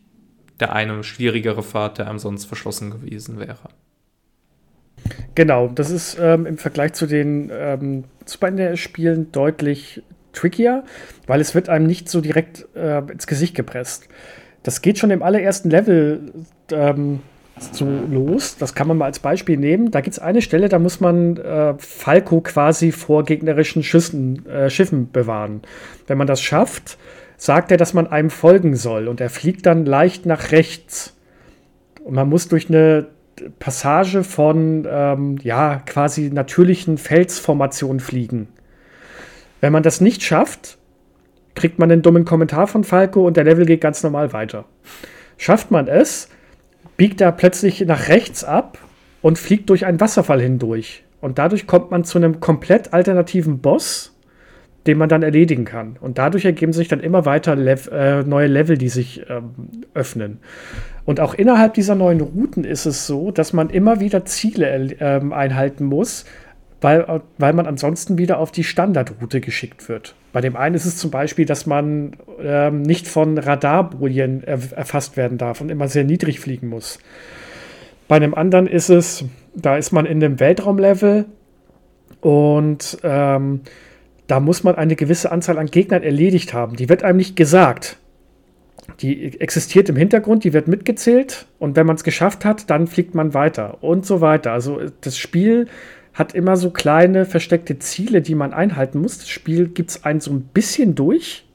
der 0.60 0.74
eine 0.74 1.04
schwierigere 1.04 1.64
Pfad, 1.64 1.98
der 1.98 2.10
einem 2.10 2.20
sonst 2.20 2.46
verschlossen 2.46 2.92
gewesen 2.92 3.40
wäre. 3.40 3.70
Genau, 5.36 5.68
das 5.68 5.90
ist 5.90 6.18
ähm, 6.20 6.46
im 6.46 6.58
Vergleich 6.58 6.94
zu 6.94 7.06
den 7.06 7.50
ähm, 7.52 8.04
Super 8.26 8.52
NES-Spielen 8.52 9.32
deutlich 9.32 10.04
trickier, 10.34 10.84
weil 11.28 11.42
es 11.42 11.56
wird 11.56 11.70
einem 11.70 11.88
nicht 11.88 12.10
so 12.10 12.22
direkt 12.22 12.68
äh, 12.76 13.00
ins 13.00 13.28
Gesicht 13.28 13.56
gepresst. 13.56 14.08
Das 14.64 14.82
geht 14.82 14.98
schon 14.98 15.12
im 15.12 15.24
allerersten 15.24 15.70
Level 15.70 16.34
ähm, 16.72 17.20
so 17.72 17.86
los. 17.86 18.58
Das 18.58 18.74
kann 18.74 18.88
man 18.88 18.98
mal 18.98 19.06
als 19.06 19.20
Beispiel 19.20 19.58
nehmen. 19.58 19.92
Da 19.92 20.02
gibt 20.02 20.14
es 20.14 20.20
eine 20.20 20.42
Stelle, 20.42 20.70
da 20.70 20.80
muss 20.80 21.00
man 21.00 21.38
äh, 21.38 21.76
Falco 21.78 22.42
quasi 22.42 22.92
vor 22.92 23.24
gegnerischen 23.24 23.84
Schüssen, 23.84 24.46
äh, 24.48 24.70
Schiffen 24.70 25.12
bewahren. 25.12 25.62
Wenn 26.08 26.18
man 26.18 26.28
das 26.28 26.42
schafft, 26.42 26.98
sagt 27.38 27.72
er, 27.72 27.78
dass 27.78 27.94
man 27.94 28.08
einem 28.08 28.30
folgen 28.30 28.76
soll 28.76 29.08
und 29.08 29.22
er 29.22 29.30
fliegt 29.30 29.66
dann 29.66 29.86
leicht 29.86 30.26
nach 30.26 30.52
rechts. 30.52 31.16
Und 32.04 32.16
man 32.16 32.30
muss 32.30 32.48
durch 32.48 32.70
eine 32.70 33.08
Passage 33.60 34.24
von 34.24 34.88
ähm, 34.90 35.38
ja 35.42 35.82
quasi 35.86 36.30
natürlichen 36.30 36.98
Felsformationen 36.98 38.00
fliegen. 38.00 38.50
Wenn 39.62 39.74
man 39.74 39.84
das 39.84 40.02
nicht 40.02 40.24
schafft, 40.24 40.79
kriegt 41.60 41.78
man 41.78 41.92
einen 41.92 42.02
dummen 42.02 42.24
Kommentar 42.24 42.68
von 42.68 42.86
Falco 42.86 43.28
und 43.28 43.36
der 43.36 43.44
Level 43.44 43.66
geht 43.66 43.82
ganz 43.82 44.02
normal 44.02 44.32
weiter. 44.32 44.64
Schafft 45.38 45.72
man 45.72 45.88
es, 45.88 46.30
biegt 46.96 47.20
er 47.20 47.34
plötzlich 47.34 47.82
nach 47.82 48.08
rechts 48.08 48.46
ab 48.46 48.78
und 49.22 49.38
fliegt 49.38 49.70
durch 49.70 49.86
einen 49.86 50.00
Wasserfall 50.00 50.42
hindurch. 50.42 51.04
Und 51.20 51.38
dadurch 51.38 51.68
kommt 51.68 51.92
man 51.92 52.06
zu 52.06 52.18
einem 52.18 52.40
komplett 52.40 52.94
alternativen 52.94 53.60
Boss, 53.60 54.16
den 54.88 54.98
man 54.98 55.10
dann 55.10 55.22
erledigen 55.22 55.66
kann. 55.66 55.98
Und 56.00 56.18
dadurch 56.18 56.46
ergeben 56.46 56.72
sich 56.72 56.88
dann 56.88 57.02
immer 57.02 57.26
weiter 57.26 57.58
Lev 57.58 57.90
äh, 57.92 58.24
neue 58.24 58.48
Level, 58.48 58.78
die 58.78 58.88
sich 58.88 59.26
ähm, 59.30 59.52
öffnen. 59.94 60.40
Und 61.04 61.20
auch 61.20 61.34
innerhalb 61.34 61.74
dieser 61.74 61.96
neuen 61.96 62.22
Routen 62.22 62.64
ist 62.64 62.86
es 62.86 63.06
so, 63.06 63.32
dass 63.32 63.52
man 63.52 63.70
immer 63.70 64.00
wieder 64.00 64.24
Ziele 64.24 64.70
äh, 64.70 65.20
einhalten 65.34 65.84
muss, 65.84 66.24
weil, 66.82 67.22
weil 67.38 67.54
man 67.54 67.68
ansonsten 67.68 68.18
wieder 68.18 68.40
auf 68.40 68.52
die 68.52 68.64
Standardroute 68.64 69.42
geschickt 69.42 69.90
wird. 69.90 70.16
Bei 70.32 70.42
dem 70.42 70.56
einen 70.56 70.76
ist 70.76 70.86
es 70.86 70.98
zum 70.98 71.12
Beispiel, 71.12 71.46
dass 71.46 71.66
man 71.66 72.16
ähm, 72.42 72.82
nicht 72.84 73.08
von 73.08 73.38
Radarbojen 73.38 74.44
er 74.44 74.60
erfasst 74.76 75.18
werden 75.18 75.38
darf 75.38 75.62
und 75.62 75.70
immer 75.70 75.88
sehr 75.88 76.04
niedrig 76.04 76.40
fliegen 76.40 76.68
muss. 76.68 77.00
Bei 78.08 78.20
dem 78.20 78.34
anderen 78.34 78.68
ist 78.68 78.90
es, 78.90 79.26
da 79.56 79.78
ist 79.78 79.92
man 79.92 80.06
in 80.06 80.20
dem 80.20 80.40
Weltraumlevel 80.40 81.26
und 82.22 82.98
ähm, 83.04 83.62
da 84.28 84.40
muss 84.40 84.64
man 84.64 84.76
eine 84.76 84.96
gewisse 84.96 85.32
Anzahl 85.32 85.58
an 85.58 85.68
Gegnern 85.68 86.04
erledigt 86.04 86.54
haben. 86.54 86.76
Die 86.76 86.90
wird 86.90 87.04
einem 87.04 87.18
nicht 87.18 87.36
gesagt. 87.36 87.98
Die 89.02 89.40
existiert 89.40 89.90
im 89.90 89.96
Hintergrund, 89.96 90.44
die 90.44 90.54
wird 90.54 90.68
mitgezählt 90.68 91.46
und 91.60 91.76
wenn 91.76 91.86
man 91.86 91.96
es 91.96 92.04
geschafft 92.04 92.46
hat, 92.46 92.70
dann 92.70 92.88
fliegt 92.88 93.16
man 93.16 93.34
weiter 93.34 93.84
und 93.84 94.06
so 94.06 94.22
weiter. 94.22 94.52
Also 94.52 94.82
das 95.02 95.18
Spiel 95.18 95.68
hat 96.20 96.36
immer 96.36 96.58
so 96.58 96.70
kleine 96.70 97.26
versteckte 97.26 97.80
Ziele, 97.80 98.22
die 98.22 98.36
man 98.36 98.54
einhalten 98.54 99.00
muss. 99.00 99.20
Das 99.20 99.30
Spiel 99.30 99.70
gibt 99.70 99.92
es 99.92 100.04
einen 100.04 100.20
so 100.20 100.32
ein 100.32 100.42
bisschen 100.42 100.94
durch, 100.94 101.46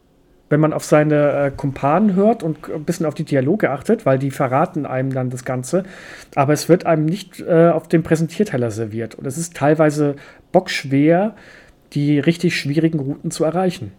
wenn 0.49 0.59
man 0.59 0.73
auf 0.73 0.85
seine 0.85 1.33
äh, 1.33 1.51
Kumpanen 1.55 2.15
hört 2.15 2.43
und 2.43 2.71
ein 2.71 2.85
bisschen 2.85 3.05
auf 3.05 3.15
die 3.15 3.25
Dialoge 3.25 3.71
achtet, 3.71 4.07
weil 4.07 4.19
die 4.19 4.31
verraten 4.31 4.87
einem 4.87 5.13
dann 5.13 5.29
das 5.29 5.45
Ganze. 5.45 5.85
Aber 6.35 6.55
es 6.55 6.71
wird 6.71 6.87
einem 6.87 7.05
nicht 7.05 7.41
äh, 7.41 7.69
auf 7.69 7.89
dem 7.89 8.03
Präsentierteller 8.03 8.71
serviert. 8.71 9.15
Und 9.17 9.27
es 9.27 9.37
ist 9.37 9.55
teilweise 9.55 10.17
bockschwer, 10.51 11.37
die 11.93 12.19
richtig 12.19 12.57
schwierigen 12.57 13.01
Routen 13.01 13.31
zu 13.31 13.45
erreichen. 13.45 13.93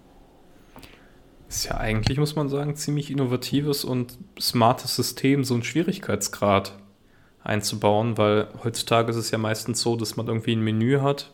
Ist 1.47 1.65
ja 1.65 1.77
eigentlich, 1.77 2.17
muss 2.17 2.35
man 2.35 2.49
sagen, 2.49 2.75
ziemlich 2.75 3.11
innovatives 3.11 3.83
und 3.83 4.17
smartes 4.39 4.95
System, 4.95 5.43
so 5.43 5.53
ein 5.53 5.63
Schwierigkeitsgrad 5.63 6.73
einzubauen, 7.45 8.17
weil 8.17 8.47
heutzutage 8.63 9.11
ist 9.11 9.17
es 9.17 9.31
ja 9.31 9.37
meistens 9.37 9.81
so, 9.81 9.95
dass 9.95 10.15
man 10.15 10.27
irgendwie 10.27 10.55
ein 10.55 10.61
Menü 10.61 10.99
hat 10.99 11.31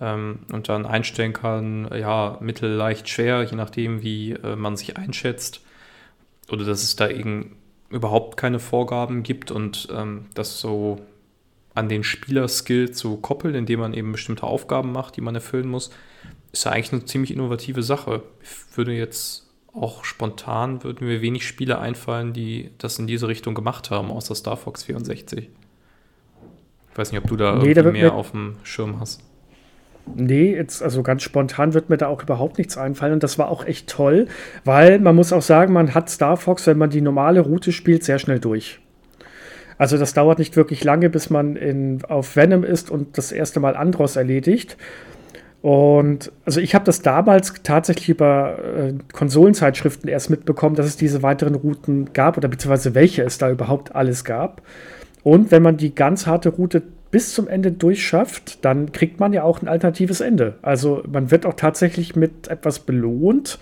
ähm, 0.00 0.40
und 0.52 0.68
dann 0.68 0.86
einstellen 0.86 1.32
kann, 1.32 1.88
ja, 1.94 2.38
mittel, 2.40 2.70
leicht, 2.70 3.08
schwer, 3.08 3.42
je 3.42 3.56
nachdem, 3.56 4.02
wie 4.02 4.32
äh, 4.32 4.56
man 4.56 4.76
sich 4.76 4.96
einschätzt. 4.96 5.62
Oder 6.50 6.64
dass 6.64 6.82
es 6.82 6.96
da 6.96 7.08
eben 7.08 7.56
überhaupt 7.88 8.36
keine 8.36 8.58
Vorgaben 8.58 9.22
gibt 9.22 9.50
und 9.50 9.88
ähm, 9.92 10.26
das 10.34 10.60
so 10.60 11.00
an 11.74 11.88
den 11.88 12.04
Spielerskill 12.04 12.90
zu 12.90 13.16
koppeln, 13.16 13.54
indem 13.54 13.80
man 13.80 13.94
eben 13.94 14.12
bestimmte 14.12 14.44
Aufgaben 14.44 14.92
macht, 14.92 15.16
die 15.16 15.20
man 15.20 15.34
erfüllen 15.34 15.68
muss, 15.68 15.90
ist 16.52 16.64
ja 16.64 16.72
eigentlich 16.72 16.92
eine 16.92 17.04
ziemlich 17.04 17.32
innovative 17.32 17.82
Sache. 17.82 18.22
Ich 18.42 18.76
würde 18.76 18.92
jetzt 18.92 19.49
auch 19.74 20.04
spontan 20.04 20.82
würden 20.82 21.06
mir 21.06 21.22
wenig 21.22 21.46
Spiele 21.46 21.78
einfallen, 21.78 22.32
die 22.32 22.70
das 22.78 22.98
in 22.98 23.06
diese 23.06 23.28
Richtung 23.28 23.54
gemacht 23.54 23.90
haben, 23.90 24.10
außer 24.10 24.34
Star 24.34 24.56
Fox 24.56 24.84
64. 24.84 25.48
Ich 26.92 26.98
weiß 26.98 27.12
nicht, 27.12 27.22
ob 27.22 27.28
du 27.28 27.36
da 27.36 27.56
nee, 27.56 27.70
irgendwie 27.70 28.00
mehr 28.00 28.14
auf 28.14 28.32
dem 28.32 28.56
Schirm 28.64 28.98
hast. 29.00 29.22
Nee, 30.14 30.54
jetzt, 30.54 30.82
also 30.82 31.02
ganz 31.02 31.22
spontan 31.22 31.74
wird 31.74 31.88
mir 31.88 31.96
da 31.96 32.08
auch 32.08 32.22
überhaupt 32.22 32.58
nichts 32.58 32.76
einfallen. 32.76 33.12
Und 33.12 33.22
das 33.22 33.38
war 33.38 33.48
auch 33.48 33.64
echt 33.64 33.88
toll, 33.88 34.26
weil 34.64 34.98
man 34.98 35.14
muss 35.14 35.32
auch 35.32 35.42
sagen, 35.42 35.72
man 35.72 35.94
hat 35.94 36.10
Star 36.10 36.36
Fox, 36.36 36.66
wenn 36.66 36.78
man 36.78 36.90
die 36.90 37.00
normale 37.00 37.40
Route 37.40 37.70
spielt, 37.70 38.02
sehr 38.02 38.18
schnell 38.18 38.40
durch. 38.40 38.80
Also 39.78 39.96
das 39.96 40.12
dauert 40.12 40.38
nicht 40.38 40.56
wirklich 40.56 40.84
lange, 40.84 41.08
bis 41.08 41.30
man 41.30 41.56
in, 41.56 42.04
auf 42.04 42.36
Venom 42.36 42.64
ist 42.64 42.90
und 42.90 43.16
das 43.16 43.32
erste 43.32 43.60
Mal 43.60 43.76
Andros 43.76 44.16
erledigt. 44.16 44.76
Und 45.62 46.32
also 46.46 46.60
ich 46.60 46.74
habe 46.74 46.86
das 46.86 47.02
damals 47.02 47.52
tatsächlich 47.62 48.08
über 48.08 48.58
äh, 48.58 48.94
Konsolenzeitschriften 49.12 50.08
erst 50.08 50.30
mitbekommen, 50.30 50.74
dass 50.74 50.86
es 50.86 50.96
diese 50.96 51.22
weiteren 51.22 51.54
Routen 51.54 52.12
gab 52.14 52.38
oder 52.38 52.48
beziehungsweise 52.48 52.94
welche 52.94 53.22
es 53.22 53.36
da 53.36 53.50
überhaupt 53.50 53.94
alles 53.94 54.24
gab. 54.24 54.62
Und 55.22 55.50
wenn 55.50 55.62
man 55.62 55.76
die 55.76 55.94
ganz 55.94 56.26
harte 56.26 56.48
Route 56.48 56.82
bis 57.10 57.34
zum 57.34 57.46
Ende 57.46 57.72
durchschafft, 57.72 58.64
dann 58.64 58.92
kriegt 58.92 59.20
man 59.20 59.32
ja 59.32 59.42
auch 59.42 59.60
ein 59.60 59.68
alternatives 59.68 60.20
Ende. 60.20 60.54
Also 60.62 61.02
man 61.10 61.30
wird 61.30 61.44
auch 61.44 61.54
tatsächlich 61.54 62.16
mit 62.16 62.48
etwas 62.48 62.78
belohnt, 62.78 63.58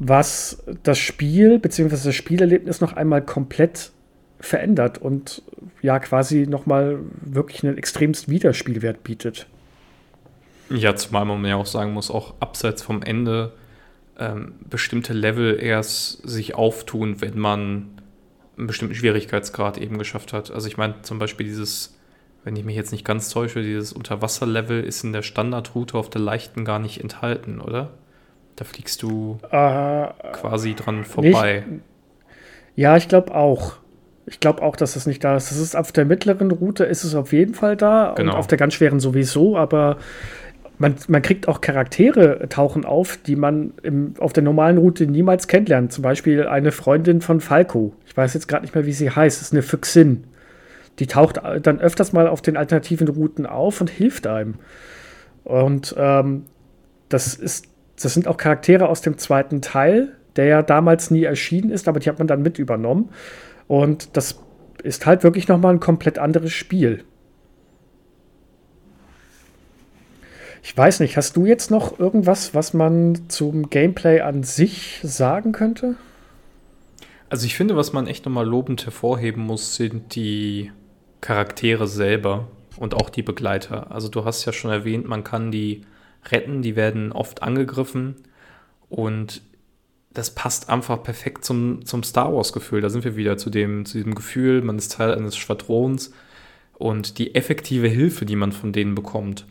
was 0.00 0.64
das 0.82 0.98
Spiel 0.98 1.58
beziehungsweise 1.60 2.08
das 2.08 2.16
Spielerlebnis 2.16 2.80
noch 2.80 2.94
einmal 2.94 3.22
komplett 3.22 3.92
verändert 4.40 4.98
und 4.98 5.42
ja 5.82 5.98
quasi 5.98 6.46
nochmal 6.48 6.98
wirklich 7.20 7.62
einen 7.62 7.76
extremst 7.76 8.28
Wiederspielwert 8.30 9.04
bietet. 9.04 9.46
Ja, 10.70 10.94
zumal 10.94 11.24
man 11.24 11.44
ja 11.44 11.56
auch 11.56 11.66
sagen 11.66 11.92
muss, 11.92 12.10
auch 12.10 12.34
abseits 12.40 12.82
vom 12.82 13.02
Ende 13.02 13.52
ähm, 14.18 14.54
bestimmte 14.68 15.12
Level 15.12 15.58
erst 15.60 16.28
sich 16.28 16.54
auftun, 16.54 17.20
wenn 17.20 17.38
man 17.38 18.00
einen 18.56 18.66
bestimmten 18.66 18.94
Schwierigkeitsgrad 18.94 19.78
eben 19.78 19.98
geschafft 19.98 20.32
hat. 20.32 20.50
Also 20.50 20.68
ich 20.68 20.76
meine 20.76 21.02
zum 21.02 21.18
Beispiel 21.18 21.46
dieses, 21.46 21.98
wenn 22.44 22.54
ich 22.54 22.64
mich 22.64 22.76
jetzt 22.76 22.92
nicht 22.92 23.04
ganz 23.04 23.30
täusche, 23.30 23.62
dieses 23.62 23.92
Unterwasserlevel 23.92 24.84
ist 24.84 25.02
in 25.02 25.12
der 25.12 25.22
Standardroute 25.22 25.96
auf 25.96 26.10
der 26.10 26.20
leichten 26.20 26.64
gar 26.64 26.78
nicht 26.78 27.00
enthalten, 27.00 27.60
oder? 27.60 27.90
Da 28.56 28.64
fliegst 28.64 29.02
du 29.02 29.38
äh, 29.50 30.06
quasi 30.32 30.74
dran 30.74 31.04
vorbei. 31.04 31.64
Nicht, 31.66 31.82
ja, 32.76 32.96
ich 32.96 33.08
glaube 33.08 33.34
auch. 33.34 33.76
Ich 34.26 34.38
glaube 34.38 34.62
auch, 34.62 34.76
dass 34.76 34.94
das 34.94 35.06
nicht 35.06 35.24
da 35.24 35.36
ist. 35.36 35.50
Das 35.50 35.58
ist 35.58 35.74
auf 35.74 35.92
der 35.92 36.04
mittleren 36.04 36.50
Route 36.50 36.84
ist 36.84 37.02
es 37.02 37.14
auf 37.14 37.32
jeden 37.32 37.54
Fall 37.54 37.76
da 37.76 38.12
genau. 38.16 38.32
und 38.32 38.38
auf 38.38 38.46
der 38.46 38.58
ganz 38.58 38.74
schweren 38.74 39.00
sowieso, 39.00 39.56
aber 39.56 39.96
man, 40.80 40.94
man 41.08 41.20
kriegt 41.20 41.46
auch 41.46 41.60
Charaktere 41.60 42.48
tauchen 42.48 42.86
auf, 42.86 43.18
die 43.18 43.36
man 43.36 43.74
im, 43.82 44.14
auf 44.18 44.32
der 44.32 44.42
normalen 44.42 44.78
Route 44.78 45.06
niemals 45.06 45.46
kennenlernt. 45.46 45.92
Zum 45.92 46.00
Beispiel 46.00 46.46
eine 46.46 46.72
Freundin 46.72 47.20
von 47.20 47.40
Falco. 47.40 47.92
Ich 48.06 48.16
weiß 48.16 48.32
jetzt 48.32 48.48
gerade 48.48 48.62
nicht 48.62 48.74
mehr, 48.74 48.86
wie 48.86 48.94
sie 48.94 49.10
heißt. 49.10 49.38
Das 49.38 49.48
ist 49.48 49.52
eine 49.52 49.60
Füchsin. 49.60 50.24
Die 50.98 51.06
taucht 51.06 51.38
dann 51.62 51.80
öfters 51.80 52.14
mal 52.14 52.26
auf 52.26 52.40
den 52.40 52.56
alternativen 52.56 53.08
Routen 53.08 53.44
auf 53.44 53.82
und 53.82 53.90
hilft 53.90 54.26
einem. 54.26 54.54
Und 55.44 55.94
ähm, 55.98 56.46
das 57.10 57.34
ist, 57.34 57.66
das 58.02 58.14
sind 58.14 58.26
auch 58.26 58.38
Charaktere 58.38 58.88
aus 58.88 59.02
dem 59.02 59.18
zweiten 59.18 59.60
Teil, 59.60 60.16
der 60.36 60.46
ja 60.46 60.62
damals 60.62 61.10
nie 61.10 61.24
erschienen 61.24 61.70
ist, 61.70 61.88
aber 61.88 62.00
die 62.00 62.08
hat 62.08 62.18
man 62.18 62.26
dann 62.26 62.40
mit 62.40 62.58
übernommen. 62.58 63.10
Und 63.68 64.16
das 64.16 64.40
ist 64.82 65.04
halt 65.04 65.24
wirklich 65.24 65.46
nochmal 65.46 65.74
ein 65.74 65.80
komplett 65.80 66.18
anderes 66.18 66.52
Spiel. 66.52 67.04
Ich 70.62 70.76
weiß 70.76 71.00
nicht, 71.00 71.16
hast 71.16 71.36
du 71.36 71.46
jetzt 71.46 71.70
noch 71.70 71.98
irgendwas, 71.98 72.54
was 72.54 72.74
man 72.74 73.28
zum 73.28 73.70
Gameplay 73.70 74.20
an 74.20 74.42
sich 74.42 75.00
sagen 75.02 75.52
könnte? 75.52 75.96
Also 77.30 77.46
ich 77.46 77.56
finde, 77.56 77.76
was 77.76 77.92
man 77.92 78.06
echt 78.06 78.26
nochmal 78.26 78.46
lobend 78.46 78.84
hervorheben 78.84 79.42
muss, 79.44 79.76
sind 79.76 80.14
die 80.14 80.72
Charaktere 81.20 81.86
selber 81.86 82.48
und 82.76 82.94
auch 82.94 83.08
die 83.08 83.22
Begleiter. 83.22 83.90
Also 83.90 84.08
du 84.08 84.24
hast 84.24 84.44
ja 84.44 84.52
schon 84.52 84.70
erwähnt, 84.70 85.08
man 85.08 85.24
kann 85.24 85.50
die 85.50 85.82
retten, 86.30 86.60
die 86.60 86.76
werden 86.76 87.12
oft 87.12 87.42
angegriffen 87.42 88.16
und 88.88 89.42
das 90.12 90.34
passt 90.34 90.68
einfach 90.68 91.02
perfekt 91.02 91.44
zum, 91.44 91.86
zum 91.86 92.02
Star 92.02 92.34
Wars-Gefühl. 92.34 92.80
Da 92.80 92.90
sind 92.90 93.04
wir 93.04 93.16
wieder 93.16 93.36
zu 93.36 93.48
dem, 93.48 93.86
zu 93.86 93.96
diesem 93.98 94.14
Gefühl, 94.14 94.60
man 94.60 94.76
ist 94.76 94.92
Teil 94.92 95.14
eines 95.14 95.36
Schwadrons 95.36 96.12
und 96.74 97.18
die 97.18 97.34
effektive 97.34 97.86
Hilfe, 97.86 98.24
die 98.24 98.36
man 98.36 98.50
von 98.50 98.72
denen 98.72 98.96
bekommt, 98.96 99.46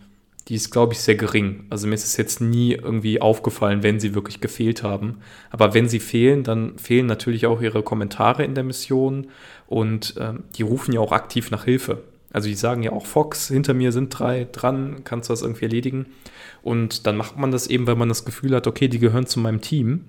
die 0.50 0.56
ist, 0.56 0.72
glaube 0.72 0.94
ich, 0.94 1.00
sehr 1.00 1.16
gering. 1.16 1.66
Also 1.70 1.88
mir 1.88 1.94
ist 1.94 2.06
es 2.06 2.18
jetzt 2.18 2.42
nie 2.42 2.74
irgendwie 2.74 3.22
aufgefallen, 3.22 3.84
wenn 3.84 4.00
sie 4.00 4.16
wirklich 4.16 4.42
gefehlt 4.42 4.82
haben. 4.82 5.20
Aber 5.52 5.76
wenn 5.76 5.88
sie 5.88 6.00
fehlen, 6.00 6.44
dann 6.44 6.78
fehlen 6.80 7.06
natürlich 7.06 7.46
auch 7.46 7.62
ihre 7.62 7.84
Kommentare 7.84 8.44
in 8.44 8.56
der 8.56 8.64
Mission 8.64 9.28
und 9.68 10.16
ähm, 10.20 10.44
die 10.56 10.64
rufen 10.64 10.92
ja 10.92 11.02
auch 11.02 11.12
aktiv 11.12 11.52
nach 11.52 11.66
Hilfe. 11.66 12.04
Also 12.34 12.48
die 12.48 12.56
sagen 12.56 12.82
ja 12.82 12.92
auch, 12.92 13.06
Fox, 13.06 13.48
hinter 13.48 13.76
mir 13.76 13.92
sind 13.92 14.10
drei 14.10 14.48
dran, 14.52 15.04
kannst 15.04 15.30
du 15.30 15.34
das 15.34 15.44
irgendwie 15.44 15.66
erledigen? 15.66 16.08
Und 16.64 17.06
dann 17.06 17.16
macht 17.16 17.38
man 17.38 17.52
das 17.52 17.68
eben, 17.68 17.86
weil 17.86 17.96
man 17.96 18.10
das 18.10 18.26
Gefühl 18.26 18.56
hat, 18.56 18.66
okay, 18.66 18.88
die 18.88 19.00
gehören 19.00 19.28
zu 19.28 19.40
meinem 19.40 19.62
Team 19.62 20.06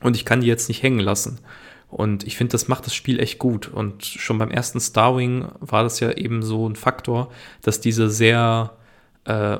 und 0.00 0.16
ich 0.16 0.24
kann 0.24 0.40
die 0.40 0.46
jetzt 0.46 0.68
nicht 0.68 0.82
hängen 0.82 1.00
lassen. 1.00 1.40
Und 1.88 2.24
ich 2.24 2.36
finde, 2.36 2.52
das 2.52 2.68
macht 2.68 2.86
das 2.86 2.94
Spiel 2.94 3.18
echt 3.18 3.40
gut. 3.40 3.66
Und 3.66 4.04
schon 4.04 4.38
beim 4.38 4.52
ersten 4.52 4.80
Starwing 4.80 5.48
war 5.58 5.82
das 5.82 5.98
ja 5.98 6.12
eben 6.12 6.42
so 6.42 6.68
ein 6.68 6.76
Faktor, 6.76 7.32
dass 7.62 7.80
diese 7.80 8.08
sehr, 8.08 8.76
äh, 9.24 9.58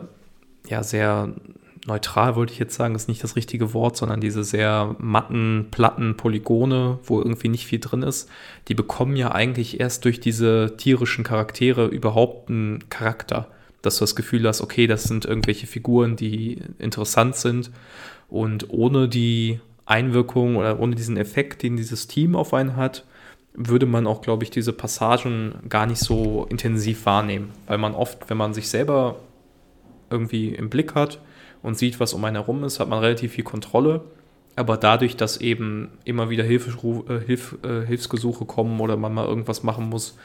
ja, 0.68 0.82
sehr 0.82 1.34
neutral, 1.86 2.36
wollte 2.36 2.52
ich 2.52 2.58
jetzt 2.58 2.74
sagen, 2.74 2.94
ist 2.94 3.08
nicht 3.08 3.24
das 3.24 3.36
richtige 3.36 3.72
Wort, 3.72 3.96
sondern 3.96 4.20
diese 4.20 4.44
sehr 4.44 4.94
matten, 4.98 5.68
platten 5.70 6.16
Polygone, 6.16 6.98
wo 7.04 7.18
irgendwie 7.18 7.48
nicht 7.48 7.66
viel 7.66 7.80
drin 7.80 8.02
ist, 8.02 8.28
die 8.68 8.74
bekommen 8.74 9.16
ja 9.16 9.32
eigentlich 9.32 9.80
erst 9.80 10.04
durch 10.04 10.20
diese 10.20 10.74
tierischen 10.76 11.24
Charaktere 11.24 11.86
überhaupt 11.86 12.50
einen 12.50 12.88
Charakter. 12.90 13.48
Dass 13.82 13.96
du 13.96 14.02
das 14.02 14.14
Gefühl 14.14 14.46
hast, 14.46 14.61
okay, 14.61 14.86
das 14.86 15.04
sind 15.04 15.24
irgendwelche 15.24 15.66
Figuren, 15.66 16.14
die 16.16 16.62
interessant 16.78 17.36
sind. 17.36 17.70
Und 18.28 18.68
ohne 18.68 19.08
die 19.08 19.61
Einwirkung 19.86 20.56
oder 20.56 20.78
ohne 20.78 20.94
diesen 20.94 21.16
Effekt, 21.16 21.62
den 21.62 21.76
dieses 21.76 22.06
Team 22.06 22.36
auf 22.36 22.52
einen 22.52 22.76
hat, 22.76 23.04
würde 23.54 23.86
man 23.86 24.06
auch, 24.06 24.20
glaube 24.20 24.44
ich, 24.44 24.50
diese 24.50 24.72
Passagen 24.72 25.54
gar 25.68 25.86
nicht 25.86 25.98
so 25.98 26.46
intensiv 26.50 27.06
wahrnehmen, 27.06 27.50
weil 27.66 27.78
man 27.78 27.94
oft, 27.94 28.28
wenn 28.28 28.36
man 28.36 28.54
sich 28.54 28.68
selber 28.68 29.16
irgendwie 30.11 30.48
im 30.48 30.70
Blick 30.70 30.94
hat 30.94 31.20
und 31.62 31.78
sieht, 31.78 32.00
was 32.00 32.12
um 32.12 32.24
einen 32.24 32.36
herum 32.36 32.64
ist, 32.64 32.80
hat 32.80 32.88
man 32.88 32.98
relativ 33.00 33.32
viel 33.32 33.44
Kontrolle. 33.44 34.02
Aber 34.56 34.76
dadurch, 34.76 35.16
dass 35.16 35.38
eben 35.38 35.90
immer 36.04 36.28
wieder 36.28 36.44
Hilf, 36.44 36.68
äh, 36.68 37.20
Hilf, 37.20 37.56
äh, 37.62 37.86
Hilfsgesuche 37.86 38.44
kommen 38.44 38.80
oder 38.80 38.96
man 38.96 39.14
mal 39.14 39.26
irgendwas 39.26 39.62
machen 39.62 39.88
muss, 39.88 40.18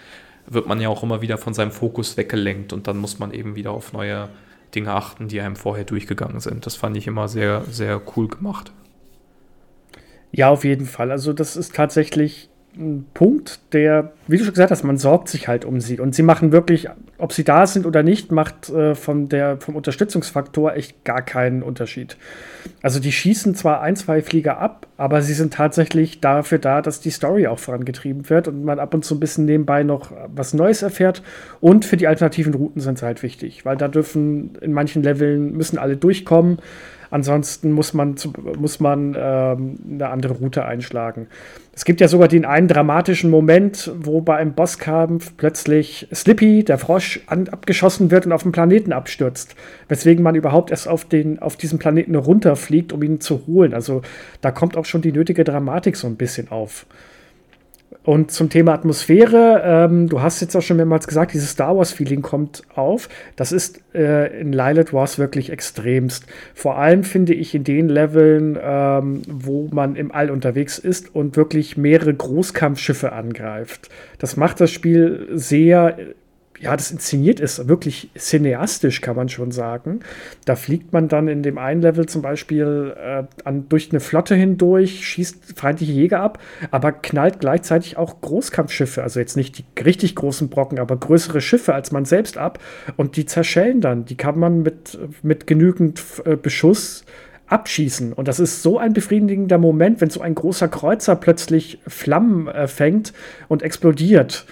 wird 0.48 0.68
man 0.68 0.82
ja 0.82 0.90
auch 0.90 1.04
immer 1.04 1.22
wieder 1.22 1.38
von 1.38 1.54
seinem 1.54 1.72
Fokus 1.72 2.18
weggelenkt 2.18 2.74
und 2.74 2.88
dann 2.88 2.98
muss 2.98 3.20
man 3.20 3.32
eben 3.32 3.56
wieder 3.56 3.72
auf 3.72 3.94
neue 3.94 4.30
Dinge 4.74 4.92
achten, 4.92 5.28
die 5.28 5.40
einem 5.42 5.56
vorher 5.56 5.86
durchgegangen 5.86 6.40
sind. 6.40 6.66
Das 6.66 6.76
fand 6.76 6.98
ich 6.98 7.08
immer 7.08 7.28
sehr, 7.28 7.64
sehr 7.70 8.02
cool 8.16 8.28
gemacht. 8.28 8.72
Ja, 10.32 10.50
auf 10.50 10.66
jeden 10.66 10.86
Fall. 10.86 11.12
Also 11.12 11.32
das 11.32 11.56
ist 11.56 11.74
tatsächlich 11.76 12.50
Punkt, 13.14 13.60
der, 13.74 14.14
wie 14.28 14.38
du 14.38 14.44
schon 14.44 14.54
gesagt 14.54 14.72
hast, 14.72 14.84
man 14.84 14.98
sorgt 14.98 15.30
sich 15.30 15.48
halt 15.48 15.66
um 15.66 15.80
sie. 15.80 16.00
Und 16.00 16.14
sie 16.14 16.24
machen 16.24 16.52
wirklich, 16.52 16.90
ob 17.18 17.32
sie 17.32 17.44
da 17.44 17.68
sind 17.68 17.86
oder 17.86 18.04
nicht, 18.04 18.32
macht 18.32 18.70
äh, 18.70 18.96
von 18.96 19.30
der, 19.30 19.58
vom 19.58 19.76
Unterstützungsfaktor 19.76 20.74
echt 20.74 21.04
gar 21.04 21.22
keinen 21.22 21.64
Unterschied. 21.64 22.18
Also 22.82 23.00
die 23.00 23.12
schießen 23.12 23.56
zwar 23.56 23.82
ein, 23.82 23.96
zwei 23.96 24.22
Flieger 24.22 24.58
ab, 24.58 24.88
aber 24.98 25.22
sie 25.22 25.34
sind 25.34 25.54
tatsächlich 25.54 26.20
dafür 26.20 26.58
da, 26.58 26.82
dass 26.82 27.00
die 27.00 27.12
Story 27.12 27.48
auch 27.48 27.60
vorangetrieben 27.60 28.30
wird 28.30 28.48
und 28.48 28.66
man 28.66 28.80
ab 28.80 28.94
und 28.94 29.06
zu 29.06 29.16
ein 29.16 29.20
bisschen 29.20 29.46
nebenbei 29.46 29.84
noch 29.84 30.12
was 30.34 30.54
Neues 30.54 30.82
erfährt. 30.82 31.24
Und 31.62 31.86
für 31.86 31.98
die 31.98 32.08
alternativen 32.08 32.54
Routen 32.54 32.82
sind 32.82 33.00
sie 33.00 33.06
halt 33.06 33.24
wichtig, 33.24 33.66
weil 33.66 33.78
da 33.78 33.88
dürfen 33.88 34.56
in 34.62 34.74
manchen 34.74 35.04
Leveln 35.04 35.54
müssen 35.54 35.78
alle 35.78 35.98
durchkommen. 35.98 36.60
Ansonsten 37.16 37.72
muss 37.72 37.94
man, 37.94 38.16
muss 38.58 38.82
man 38.82 39.16
ähm, 39.18 39.80
eine 39.90 40.10
andere 40.10 40.34
Route 40.34 40.66
einschlagen. 40.66 41.28
Es 41.74 41.86
gibt 41.86 42.02
ja 42.02 42.10
sogar 42.10 42.28
den 42.28 42.44
einen 42.44 42.68
dramatischen 42.68 43.30
Moment, 43.30 43.90
wo 43.98 44.20
bei 44.20 44.36
einem 44.36 44.52
Bosskampf 44.52 45.32
plötzlich 45.38 46.10
Slippy, 46.14 46.66
der 46.66 46.78
Frosch, 46.78 47.22
an, 47.28 47.48
abgeschossen 47.48 48.12
wird 48.12 48.26
und 48.26 48.34
auf 48.34 48.44
den 48.44 48.52
Planeten 48.52 48.92
abstürzt. 48.92 49.56
Weswegen 49.88 50.26
man 50.26 50.36
überhaupt 50.36 50.72
erst 50.72 50.90
auf, 50.90 51.06
den, 51.06 51.40
auf 51.40 51.56
diesen 51.56 51.80
Planeten 51.80 52.16
runterfliegt, 52.16 52.92
um 52.92 53.02
ihn 53.02 53.22
zu 53.22 53.48
holen. 53.48 53.74
Also 53.74 54.02
da 54.42 54.52
kommt 54.52 54.76
auch 54.76 54.84
schon 54.84 55.02
die 55.02 55.14
nötige 55.14 55.46
Dramatik 55.46 55.96
so 55.96 56.08
ein 56.08 56.18
bisschen 56.18 56.52
auf. 56.52 56.86
Und 58.06 58.30
zum 58.30 58.50
Thema 58.52 58.74
Atmosphäre, 58.74 59.64
ähm, 59.66 60.08
du 60.08 60.22
hast 60.22 60.40
jetzt 60.40 60.56
auch 60.56 60.62
schon 60.62 60.78
mehrmals 60.78 61.08
gesagt, 61.08 61.34
dieses 61.34 61.50
Star 61.50 61.76
Wars-Feeling 61.76 62.22
kommt 62.22 62.62
auf. 62.76 63.10
Das 63.36 63.52
ist 63.52 63.82
äh, 63.96 64.40
in 64.40 64.54
Lilith 64.54 64.94
Wars 64.94 65.18
wirklich 65.18 65.52
extremst. 65.52 66.28
Vor 66.54 66.78
allem 66.78 67.04
finde 67.04 67.34
ich 67.34 67.56
in 67.56 67.64
den 67.64 67.90
Leveln, 67.90 68.60
ähm, 68.62 69.24
wo 69.28 69.70
man 69.72 69.96
im 69.96 70.12
All 70.12 70.30
unterwegs 70.30 70.78
ist 70.78 71.16
und 71.16 71.36
wirklich 71.36 71.78
mehrere 71.78 72.14
Großkampfschiffe 72.14 73.12
angreift. 73.12 73.90
Das 74.20 74.38
macht 74.38 74.62
das 74.62 74.70
Spiel 74.70 75.28
sehr 75.32 75.98
ja, 76.60 76.76
das 76.76 76.92
inszeniert 76.92 77.40
ist, 77.40 77.68
wirklich 77.68 78.10
cineastisch, 78.18 79.02
kann 79.02 79.16
man 79.16 79.30
schon 79.30 79.52
sagen. 79.52 80.00
Da 80.46 80.56
fliegt 80.56 80.94
man 80.94 81.08
dann 81.08 81.28
in 81.28 81.44
dem 81.44 81.58
einen 81.58 81.82
Level 81.82 82.06
zum 82.06 82.22
Beispiel 82.22 82.96
äh, 82.98 83.24
an, 83.44 83.68
durch 83.68 83.90
eine 83.92 84.00
Flotte 84.00 84.36
hindurch, 84.36 85.06
schießt 85.06 85.60
feindliche 85.60 85.92
Jäger 85.92 86.22
ab, 86.22 86.40
aber 86.72 86.92
knallt 86.94 87.40
gleichzeitig 87.40 87.98
auch 87.98 88.22
Großkampfschiffe, 88.22 89.04
also 89.04 89.20
jetzt 89.20 89.36
nicht 89.36 89.58
die 89.58 89.84
richtig 89.84 90.16
großen 90.16 90.50
Brocken, 90.50 90.80
aber 90.80 90.96
größere 90.98 91.42
Schiffe 91.42 91.74
als 91.74 91.92
man 91.92 92.06
selbst 92.06 92.38
ab 92.38 92.60
und 92.96 93.18
die 93.18 93.26
zerschellen 93.26 93.82
dann. 93.82 94.06
Die 94.06 94.16
kann 94.16 94.40
man 94.40 94.62
mit, 94.62 94.98
mit 95.24 95.48
genügend 95.48 96.02
äh, 96.24 96.38
Beschuss 96.38 97.04
abschießen. 97.48 98.14
Und 98.14 98.28
das 98.28 98.40
ist 98.40 98.64
so 98.64 98.80
ein 98.80 98.94
befriedigender 98.94 99.58
Moment, 99.58 100.02
wenn 100.02 100.10
so 100.10 100.22
ein 100.22 100.34
großer 100.34 100.68
Kreuzer 100.68 101.16
plötzlich 101.16 101.80
Flammen 101.88 102.48
äh, 102.48 102.68
fängt 102.68 103.14
und 103.48 103.62
explodiert 103.62 104.46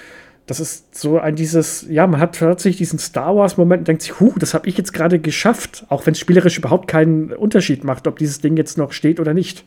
das 0.45 0.59
ist 0.59 0.95
so 0.95 1.19
ein 1.19 1.35
dieses, 1.35 1.85
ja, 1.89 2.05
man 2.05 2.19
hat 2.19 2.33
plötzlich 2.33 2.77
diesen 2.77 2.99
Star 2.99 3.35
Wars-Moment 3.35 3.81
und 3.81 3.87
denkt 3.87 4.01
sich, 4.01 4.19
huh, 4.19 4.33
das 4.37 4.53
habe 4.53 4.67
ich 4.67 4.77
jetzt 4.77 4.91
gerade 4.91 5.19
geschafft, 5.19 5.85
auch 5.89 6.05
wenn 6.05 6.13
es 6.13 6.19
spielerisch 6.19 6.57
überhaupt 6.57 6.87
keinen 6.87 7.31
Unterschied 7.31 7.83
macht, 7.83 8.07
ob 8.07 8.17
dieses 8.17 8.41
Ding 8.41 8.57
jetzt 8.57 8.77
noch 8.77 8.91
steht 8.91 9.19
oder 9.19 9.33
nicht. 9.33 9.63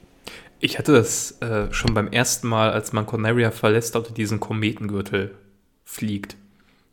Ich 0.60 0.78
hatte 0.78 0.92
das 0.92 1.40
äh, 1.40 1.72
schon 1.72 1.94
beim 1.94 2.08
ersten 2.08 2.48
Mal, 2.48 2.70
als 2.70 2.92
man 2.92 3.06
Corneria 3.06 3.50
verlässt, 3.50 3.96
auf 3.96 4.12
diesen 4.12 4.40
Kometengürtel 4.40 5.34
fliegt. 5.84 6.36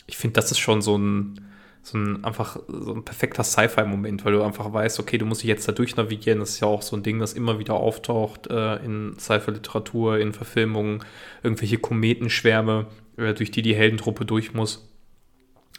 Ich 0.07 0.17
finde, 0.17 0.35
das 0.35 0.51
ist 0.51 0.59
schon 0.59 0.81
so 0.81 0.97
ein, 0.97 1.41
so 1.83 1.97
ein 1.97 2.23
einfach 2.23 2.57
so 2.67 2.93
ein 2.93 3.03
perfekter 3.03 3.43
Sci-Fi-Moment, 3.43 4.23
weil 4.23 4.33
du 4.33 4.41
einfach 4.41 4.71
weißt, 4.71 5.01
okay, 5.01 5.17
du 5.17 5.25
musst 5.25 5.43
dich 5.43 5.49
jetzt 5.49 5.67
da 5.67 5.73
durchnavigieren. 5.73 6.39
Das 6.39 6.51
ist 6.51 6.61
ja 6.61 6.67
auch 6.67 6.81
so 6.81 6.95
ein 6.95 7.03
Ding, 7.03 7.19
das 7.19 7.33
immer 7.33 7.59
wieder 7.59 7.73
auftaucht 7.73 8.47
äh, 8.49 8.77
in 8.77 9.15
Sci-Fi-Literatur, 9.19 10.17
in 10.17 10.31
Verfilmungen, 10.31 11.03
irgendwelche 11.43 11.77
Kometenschwärme 11.77 12.87
äh, 13.17 13.33
durch 13.33 13.51
die 13.51 13.61
die 13.61 13.75
Heldentruppe 13.75 14.25
durch 14.25 14.53
muss. 14.53 14.89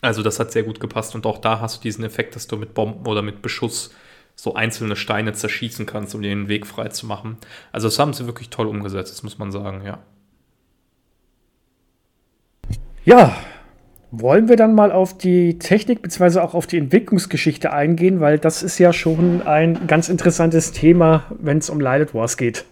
Also 0.03 0.23
das 0.23 0.39
hat 0.39 0.53
sehr 0.53 0.63
gut 0.63 0.79
gepasst 0.79 1.15
und 1.15 1.25
auch 1.25 1.39
da 1.39 1.61
hast 1.61 1.79
du 1.79 1.83
diesen 1.83 2.05
Effekt, 2.05 2.37
dass 2.37 2.47
du 2.47 2.59
mit 2.59 2.75
Bomben 2.75 3.07
oder 3.07 3.23
mit 3.23 3.41
Beschuss 3.41 3.91
so 4.37 4.55
einzelne 4.55 4.97
Steine 4.97 5.33
zerschießen 5.33 5.87
kannst, 5.87 6.15
um 6.15 6.21
den 6.21 6.49
Weg 6.49 6.67
frei 6.67 6.89
zu 6.89 7.07
machen. 7.07 7.39
Also 7.73 7.89
das 7.89 7.99
haben 7.99 8.13
sie 8.13 8.27
wirklich 8.27 8.51
toll 8.51 8.67
umgesetzt, 8.67 9.11
das 9.11 9.23
muss 9.23 9.39
man 9.39 9.53
sagen, 9.53 9.83
ja. 9.87 10.01
Ja, 13.07 13.35
wollen 14.21 14.49
wir 14.49 14.57
dann 14.57 14.75
mal 14.75 14.93
auf 14.93 15.17
die 15.17 15.59
Technik 15.59 16.03
bzw. 16.03 16.41
auch 16.41 16.55
auf 16.55 16.67
die 16.67 16.79
Entwicklungsgeschichte 16.79 17.73
eingehen, 17.73 18.21
weil 18.21 18.39
das 18.39 18.63
ist 18.63 18.79
ja 18.79 18.93
schon 18.93 19.43
ein 19.43 19.87
ganz 19.87 20.09
interessantes 20.09 20.73
Thema, 20.73 21.25
wenn 21.39 21.59
es 21.59 21.71
um 21.71 21.81
Lilith 21.81 22.15
Wars 22.15 22.37
geht. 22.37 22.65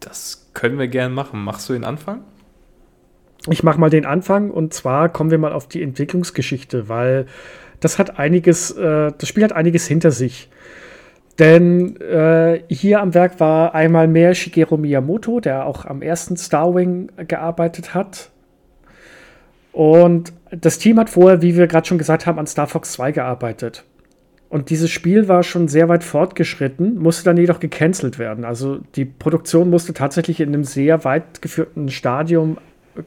Das 0.00 0.50
können 0.54 0.78
wir 0.78 0.88
gerne 0.88 1.14
machen. 1.14 1.42
Machst 1.42 1.68
du 1.68 1.72
den 1.72 1.84
Anfang? 1.84 2.20
Ich 3.48 3.62
mache 3.62 3.80
mal 3.80 3.90
den 3.90 4.06
Anfang 4.06 4.50
und 4.50 4.72
zwar 4.72 5.08
kommen 5.08 5.30
wir 5.30 5.38
mal 5.38 5.52
auf 5.52 5.68
die 5.68 5.82
Entwicklungsgeschichte, 5.82 6.88
weil 6.88 7.26
das 7.80 7.98
hat 7.98 8.18
einiges, 8.18 8.70
äh, 8.70 9.12
das 9.16 9.28
Spiel 9.28 9.42
hat 9.42 9.52
einiges 9.52 9.86
hinter 9.86 10.12
sich. 10.12 10.48
Denn 11.38 11.96
äh, 12.00 12.62
hier 12.68 13.00
am 13.00 13.14
Werk 13.14 13.40
war 13.40 13.74
einmal 13.74 14.06
mehr 14.06 14.34
Shigeru 14.34 14.76
Miyamoto, 14.76 15.40
der 15.40 15.66
auch 15.66 15.84
am 15.86 16.02
ersten 16.02 16.36
Starwing 16.36 17.10
gearbeitet 17.26 17.94
hat. 17.94 18.31
Und 19.72 20.32
das 20.50 20.78
Team 20.78 20.98
hat 20.98 21.10
vorher, 21.10 21.42
wie 21.42 21.56
wir 21.56 21.66
gerade 21.66 21.86
schon 21.86 21.98
gesagt 21.98 22.26
haben, 22.26 22.38
an 22.38 22.46
Star 22.46 22.66
Fox 22.66 22.92
2 22.92 23.12
gearbeitet. 23.12 23.84
Und 24.50 24.68
dieses 24.68 24.90
Spiel 24.90 25.28
war 25.28 25.42
schon 25.42 25.66
sehr 25.66 25.88
weit 25.88 26.04
fortgeschritten, 26.04 26.98
musste 26.98 27.24
dann 27.24 27.38
jedoch 27.38 27.58
gecancelt 27.58 28.18
werden. 28.18 28.44
Also 28.44 28.80
die 28.96 29.06
Produktion 29.06 29.70
musste 29.70 29.94
tatsächlich 29.94 30.40
in 30.40 30.48
einem 30.48 30.64
sehr 30.64 31.04
weit 31.04 31.40
geführten 31.40 31.88
Stadium 31.88 32.58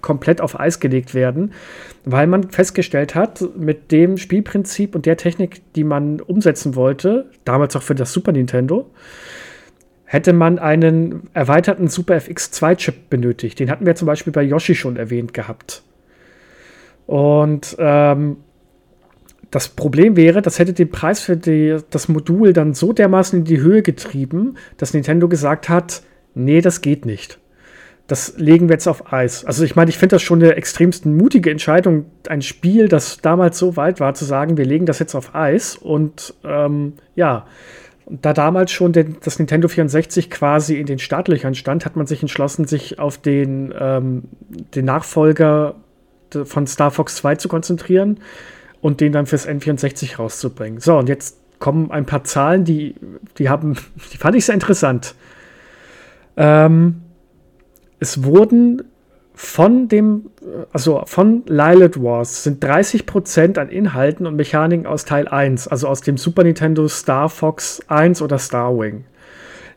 komplett 0.01 0.41
auf 0.41 0.59
Eis 0.59 0.80
gelegt 0.80 1.13
werden, 1.13 1.53
weil 2.03 2.26
man 2.26 2.49
festgestellt 2.49 3.13
hat, 3.13 3.43
mit 3.55 3.91
dem 3.91 4.18
Spielprinzip 4.18 4.95
und 4.95 5.05
der 5.05 5.18
Technik, 5.18 5.61
die 5.74 5.84
man 5.84 6.20
umsetzen 6.20 6.76
wollte, 6.76 7.30
damals 7.43 7.76
auch 7.76 7.84
für 7.84 7.93
das 7.93 8.11
Super 8.11 8.32
Nintendo, 8.32 8.89
hätte 10.05 10.34
man 10.34 10.57
einen 10.57 11.30
erweiterten 11.34 11.88
Super 11.88 12.16
FX2-Chip 12.16 13.11
benötigt. 13.11 13.59
Den 13.59 13.70
hatten 13.70 13.86
wir 13.86 13.93
zum 13.93 14.07
Beispiel 14.07 14.34
bei 14.34 14.41
Yoshi 14.41 14.74
schon 14.74 14.97
erwähnt 14.97 15.36
gehabt. 15.36 15.84
Und 17.05 17.75
ähm, 17.79 18.37
Das 19.51 19.69
Problem 19.69 20.17
wäre, 20.17 20.41
das 20.41 20.59
hätte 20.59 20.73
den 20.73 20.89
Preis 20.89 21.21
für 21.21 21.37
die, 21.37 21.77
das 21.89 22.09
Modul 22.09 22.51
dann 22.51 22.73
so 22.73 22.91
dermaßen 22.91 23.39
in 23.39 23.45
die 23.45 23.61
Höhe 23.61 23.83
getrieben, 23.83 24.55
dass 24.75 24.93
Nintendo 24.93 25.29
gesagt 25.29 25.69
hat, 25.69 26.01
nee, 26.33 26.59
das 26.59 26.81
geht 26.81 27.05
nicht. 27.05 27.39
Das 28.07 28.37
legen 28.37 28.67
wir 28.67 28.73
jetzt 28.73 28.87
auf 28.87 29.13
Eis. 29.13 29.45
Also 29.45 29.63
ich 29.63 29.75
meine, 29.75 29.89
ich 29.89 29.97
finde 29.97 30.15
das 30.15 30.23
schon 30.23 30.43
eine 30.43 30.55
extremst 30.55 31.05
mutige 31.05 31.51
Entscheidung, 31.51 32.05
ein 32.27 32.41
Spiel, 32.41 32.89
das 32.89 33.17
damals 33.21 33.57
so 33.57 33.77
weit 33.77 33.99
war, 34.01 34.13
zu 34.13 34.25
sagen, 34.25 34.57
wir 34.57 34.65
legen 34.65 34.85
das 34.85 34.99
jetzt 34.99 35.15
auf 35.15 35.33
Eis. 35.33 35.77
Und 35.77 36.33
ähm, 36.43 36.93
ja, 37.15 37.47
da 38.07 38.33
damals 38.33 38.71
schon 38.71 38.91
den, 38.91 39.17
das 39.23 39.39
Nintendo 39.39 39.69
64 39.69 40.29
quasi 40.29 40.75
in 40.79 40.85
den 40.85 40.99
Startlöchern 40.99 41.55
stand, 41.55 41.85
hat 41.85 41.95
man 41.95 42.07
sich 42.07 42.21
entschlossen, 42.21 42.65
sich 42.67 42.99
auf 42.99 43.17
den, 43.17 43.73
ähm, 43.79 44.23
den 44.75 44.85
Nachfolger 44.85 45.75
von 46.43 46.67
Star 46.67 46.91
Fox 46.91 47.15
2 47.17 47.36
zu 47.36 47.47
konzentrieren 47.47 48.19
und 48.81 48.99
den 48.99 49.13
dann 49.13 49.25
fürs 49.25 49.47
N64 49.47 50.17
rauszubringen. 50.17 50.81
So, 50.81 50.97
und 50.97 51.07
jetzt 51.07 51.38
kommen 51.59 51.91
ein 51.91 52.05
paar 52.05 52.23
Zahlen, 52.23 52.65
die, 52.65 52.95
die 53.38 53.49
haben, 53.49 53.77
die 54.13 54.17
fand 54.17 54.36
ich 54.36 54.45
sehr 54.45 54.55
interessant. 54.55 55.15
Ähm, 56.36 57.01
es 57.99 58.23
wurden 58.23 58.83
von 59.33 59.88
dem, 59.89 60.29
also 60.71 61.03
von 61.05 61.43
Lilith 61.45 62.01
Wars 62.01 62.43
sind 62.43 62.63
30% 62.63 63.59
an 63.59 63.69
Inhalten 63.69 64.27
und 64.27 64.36
Mechaniken 64.36 64.86
aus 64.86 65.03
Teil 65.03 65.27
1, 65.27 65.67
also 65.67 65.88
aus 65.88 66.01
dem 66.01 66.17
Super 66.17 66.43
Nintendo 66.43 66.88
Star 66.88 67.29
Fox 67.29 67.81
1 67.88 68.21
oder 68.21 68.39
Starwing. 68.39 69.05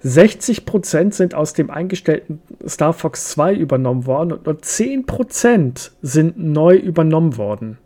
60 0.00 0.64
Prozent 0.64 1.14
sind 1.14 1.34
aus 1.34 1.54
dem 1.54 1.70
eingestellten 1.70 2.40
Star 2.66 2.92
Fox 2.92 3.28
2 3.30 3.54
übernommen 3.54 4.06
worden 4.06 4.32
und 4.32 4.46
nur 4.46 4.62
10 4.62 5.06
Prozent 5.06 5.92
sind 6.02 6.38
neu 6.38 6.76
übernommen 6.76 7.36
worden. 7.36 7.78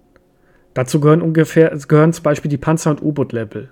Dazu 0.75 1.01
gehören 1.01 1.23
ungefähr, 1.23 1.71
gehören 1.89 2.13
zum 2.13 2.23
Beispiel 2.23 2.51
die 2.51 2.59
Panzer- 2.59 2.91
und 2.91 3.03
U-Boot-Level. 3.03 3.71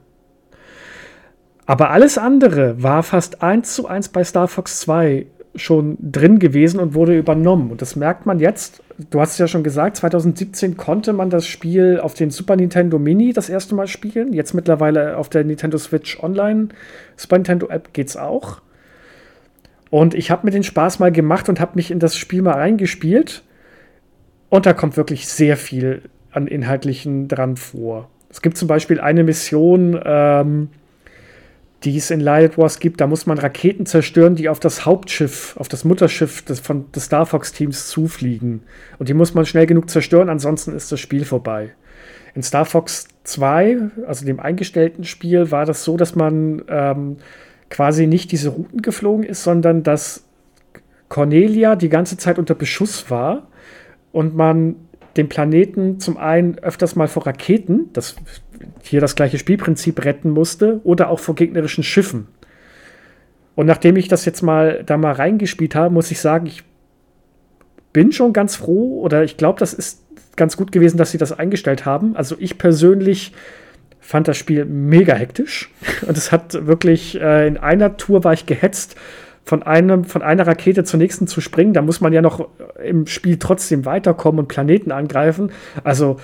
Aber 1.66 1.90
alles 1.90 2.18
andere 2.18 2.82
war 2.82 3.02
fast 3.02 3.42
eins 3.42 3.74
zu 3.74 3.86
eins 3.86 4.08
bei 4.08 4.24
Star 4.24 4.48
Fox 4.48 4.80
2 4.80 5.26
schon 5.54 5.96
drin 6.00 6.38
gewesen 6.38 6.78
und 6.80 6.94
wurde 6.94 7.18
übernommen. 7.18 7.70
Und 7.70 7.82
das 7.82 7.96
merkt 7.96 8.26
man 8.26 8.38
jetzt. 8.38 8.82
Du 9.10 9.20
hast 9.20 9.32
es 9.32 9.38
ja 9.38 9.48
schon 9.48 9.64
gesagt, 9.64 9.96
2017 9.96 10.76
konnte 10.76 11.12
man 11.12 11.30
das 11.30 11.46
Spiel 11.46 11.98
auf 12.00 12.14
den 12.14 12.30
Super 12.30 12.56
Nintendo 12.56 12.98
Mini 12.98 13.32
das 13.32 13.48
erste 13.48 13.74
Mal 13.74 13.88
spielen. 13.88 14.32
Jetzt 14.32 14.54
mittlerweile 14.54 15.16
auf 15.16 15.28
der 15.28 15.44
Nintendo 15.44 15.78
Switch 15.78 16.22
Online 16.22 16.68
Super 17.16 17.38
Nintendo 17.38 17.68
App 17.68 17.92
geht 17.92 18.08
es 18.08 18.16
auch. 18.16 18.60
Und 19.90 20.14
ich 20.14 20.30
habe 20.30 20.46
mir 20.46 20.52
den 20.52 20.62
Spaß 20.62 21.00
mal 21.00 21.10
gemacht 21.10 21.48
und 21.48 21.60
habe 21.60 21.72
mich 21.74 21.90
in 21.90 21.98
das 21.98 22.16
Spiel 22.16 22.42
mal 22.42 22.54
reingespielt. 22.54 23.42
Und 24.48 24.66
da 24.66 24.72
kommt 24.72 24.96
wirklich 24.96 25.28
sehr 25.28 25.56
viel 25.56 26.02
an 26.30 26.46
Inhaltlichen 26.46 27.28
dran 27.28 27.56
vor. 27.56 28.08
Es 28.30 28.40
gibt 28.40 28.56
zum 28.56 28.68
Beispiel 28.68 29.00
eine 29.00 29.24
Mission, 29.24 30.00
ähm, 30.04 30.68
die 31.84 31.96
es 31.96 32.10
in 32.10 32.20
Light 32.20 32.58
Wars 32.58 32.78
gibt, 32.78 33.00
da 33.00 33.06
muss 33.06 33.26
man 33.26 33.38
Raketen 33.38 33.86
zerstören, 33.86 34.34
die 34.34 34.48
auf 34.48 34.60
das 34.60 34.84
Hauptschiff, 34.84 35.56
auf 35.56 35.68
das 35.68 35.84
Mutterschiff 35.84 36.42
des, 36.42 36.60
von, 36.60 36.92
des 36.92 37.04
Star 37.04 37.24
Fox-Teams 37.24 37.88
zufliegen. 37.88 38.62
Und 38.98 39.08
die 39.08 39.14
muss 39.14 39.32
man 39.32 39.46
schnell 39.46 39.66
genug 39.66 39.88
zerstören, 39.88 40.28
ansonsten 40.28 40.74
ist 40.74 40.92
das 40.92 41.00
Spiel 41.00 41.24
vorbei. 41.24 41.72
In 42.34 42.42
Star 42.42 42.66
Fox 42.66 43.08
2, 43.24 43.78
also 44.06 44.26
dem 44.26 44.40
eingestellten 44.40 45.04
Spiel, 45.04 45.50
war 45.50 45.64
das 45.64 45.82
so, 45.84 45.96
dass 45.96 46.14
man 46.14 46.62
ähm, 46.68 47.16
quasi 47.70 48.06
nicht 48.06 48.30
diese 48.30 48.50
Routen 48.50 48.82
geflogen 48.82 49.24
ist, 49.24 49.42
sondern 49.42 49.82
dass 49.82 50.24
Cornelia 51.08 51.76
die 51.76 51.88
ganze 51.88 52.18
Zeit 52.18 52.38
unter 52.38 52.54
Beschuss 52.54 53.10
war 53.10 53.48
und 54.12 54.36
man 54.36 54.76
den 55.16 55.28
Planeten 55.28 55.98
zum 55.98 56.16
einen 56.16 56.58
öfters 56.58 56.94
mal 56.94 57.08
vor 57.08 57.26
Raketen, 57.26 57.90
das 57.92 58.16
hier 58.82 59.00
das 59.00 59.14
gleiche 59.14 59.38
Spielprinzip 59.38 60.04
retten 60.04 60.30
musste, 60.30 60.80
oder 60.84 61.10
auch 61.10 61.18
vor 61.18 61.34
gegnerischen 61.34 61.84
Schiffen. 61.84 62.28
Und 63.54 63.66
nachdem 63.66 63.96
ich 63.96 64.08
das 64.08 64.24
jetzt 64.24 64.42
mal 64.42 64.82
da 64.84 64.96
mal 64.96 65.12
reingespielt 65.12 65.74
habe, 65.74 65.92
muss 65.92 66.10
ich 66.10 66.20
sagen, 66.20 66.46
ich 66.46 66.62
bin 67.92 68.12
schon 68.12 68.32
ganz 68.32 68.56
froh 68.56 69.00
oder 69.00 69.24
ich 69.24 69.36
glaube, 69.36 69.58
das 69.58 69.74
ist 69.74 70.02
ganz 70.36 70.56
gut 70.56 70.72
gewesen, 70.72 70.96
dass 70.96 71.10
sie 71.10 71.18
das 71.18 71.32
eingestellt 71.32 71.84
haben. 71.84 72.16
Also 72.16 72.36
ich 72.38 72.56
persönlich 72.56 73.32
fand 74.00 74.28
das 74.28 74.36
Spiel 74.36 74.64
mega 74.64 75.14
hektisch 75.14 75.70
und 76.06 76.16
es 76.16 76.32
hat 76.32 76.66
wirklich 76.66 77.20
äh, 77.20 77.46
in 77.46 77.58
einer 77.58 77.96
Tour 77.96 78.24
war 78.24 78.32
ich 78.32 78.46
gehetzt 78.46 78.96
von, 79.44 79.62
einem, 79.62 80.04
von 80.04 80.22
einer 80.22 80.46
Rakete 80.46 80.84
zur 80.84 80.98
nächsten 80.98 81.26
zu 81.26 81.40
springen. 81.40 81.72
Da 81.72 81.82
muss 81.82 82.00
man 82.00 82.12
ja 82.12 82.22
noch 82.22 82.48
im 82.82 83.06
Spiel 83.06 83.38
trotzdem 83.38 83.84
weiterkommen 83.84 84.38
und 84.38 84.48
Planeten 84.48 84.92
angreifen. 84.92 85.50
Also, 85.82 86.18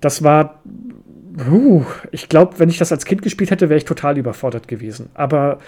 das 0.00 0.22
war. 0.22 0.62
Uh, 1.38 1.84
ich 2.12 2.28
glaube, 2.28 2.58
wenn 2.58 2.70
ich 2.70 2.78
das 2.78 2.92
als 2.92 3.04
Kind 3.04 3.22
gespielt 3.22 3.50
hätte, 3.50 3.68
wäre 3.68 3.78
ich 3.78 3.84
total 3.84 4.16
überfordert 4.16 4.68
gewesen. 4.68 5.10
Aber 5.14 5.58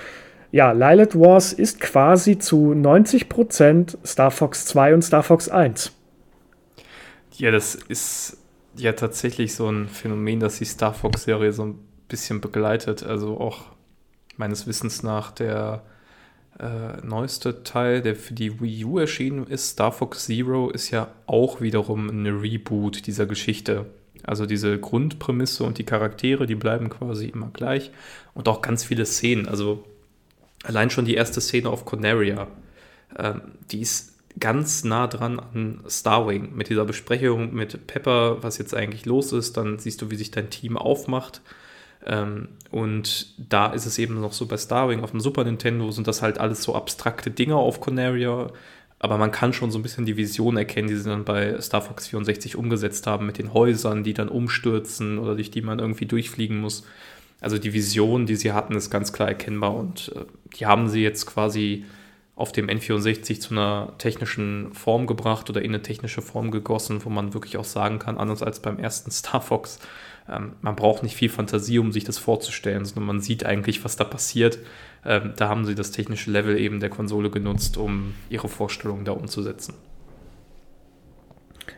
ja, 0.50 0.72
Lilith 0.72 1.14
Wars 1.14 1.52
ist 1.52 1.80
quasi 1.80 2.38
zu 2.38 2.72
90% 2.72 3.98
Star 4.06 4.30
Fox 4.30 4.64
2 4.66 4.94
und 4.94 5.02
Star 5.02 5.22
Fox 5.22 5.48
1. 5.48 5.92
Ja, 7.36 7.50
das 7.50 7.74
ist 7.74 8.38
ja 8.76 8.92
tatsächlich 8.92 9.54
so 9.54 9.68
ein 9.68 9.88
Phänomen, 9.88 10.40
dass 10.40 10.58
die 10.58 10.64
Star 10.64 10.94
Fox-Serie 10.94 11.52
so 11.52 11.64
ein 11.66 11.78
bisschen 12.08 12.40
begleitet. 12.40 13.02
Also 13.02 13.38
auch 13.38 13.66
meines 14.36 14.66
Wissens 14.66 15.02
nach 15.02 15.32
der 15.32 15.82
äh, 16.58 17.04
neueste 17.04 17.62
Teil, 17.62 18.00
der 18.00 18.16
für 18.16 18.34
die 18.34 18.60
Wii 18.60 18.84
U 18.84 18.98
erschienen 18.98 19.46
ist, 19.46 19.70
Star 19.70 19.92
Fox 19.92 20.24
Zero, 20.26 20.70
ist 20.70 20.90
ja 20.90 21.08
auch 21.26 21.60
wiederum 21.60 22.08
eine 22.08 22.30
Reboot 22.30 23.06
dieser 23.06 23.26
Geschichte. 23.26 23.86
Also 24.28 24.46
diese 24.46 24.78
Grundprämisse 24.78 25.64
und 25.64 25.78
die 25.78 25.84
Charaktere, 25.84 26.46
die 26.46 26.54
bleiben 26.54 26.90
quasi 26.90 27.26
immer 27.26 27.50
gleich. 27.52 27.90
Und 28.34 28.48
auch 28.48 28.62
ganz 28.62 28.84
viele 28.84 29.06
Szenen. 29.06 29.48
Also 29.48 29.84
allein 30.64 30.90
schon 30.90 31.04
die 31.04 31.14
erste 31.14 31.40
Szene 31.40 31.70
auf 31.70 31.84
Conaria, 31.84 32.48
ähm, 33.18 33.40
die 33.70 33.80
ist 33.80 34.14
ganz 34.38 34.84
nah 34.84 35.06
dran 35.06 35.40
an 35.40 35.80
Starwing. 35.88 36.54
Mit 36.54 36.68
dieser 36.68 36.84
Besprechung 36.84 37.54
mit 37.54 37.86
Pepper, 37.86 38.42
was 38.42 38.58
jetzt 38.58 38.74
eigentlich 38.74 39.06
los 39.06 39.32
ist. 39.32 39.56
Dann 39.56 39.78
siehst 39.78 40.02
du, 40.02 40.10
wie 40.10 40.16
sich 40.16 40.30
dein 40.30 40.50
Team 40.50 40.76
aufmacht. 40.76 41.40
Ähm, 42.06 42.48
und 42.70 43.34
da 43.50 43.72
ist 43.72 43.86
es 43.86 43.98
eben 43.98 44.20
noch 44.20 44.32
so 44.32 44.46
bei 44.46 44.56
Starwing 44.56 45.02
auf 45.02 45.10
dem 45.10 45.20
Super 45.20 45.44
Nintendo 45.44 45.90
sind 45.90 46.06
das 46.06 46.22
halt 46.22 46.38
alles 46.38 46.62
so 46.62 46.74
abstrakte 46.74 47.30
Dinge 47.30 47.56
auf 47.56 47.80
Conaria. 47.80 48.50
Aber 49.00 49.16
man 49.16 49.30
kann 49.30 49.52
schon 49.52 49.70
so 49.70 49.78
ein 49.78 49.82
bisschen 49.82 50.06
die 50.06 50.16
Vision 50.16 50.56
erkennen, 50.56 50.88
die 50.88 50.96
sie 50.96 51.08
dann 51.08 51.24
bei 51.24 51.60
Star 51.60 51.82
Fox 51.82 52.08
64 52.08 52.56
umgesetzt 52.56 53.06
haben, 53.06 53.26
mit 53.26 53.38
den 53.38 53.52
Häusern, 53.54 54.02
die 54.02 54.14
dann 54.14 54.28
umstürzen 54.28 55.18
oder 55.18 55.34
durch 55.36 55.50
die 55.50 55.62
man 55.62 55.78
irgendwie 55.78 56.06
durchfliegen 56.06 56.58
muss. 56.58 56.84
Also 57.40 57.58
die 57.58 57.72
Vision, 57.72 58.26
die 58.26 58.34
sie 58.34 58.52
hatten, 58.52 58.74
ist 58.74 58.90
ganz 58.90 59.12
klar 59.12 59.28
erkennbar 59.28 59.74
und 59.74 60.12
äh, 60.16 60.24
die 60.58 60.66
haben 60.66 60.88
sie 60.88 61.02
jetzt 61.02 61.26
quasi 61.26 61.84
auf 62.34 62.52
dem 62.52 62.68
N64 62.68 63.40
zu 63.40 63.50
einer 63.52 63.94
technischen 63.98 64.72
Form 64.72 65.06
gebracht 65.06 65.50
oder 65.50 65.60
in 65.62 65.72
eine 65.72 65.82
technische 65.82 66.22
Form 66.22 66.50
gegossen, 66.50 67.04
wo 67.04 67.10
man 67.10 67.34
wirklich 67.34 67.56
auch 67.56 67.64
sagen 67.64 67.98
kann, 67.98 68.18
anders 68.18 68.42
als 68.42 68.60
beim 68.60 68.78
ersten 68.78 69.10
Star 69.12 69.40
Fox, 69.40 69.78
ähm, 70.28 70.52
man 70.60 70.76
braucht 70.76 71.02
nicht 71.02 71.16
viel 71.16 71.28
Fantasie, 71.28 71.78
um 71.78 71.92
sich 71.92 72.04
das 72.04 72.18
vorzustellen, 72.18 72.84
sondern 72.84 73.06
man 73.06 73.20
sieht 73.20 73.44
eigentlich, 73.44 73.84
was 73.84 73.96
da 73.96 74.04
passiert. 74.04 74.58
Ähm, 75.08 75.32
da 75.36 75.48
haben 75.48 75.64
sie 75.64 75.74
das 75.74 75.90
technische 75.90 76.30
Level 76.30 76.58
eben 76.58 76.80
der 76.80 76.90
Konsole 76.90 77.30
genutzt, 77.30 77.78
um 77.78 78.14
ihre 78.28 78.48
Vorstellungen 78.48 79.06
da 79.06 79.12
umzusetzen. 79.12 79.72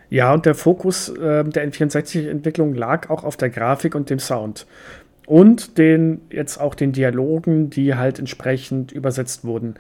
Ja, 0.08 0.34
und 0.34 0.46
der 0.46 0.56
Fokus 0.56 1.10
äh, 1.10 1.44
der 1.44 1.70
N64-Entwicklung 1.70 2.74
lag 2.74 3.08
auch 3.08 3.22
auf 3.22 3.36
der 3.36 3.50
Grafik 3.50 3.94
und 3.94 4.10
dem 4.10 4.18
Sound. 4.18 4.66
Und 5.26 5.78
den, 5.78 6.22
jetzt 6.30 6.58
auch 6.58 6.74
den 6.74 6.90
Dialogen, 6.90 7.70
die 7.70 7.94
halt 7.94 8.18
entsprechend 8.18 8.90
übersetzt 8.90 9.44
wurden. 9.44 9.74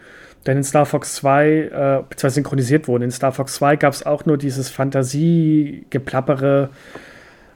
Denn 0.46 0.56
in 0.56 0.62
Star 0.62 0.86
Fox 0.86 1.16
2, 1.16 1.48
äh, 1.48 2.02
beziehungsweise 2.08 2.34
synchronisiert 2.36 2.86
wurden, 2.86 3.02
in 3.02 3.10
Star 3.10 3.32
Fox 3.32 3.54
2 3.54 3.74
gab 3.74 3.92
es 3.92 4.06
auch 4.06 4.26
nur 4.26 4.38
dieses 4.38 4.70
Fantasiegeplappere, 4.70 6.70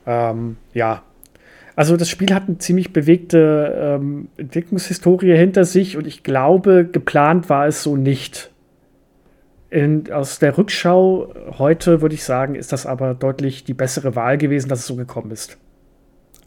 ähm, 0.07 0.57
ja. 0.72 1.05
Also 1.77 1.97
das 1.97 2.09
Spiel 2.09 2.33
hat 2.33 2.47
eine 2.47 2.59
ziemlich 2.59 2.93
bewegte 2.93 3.99
ähm, 4.01 4.29
Entwicklungshistorie 4.37 5.37
hinter 5.37 5.64
sich 5.64 5.97
und 5.97 6.07
ich 6.07 6.22
glaube, 6.22 6.85
geplant 6.85 7.49
war 7.49 7.66
es 7.66 7.83
so 7.83 7.97
nicht. 7.97 8.51
In, 9.70 10.12
aus 10.12 10.39
der 10.39 10.57
Rückschau 10.57 11.35
heute 11.59 12.01
würde 12.01 12.14
ich 12.14 12.22
sagen, 12.22 12.55
ist 12.55 12.72
das 12.72 12.87
aber 12.87 13.14
deutlich 13.14 13.64
die 13.64 13.75
bessere 13.75 14.14
Wahl 14.14 14.39
gewesen, 14.39 14.68
dass 14.68 14.81
es 14.81 14.87
so 14.87 14.95
gekommen 14.95 15.33
ist. 15.33 15.59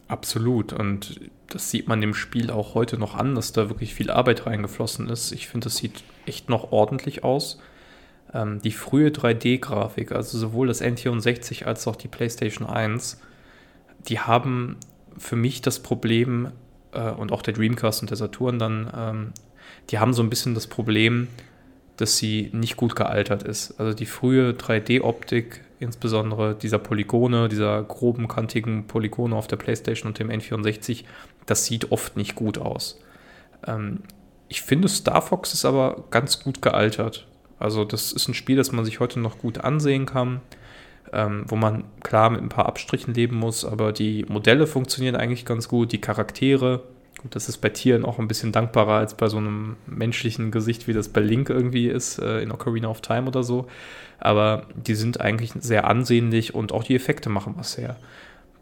Absolut. 0.06 0.72
Und 0.72 1.20
das 1.48 1.70
sieht 1.70 1.88
man 1.88 2.00
dem 2.00 2.14
Spiel 2.14 2.50
auch 2.50 2.74
heute 2.74 2.98
noch 2.98 3.14
an, 3.14 3.34
dass 3.34 3.52
da 3.52 3.68
wirklich 3.68 3.94
viel 3.94 4.10
Arbeit 4.10 4.46
reingeflossen 4.46 5.08
ist. 5.10 5.32
Ich 5.32 5.48
finde, 5.48 5.64
das 5.64 5.76
sieht 5.76 6.02
echt 6.24 6.48
noch 6.48 6.72
ordentlich 6.72 7.22
aus. 7.22 7.60
Ähm, 8.32 8.60
die 8.62 8.72
frühe 8.72 9.08
3D-Grafik, 9.08 10.12
also 10.12 10.38
sowohl 10.38 10.68
das 10.68 10.82
N64 10.82 11.64
als 11.64 11.86
auch 11.86 11.96
die 11.96 12.08
PlayStation 12.08 12.66
1, 12.66 13.20
die 14.08 14.20
haben 14.20 14.76
für 15.18 15.36
mich 15.36 15.62
das 15.62 15.80
Problem, 15.80 16.52
äh, 16.92 17.10
und 17.10 17.32
auch 17.32 17.42
der 17.42 17.54
Dreamcast 17.54 18.02
und 18.02 18.10
der 18.10 18.16
Saturn 18.16 18.58
dann, 18.58 18.90
ähm, 18.96 19.32
die 19.90 19.98
haben 19.98 20.12
so 20.12 20.22
ein 20.22 20.30
bisschen 20.30 20.54
das 20.54 20.66
Problem, 20.66 21.28
dass 21.96 22.16
sie 22.16 22.50
nicht 22.52 22.76
gut 22.76 22.94
gealtert 22.94 23.42
ist. 23.42 23.78
Also 23.78 23.92
die 23.92 24.06
frühe 24.06 24.52
3D-Optik, 24.52 25.62
insbesondere 25.80 26.54
dieser 26.54 26.78
Polygone, 26.78 27.48
dieser 27.48 27.82
groben, 27.82 28.28
kantigen 28.28 28.86
Polygone 28.86 29.34
auf 29.34 29.48
der 29.48 29.56
PlayStation 29.56 30.08
und 30.08 30.18
dem 30.18 30.30
N64, 30.30 31.04
das 31.46 31.64
sieht 31.64 31.90
oft 31.90 32.16
nicht 32.16 32.34
gut 32.34 32.58
aus. 32.58 33.00
Ähm, 33.66 34.00
ich 34.48 34.62
finde, 34.62 34.88
Star 34.88 35.22
Fox 35.22 35.52
ist 35.52 35.64
aber 35.64 36.04
ganz 36.10 36.42
gut 36.42 36.62
gealtert. 36.62 37.26
Also 37.58 37.84
das 37.84 38.12
ist 38.12 38.28
ein 38.28 38.34
Spiel, 38.34 38.56
das 38.56 38.72
man 38.72 38.84
sich 38.84 39.00
heute 39.00 39.18
noch 39.20 39.38
gut 39.38 39.58
ansehen 39.58 40.06
kann, 40.06 40.40
ähm, 41.12 41.44
wo 41.48 41.56
man 41.56 41.84
klar 42.02 42.30
mit 42.30 42.40
ein 42.40 42.48
paar 42.48 42.66
Abstrichen 42.66 43.14
leben 43.14 43.36
muss, 43.36 43.64
aber 43.64 43.92
die 43.92 44.24
Modelle 44.28 44.66
funktionieren 44.66 45.16
eigentlich 45.16 45.44
ganz 45.44 45.68
gut, 45.68 45.92
die 45.92 46.00
Charaktere. 46.00 46.82
Gut, 47.18 47.34
das 47.34 47.48
ist 47.48 47.58
bei 47.58 47.70
Tieren 47.70 48.04
auch 48.04 48.18
ein 48.18 48.28
bisschen 48.28 48.52
dankbarer 48.52 48.94
als 48.94 49.14
bei 49.14 49.28
so 49.28 49.38
einem 49.38 49.76
menschlichen 49.86 50.50
Gesicht, 50.50 50.86
wie 50.86 50.92
das 50.92 51.08
bei 51.08 51.20
Link 51.20 51.50
irgendwie 51.50 51.88
ist, 51.88 52.18
äh, 52.18 52.40
in 52.40 52.52
Ocarina 52.52 52.88
of 52.88 53.00
Time 53.00 53.26
oder 53.26 53.42
so. 53.42 53.66
Aber 54.20 54.66
die 54.74 54.94
sind 54.94 55.20
eigentlich 55.20 55.52
sehr 55.58 55.86
ansehnlich 55.86 56.54
und 56.54 56.72
auch 56.72 56.84
die 56.84 56.94
Effekte 56.94 57.28
machen 57.28 57.54
was 57.56 57.76
her. 57.76 57.96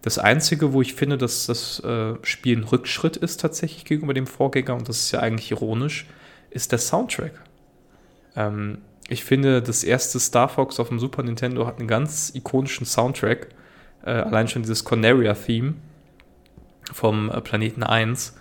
Das 0.02 0.18
Einzige, 0.18 0.72
wo 0.72 0.80
ich 0.82 0.94
finde, 0.94 1.18
dass 1.18 1.46
das 1.46 1.80
äh, 1.80 2.14
Spiel 2.22 2.58
ein 2.58 2.64
Rückschritt 2.64 3.16
ist 3.16 3.40
tatsächlich 3.40 3.84
gegenüber 3.84 4.14
dem 4.14 4.26
Vorgänger, 4.26 4.74
und 4.74 4.88
das 4.88 5.00
ist 5.00 5.10
ja 5.10 5.20
eigentlich 5.20 5.50
ironisch, 5.50 6.06
ist 6.50 6.72
der 6.72 6.78
Soundtrack. 6.78 7.32
Ähm, 8.36 8.78
ich 9.08 9.24
finde, 9.24 9.62
das 9.62 9.84
erste 9.84 10.18
Star 10.18 10.48
Fox 10.48 10.80
auf 10.80 10.88
dem 10.88 10.98
Super 10.98 11.22
Nintendo 11.22 11.66
hat 11.66 11.78
einen 11.78 11.88
ganz 11.88 12.32
ikonischen 12.34 12.86
Soundtrack. 12.86 13.48
Äh, 14.04 14.10
allein 14.10 14.48
schon 14.48 14.62
dieses 14.62 14.84
Corneria-Theme 14.84 15.74
vom 16.92 17.30
äh, 17.30 17.40
Planeten 17.40 17.82
1. 17.82 18.36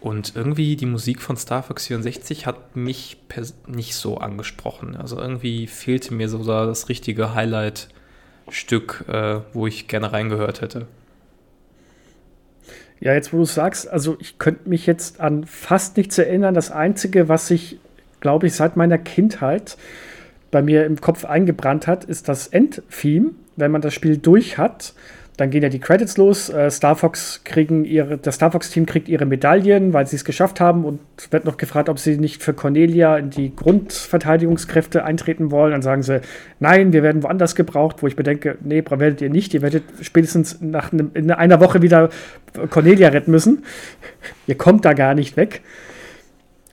Und 0.00 0.36
irgendwie 0.36 0.76
die 0.76 0.86
Musik 0.86 1.20
von 1.20 1.36
Star 1.36 1.62
Fox 1.62 1.88
64 1.88 2.46
hat 2.46 2.76
mich 2.76 3.18
nicht 3.66 3.96
so 3.96 4.18
angesprochen. 4.18 4.96
Also 4.96 5.18
irgendwie 5.18 5.66
fehlte 5.66 6.14
mir 6.14 6.28
so 6.28 6.44
das 6.44 6.88
richtige 6.88 7.34
Highlight-Stück, 7.34 9.04
äh, 9.08 9.40
wo 9.52 9.66
ich 9.66 9.88
gerne 9.88 10.12
reingehört 10.12 10.60
hätte. 10.60 10.86
Ja, 13.00 13.14
jetzt 13.14 13.32
wo 13.32 13.38
du 13.38 13.44
sagst, 13.44 13.88
also 13.88 14.16
ich 14.20 14.38
könnte 14.38 14.68
mich 14.68 14.86
jetzt 14.86 15.20
an 15.20 15.44
fast 15.46 15.96
nichts 15.96 16.18
erinnern. 16.18 16.54
Das 16.54 16.70
Einzige, 16.70 17.28
was 17.28 17.50
ich, 17.50 17.78
glaube 18.20 18.46
ich, 18.46 18.54
seit 18.54 18.76
meiner 18.76 18.98
Kindheit 18.98 19.76
bei 20.50 20.62
mir 20.62 20.86
im 20.86 21.00
Kopf 21.00 21.24
eingebrannt 21.24 21.86
hat, 21.86 22.04
ist 22.04 22.28
das 22.28 22.46
Endtheme. 22.48 23.30
Wenn 23.56 23.70
man 23.70 23.80
das 23.80 23.92
Spiel 23.92 24.18
durch 24.18 24.56
hat, 24.56 24.94
dann 25.38 25.50
gehen 25.50 25.62
ja 25.62 25.68
die 25.68 25.78
Credits 25.78 26.16
los. 26.16 26.50
Äh, 26.50 26.68
Star 26.68 26.96
Fox 26.96 27.42
kriegen 27.44 27.84
ihre, 27.84 28.18
das 28.18 28.34
Star 28.34 28.50
Fox-Team 28.50 28.86
kriegt 28.86 29.08
ihre 29.08 29.24
Medaillen, 29.24 29.92
weil 29.92 30.04
sie 30.06 30.16
es 30.16 30.24
geschafft 30.24 30.60
haben 30.60 30.84
und 30.84 31.00
wird 31.30 31.44
noch 31.44 31.56
gefragt, 31.56 31.88
ob 31.88 32.00
sie 32.00 32.18
nicht 32.18 32.42
für 32.42 32.54
Cornelia 32.54 33.16
in 33.16 33.30
die 33.30 33.54
Grundverteidigungskräfte 33.54 35.04
eintreten 35.04 35.52
wollen. 35.52 35.70
Dann 35.70 35.82
sagen 35.82 36.02
sie, 36.02 36.22
nein, 36.58 36.92
wir 36.92 37.04
werden 37.04 37.22
woanders 37.22 37.54
gebraucht, 37.54 38.02
wo 38.02 38.08
ich 38.08 38.16
bedenke, 38.16 38.58
nee, 38.62 38.82
werdet 38.88 39.20
ihr 39.20 39.30
nicht. 39.30 39.54
Ihr 39.54 39.62
werdet 39.62 39.84
spätestens 40.02 40.60
nach 40.60 40.92
einem, 40.92 41.12
in 41.14 41.30
einer 41.30 41.60
Woche 41.60 41.82
wieder 41.82 42.10
Cornelia 42.70 43.10
retten 43.10 43.30
müssen. 43.30 43.64
ihr 44.48 44.56
kommt 44.56 44.84
da 44.84 44.92
gar 44.92 45.14
nicht 45.14 45.36
weg. 45.36 45.62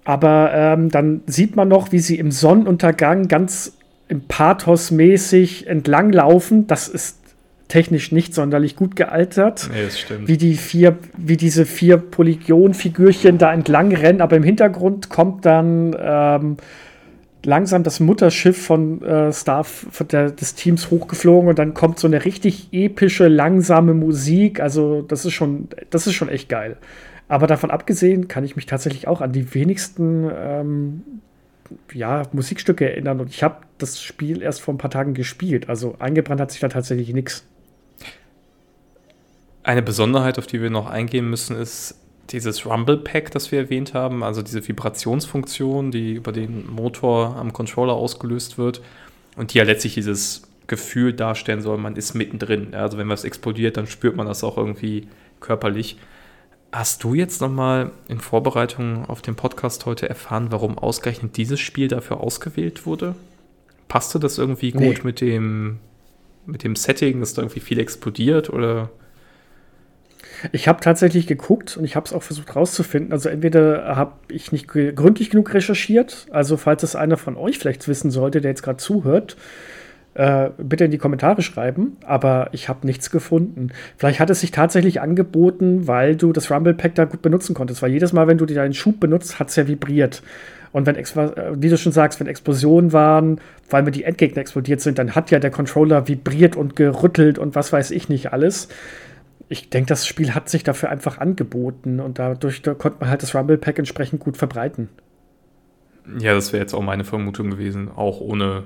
Aber 0.05 0.51
ähm, 0.53 0.89
dann 0.89 1.21
sieht 1.25 1.55
man 1.55 1.67
noch, 1.67 1.91
wie 1.91 1.99
sie 1.99 2.17
im 2.17 2.31
Sonnenuntergang 2.31 3.27
ganz 3.27 3.73
im 4.07 4.21
Pathos 4.21 4.91
mäßig 4.91 5.67
entlanglaufen. 5.67 6.67
Das 6.67 6.87
ist 6.87 7.17
technisch 7.67 8.11
nicht 8.11 8.33
sonderlich 8.33 8.75
gut 8.75 8.95
gealtert. 8.95 9.69
Nee, 9.73 9.85
das 9.85 9.99
stimmt. 9.99 10.27
Wie 10.27 10.37
die 10.37 10.53
vier, 10.55 10.97
wie 11.17 11.37
diese 11.37 11.65
vier 11.65 11.97
Polygon-Figürchen 11.97 13.39
da 13.39 13.51
entlang 13.51 13.91
rennen, 13.93 14.21
aber 14.21 14.35
im 14.35 14.43
Hintergrund 14.43 15.09
kommt 15.09 15.45
dann 15.45 15.95
ähm, 15.99 16.57
langsam 17.43 17.83
das 17.83 17.99
Mutterschiff 17.99 18.63
von 18.63 19.01
äh, 19.01 19.33
Staff 19.33 19.87
von 19.89 20.07
der, 20.07 20.31
des 20.31 20.53
Teams 20.53 20.91
hochgeflogen 20.91 21.49
und 21.49 21.57
dann 21.57 21.73
kommt 21.73 21.99
so 21.99 22.07
eine 22.07 22.25
richtig 22.25 22.69
epische, 22.71 23.27
langsame 23.27 23.95
Musik. 23.95 24.59
Also, 24.59 25.01
das 25.01 25.25
ist 25.25 25.33
schon, 25.33 25.67
das 25.89 26.05
ist 26.05 26.13
schon 26.13 26.29
echt 26.29 26.49
geil. 26.49 26.77
Aber 27.27 27.47
davon 27.47 27.71
abgesehen 27.71 28.27
kann 28.27 28.43
ich 28.43 28.55
mich 28.55 28.65
tatsächlich 28.65 29.07
auch 29.07 29.21
an 29.21 29.31
die 29.31 29.53
wenigsten 29.53 30.29
ähm, 30.35 31.03
ja, 31.93 32.23
Musikstücke 32.31 32.89
erinnern. 32.89 33.19
Und 33.19 33.29
ich 33.29 33.43
habe 33.43 33.57
das 33.77 34.01
Spiel 34.01 34.41
erst 34.41 34.61
vor 34.61 34.73
ein 34.73 34.77
paar 34.77 34.91
Tagen 34.91 35.13
gespielt. 35.13 35.69
Also 35.69 35.95
eingebrannt 35.99 36.41
hat 36.41 36.51
sich 36.51 36.61
da 36.61 36.69
tatsächlich 36.69 37.13
nichts. 37.13 37.45
Eine 39.63 39.81
Besonderheit, 39.81 40.37
auf 40.37 40.45
die 40.45 40.61
wir 40.61 40.69
noch 40.69 40.87
eingehen 40.87 41.27
müssen, 41.27 41.57
ist 41.57 41.99
dieses 42.29 42.65
Rumble 42.65 42.97
Pack, 42.97 43.31
das 43.31 43.51
wir 43.51 43.59
erwähnt 43.59 43.93
haben, 43.93 44.23
also 44.23 44.41
diese 44.41 44.67
Vibrationsfunktion, 44.67 45.91
die 45.91 46.13
über 46.13 46.31
den 46.31 46.67
Motor 46.67 47.35
am 47.35 47.53
Controller 47.53 47.93
ausgelöst 47.93 48.57
wird 48.57 48.81
und 49.35 49.53
die 49.53 49.59
ja 49.59 49.63
letztlich 49.63 49.93
dieses 49.95 50.43
Gefühl 50.67 51.13
darstellen 51.13 51.61
soll, 51.61 51.77
man 51.77 51.95
ist 51.95 52.15
mittendrin. 52.15 52.73
Also 52.73 52.97
wenn 52.97 53.09
was 53.09 53.23
explodiert, 53.23 53.77
dann 53.77 53.87
spürt 53.87 54.15
man 54.15 54.25
das 54.27 54.43
auch 54.43 54.57
irgendwie 54.57 55.07
körperlich. 55.39 55.97
Hast 56.75 57.05
du 57.05 57.13
jetzt 57.13 57.39
nochmal 57.39 57.91
in 58.09 58.19
Vorbereitung 58.19 59.05
auf 59.05 59.21
den 59.21 59.35
Podcast 59.35 59.85
heute 59.85 60.09
erfahren, 60.09 60.47
warum 60.49 60.77
ausgerechnet 60.77 61.37
dieses 61.37 61.61
Spiel 61.61 61.87
dafür 61.87 62.19
ausgewählt 62.19 62.85
wurde? 62.85 63.15
Passte 63.87 64.19
das 64.19 64.37
irgendwie 64.37 64.71
gut 64.73 64.81
nee. 64.81 64.99
mit, 65.01 65.21
dem, 65.21 65.79
mit 66.45 66.65
dem 66.65 66.75
Setting, 66.75 67.21
dass 67.21 67.33
da 67.33 67.43
irgendwie 67.43 67.61
viel 67.61 67.79
explodiert 67.79 68.49
oder? 68.49 68.89
Ich 70.51 70.67
habe 70.67 70.81
tatsächlich 70.81 71.27
geguckt 71.27 71.77
und 71.77 71.85
ich 71.85 71.95
habe 71.95 72.07
es 72.07 72.11
auch 72.11 72.23
versucht 72.23 72.57
rauszufinden. 72.57 73.13
Also 73.13 73.29
entweder 73.29 73.95
habe 73.95 74.11
ich 74.27 74.51
nicht 74.51 74.67
gründlich 74.67 75.29
genug 75.29 75.53
recherchiert, 75.53 76.27
also 76.31 76.57
falls 76.57 76.83
es 76.83 76.93
einer 76.97 77.15
von 77.15 77.37
euch 77.37 77.57
vielleicht 77.57 77.87
wissen 77.87 78.11
sollte, 78.11 78.41
der 78.41 78.51
jetzt 78.51 78.63
gerade 78.63 78.79
zuhört, 78.79 79.37
äh, 80.15 80.49
bitte 80.57 80.85
in 80.85 80.91
die 80.91 80.97
Kommentare 80.97 81.41
schreiben, 81.41 81.97
aber 82.05 82.49
ich 82.51 82.67
habe 82.67 82.85
nichts 82.85 83.11
gefunden. 83.11 83.69
Vielleicht 83.97 84.19
hat 84.19 84.29
es 84.29 84.39
sich 84.39 84.51
tatsächlich 84.51 85.01
angeboten, 85.01 85.87
weil 85.87 86.15
du 86.15 86.33
das 86.33 86.49
Rumble 86.49 86.73
Pack 86.73 86.95
da 86.95 87.05
gut 87.05 87.21
benutzen 87.21 87.53
konntest, 87.53 87.81
weil 87.81 87.91
jedes 87.91 88.13
Mal, 88.13 88.27
wenn 88.27 88.37
du 88.37 88.45
deinen 88.45 88.73
Schub 88.73 88.99
benutzt, 88.99 89.39
hat 89.39 89.49
es 89.49 89.55
ja 89.55 89.67
vibriert. 89.67 90.23
Und 90.71 90.85
wenn, 90.85 90.95
äh, 90.95 91.05
wie 91.55 91.69
du 91.69 91.77
schon 91.77 91.91
sagst, 91.91 92.19
wenn 92.19 92.27
Explosionen 92.27 92.91
waren, 92.91 93.39
weil 93.69 93.83
mir 93.83 93.91
die 93.91 94.03
Endgegner 94.03 94.41
explodiert 94.41 94.81
sind, 94.81 94.99
dann 94.99 95.15
hat 95.15 95.31
ja 95.31 95.39
der 95.39 95.51
Controller 95.51 96.07
vibriert 96.07 96.55
und 96.55 96.75
gerüttelt 96.75 97.37
und 97.37 97.55
was 97.55 97.71
weiß 97.71 97.91
ich 97.91 98.09
nicht 98.09 98.33
alles 98.33 98.67
ich 99.49 99.69
denke, 99.69 99.89
das 99.89 100.07
Spiel 100.07 100.33
hat 100.33 100.49
sich 100.49 100.63
dafür 100.63 100.89
einfach 100.89 101.19
angeboten 101.19 101.99
und 101.99 102.19
dadurch 102.19 102.61
da 102.61 102.73
konnte 102.73 102.97
man 102.99 103.09
halt 103.09 103.21
das 103.21 103.35
Rumble 103.35 103.57
Pack 103.57 103.77
entsprechend 103.79 104.19
gut 104.19 104.37
verbreiten. 104.37 104.89
Ja, 106.19 106.33
das 106.33 106.53
wäre 106.53 106.61
jetzt 106.61 106.73
auch 106.73 106.81
meine 106.81 107.03
Vermutung 107.03 107.49
gewesen, 107.49 107.89
auch 107.95 108.21
ohne 108.21 108.63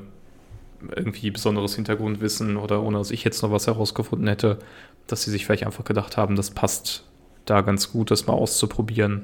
irgendwie 0.96 1.32
besonderes 1.32 1.76
Hintergrundwissen 1.76 2.58
oder 2.58 2.82
ohne 2.82 2.98
dass 2.98 3.12
ich 3.12 3.24
jetzt 3.24 3.42
noch 3.42 3.52
was 3.52 3.68
herausgefunden 3.68 4.28
hätte, 4.28 4.60
dass 5.08 5.24
sie 5.24 5.32
sich 5.32 5.46
vielleicht 5.46 5.66
einfach 5.66 5.84
gedacht 5.84 6.18
haben, 6.18 6.36
das 6.36 6.52
passt 6.52 7.06
da 7.46 7.62
ganz 7.62 7.92
gut, 7.92 8.12
das 8.12 8.28
mal 8.28 8.34
auszuprobieren 8.34 9.24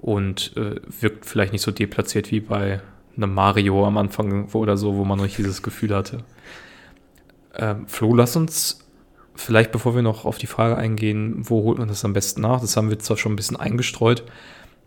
und 0.00 0.56
äh, 0.56 0.80
wirkt 1.00 1.26
vielleicht 1.26 1.52
nicht 1.52 1.62
so 1.62 1.70
deplatziert 1.70 2.30
wie 2.30 2.40
bei 2.40 2.80
einem 3.16 3.34
Mario 3.34 3.86
am 3.86 3.98
Anfang 3.98 4.48
oder 4.52 4.76
so, 4.76 4.96
wo 4.96 5.04
man 5.04 5.18
noch 5.18 5.26
dieses 5.26 5.62
Gefühl 5.62 5.94
hatte. 5.94 6.18
Ähm, 7.54 7.86
Flo, 7.86 8.14
lass 8.14 8.36
uns 8.36 8.86
vielleicht, 9.34 9.72
bevor 9.72 9.94
wir 9.94 10.02
noch 10.02 10.24
auf 10.24 10.38
die 10.38 10.46
Frage 10.46 10.76
eingehen, 10.76 11.36
wo 11.48 11.62
holt 11.62 11.78
man 11.78 11.88
das 11.88 12.04
am 12.04 12.12
besten 12.12 12.40
nach? 12.40 12.60
Das 12.60 12.76
haben 12.76 12.90
wir 12.90 12.98
zwar 12.98 13.16
schon 13.16 13.32
ein 13.32 13.36
bisschen 13.36 13.56
eingestreut, 13.56 14.24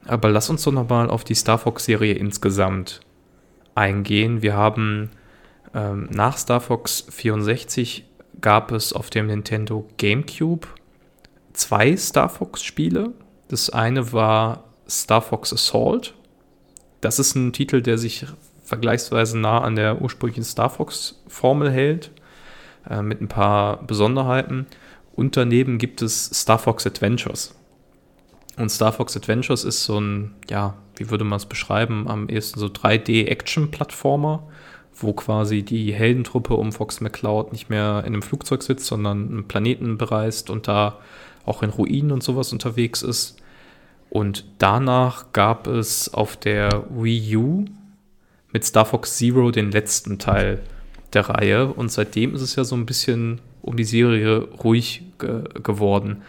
aber 0.05 0.29
lass 0.29 0.49
uns 0.49 0.63
doch 0.63 0.71
nochmal 0.71 1.09
auf 1.09 1.23
die 1.23 1.35
Star 1.35 1.57
Fox-Serie 1.57 2.13
insgesamt 2.13 3.01
eingehen. 3.75 4.41
Wir 4.41 4.55
haben 4.55 5.11
ähm, 5.75 6.09
nach 6.11 6.37
Star 6.37 6.61
Fox 6.61 7.05
64 7.09 8.05
gab 8.41 8.71
es 8.71 8.93
auf 8.93 9.11
dem 9.11 9.27
Nintendo 9.27 9.87
GameCube 9.97 10.67
zwei 11.53 11.95
Star 11.95 12.29
Fox-Spiele. 12.29 13.13
Das 13.49 13.69
eine 13.69 14.11
war 14.11 14.63
Star 14.89 15.21
Fox 15.21 15.53
Assault. 15.53 16.15
Das 17.01 17.19
ist 17.19 17.35
ein 17.35 17.53
Titel, 17.53 17.81
der 17.81 17.97
sich 17.97 18.25
vergleichsweise 18.63 19.37
nah 19.37 19.61
an 19.61 19.75
der 19.75 20.01
ursprünglichen 20.01 20.43
Star 20.43 20.71
Fox-Formel 20.71 21.71
hält. 21.71 22.11
Äh, 22.89 23.01
mit 23.01 23.21
ein 23.21 23.27
paar 23.27 23.83
Besonderheiten. 23.83 24.67
Und 25.15 25.37
daneben 25.37 25.77
gibt 25.77 26.01
es 26.01 26.25
Star 26.25 26.59
Fox 26.59 26.85
Adventures. 26.85 27.55
Und 28.57 28.69
Star 28.69 28.93
Fox 28.93 29.17
Adventures 29.17 29.63
ist 29.63 29.83
so 29.83 29.99
ein, 29.99 30.35
ja, 30.49 30.75
wie 30.95 31.09
würde 31.09 31.23
man 31.23 31.37
es 31.37 31.45
beschreiben, 31.45 32.07
am 32.07 32.29
ehesten 32.29 32.59
so 32.59 32.67
3D-Action-Plattformer, 32.67 34.43
wo 34.95 35.13
quasi 35.13 35.63
die 35.63 35.93
Heldentruppe 35.93 36.55
um 36.55 36.71
Fox 36.71 37.01
McCloud 37.01 37.51
nicht 37.51 37.69
mehr 37.69 37.99
in 37.99 38.13
einem 38.13 38.21
Flugzeug 38.21 38.63
sitzt, 38.63 38.85
sondern 38.85 39.29
einen 39.29 39.47
Planeten 39.47 39.97
bereist 39.97 40.49
und 40.49 40.67
da 40.67 40.99
auch 41.45 41.63
in 41.63 41.69
Ruinen 41.69 42.11
und 42.11 42.23
sowas 42.23 42.53
unterwegs 42.53 43.01
ist. 43.01 43.37
Und 44.09 44.45
danach 44.57 45.33
gab 45.33 45.67
es 45.67 46.13
auf 46.13 46.37
der 46.37 46.85
Wii 46.89 47.35
U 47.35 47.65
mit 48.53 48.63
Star 48.63 48.85
Fox 48.85 49.17
Zero 49.17 49.51
den 49.51 49.71
letzten 49.71 50.17
Teil 50.17 50.61
der 51.13 51.29
Reihe 51.29 51.67
und 51.67 51.91
seitdem 51.91 52.33
ist 52.35 52.41
es 52.41 52.55
ja 52.55 52.63
so 52.63 52.75
ein 52.75 52.85
bisschen 52.85 53.41
um 53.61 53.77
die 53.77 53.83
Serie 53.83 54.47
ruhig 54.63 55.03
ge 55.19 55.43
geworden. 55.61 56.21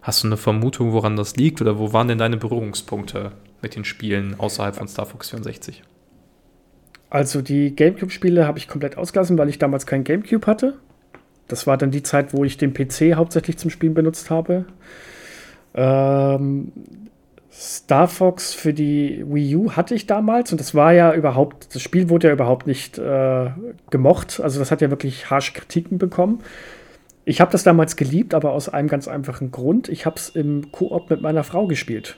Hast 0.00 0.24
du 0.24 0.28
eine 0.28 0.36
Vermutung, 0.36 0.92
woran 0.92 1.16
das 1.16 1.36
liegt 1.36 1.60
oder 1.60 1.78
wo 1.78 1.92
waren 1.92 2.08
denn 2.08 2.18
deine 2.18 2.36
Berührungspunkte 2.36 3.32
mit 3.62 3.76
den 3.76 3.84
Spielen 3.84 4.38
außerhalb 4.38 4.74
von 4.74 4.88
Star 4.88 5.06
Fox 5.06 5.30
64? 5.30 5.82
Also 7.12 7.42
die 7.42 7.76
GameCube-Spiele 7.76 8.46
habe 8.46 8.56
ich 8.56 8.68
komplett 8.68 8.96
ausgelassen, 8.96 9.36
weil 9.36 9.50
ich 9.50 9.58
damals 9.58 9.84
kein 9.84 10.02
GameCube 10.02 10.46
hatte. 10.46 10.78
Das 11.46 11.66
war 11.66 11.76
dann 11.76 11.90
die 11.90 12.02
Zeit, 12.02 12.32
wo 12.32 12.42
ich 12.42 12.56
den 12.56 12.72
PC 12.72 13.16
hauptsächlich 13.16 13.58
zum 13.58 13.68
Spielen 13.68 13.92
benutzt 13.92 14.30
habe. 14.30 14.64
Ähm, 15.74 16.72
Star 17.52 18.08
Fox 18.08 18.54
für 18.54 18.72
die 18.72 19.26
Wii 19.28 19.56
U 19.56 19.72
hatte 19.72 19.94
ich 19.94 20.06
damals 20.06 20.52
und 20.52 20.58
das 20.58 20.74
war 20.74 20.94
ja 20.94 21.12
überhaupt, 21.12 21.74
das 21.74 21.82
Spiel 21.82 22.08
wurde 22.08 22.28
ja 22.28 22.32
überhaupt 22.32 22.66
nicht 22.66 22.96
äh, 22.96 23.50
gemocht. 23.90 24.40
Also 24.42 24.58
das 24.58 24.70
hat 24.70 24.80
ja 24.80 24.88
wirklich 24.88 25.28
harsche 25.28 25.52
Kritiken 25.52 25.98
bekommen. 25.98 26.38
Ich 27.26 27.42
habe 27.42 27.52
das 27.52 27.62
damals 27.62 27.96
geliebt, 27.96 28.32
aber 28.32 28.52
aus 28.52 28.70
einem 28.70 28.88
ganz 28.88 29.06
einfachen 29.06 29.50
Grund. 29.50 29.90
Ich 29.90 30.06
habe 30.06 30.16
es 30.16 30.30
im 30.30 30.72
Koop 30.72 31.10
mit 31.10 31.20
meiner 31.20 31.44
Frau 31.44 31.66
gespielt. 31.66 32.16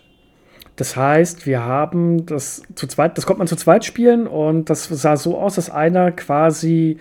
Das 0.77 0.97
heißt, 0.97 1.47
wir 1.47 1.62
haben 1.62 2.27
das 2.27 2.62
zu 2.75 2.87
zweit, 2.87 3.16
das 3.16 3.27
konnte 3.27 3.39
man 3.39 3.47
zu 3.47 3.57
zweit 3.57 3.85
spielen 3.85 4.27
und 4.27 4.70
das 4.70 4.85
sah 4.85 5.16
so 5.16 5.39
aus, 5.39 5.55
dass 5.55 5.70
einer 5.70 6.11
quasi 6.11 6.99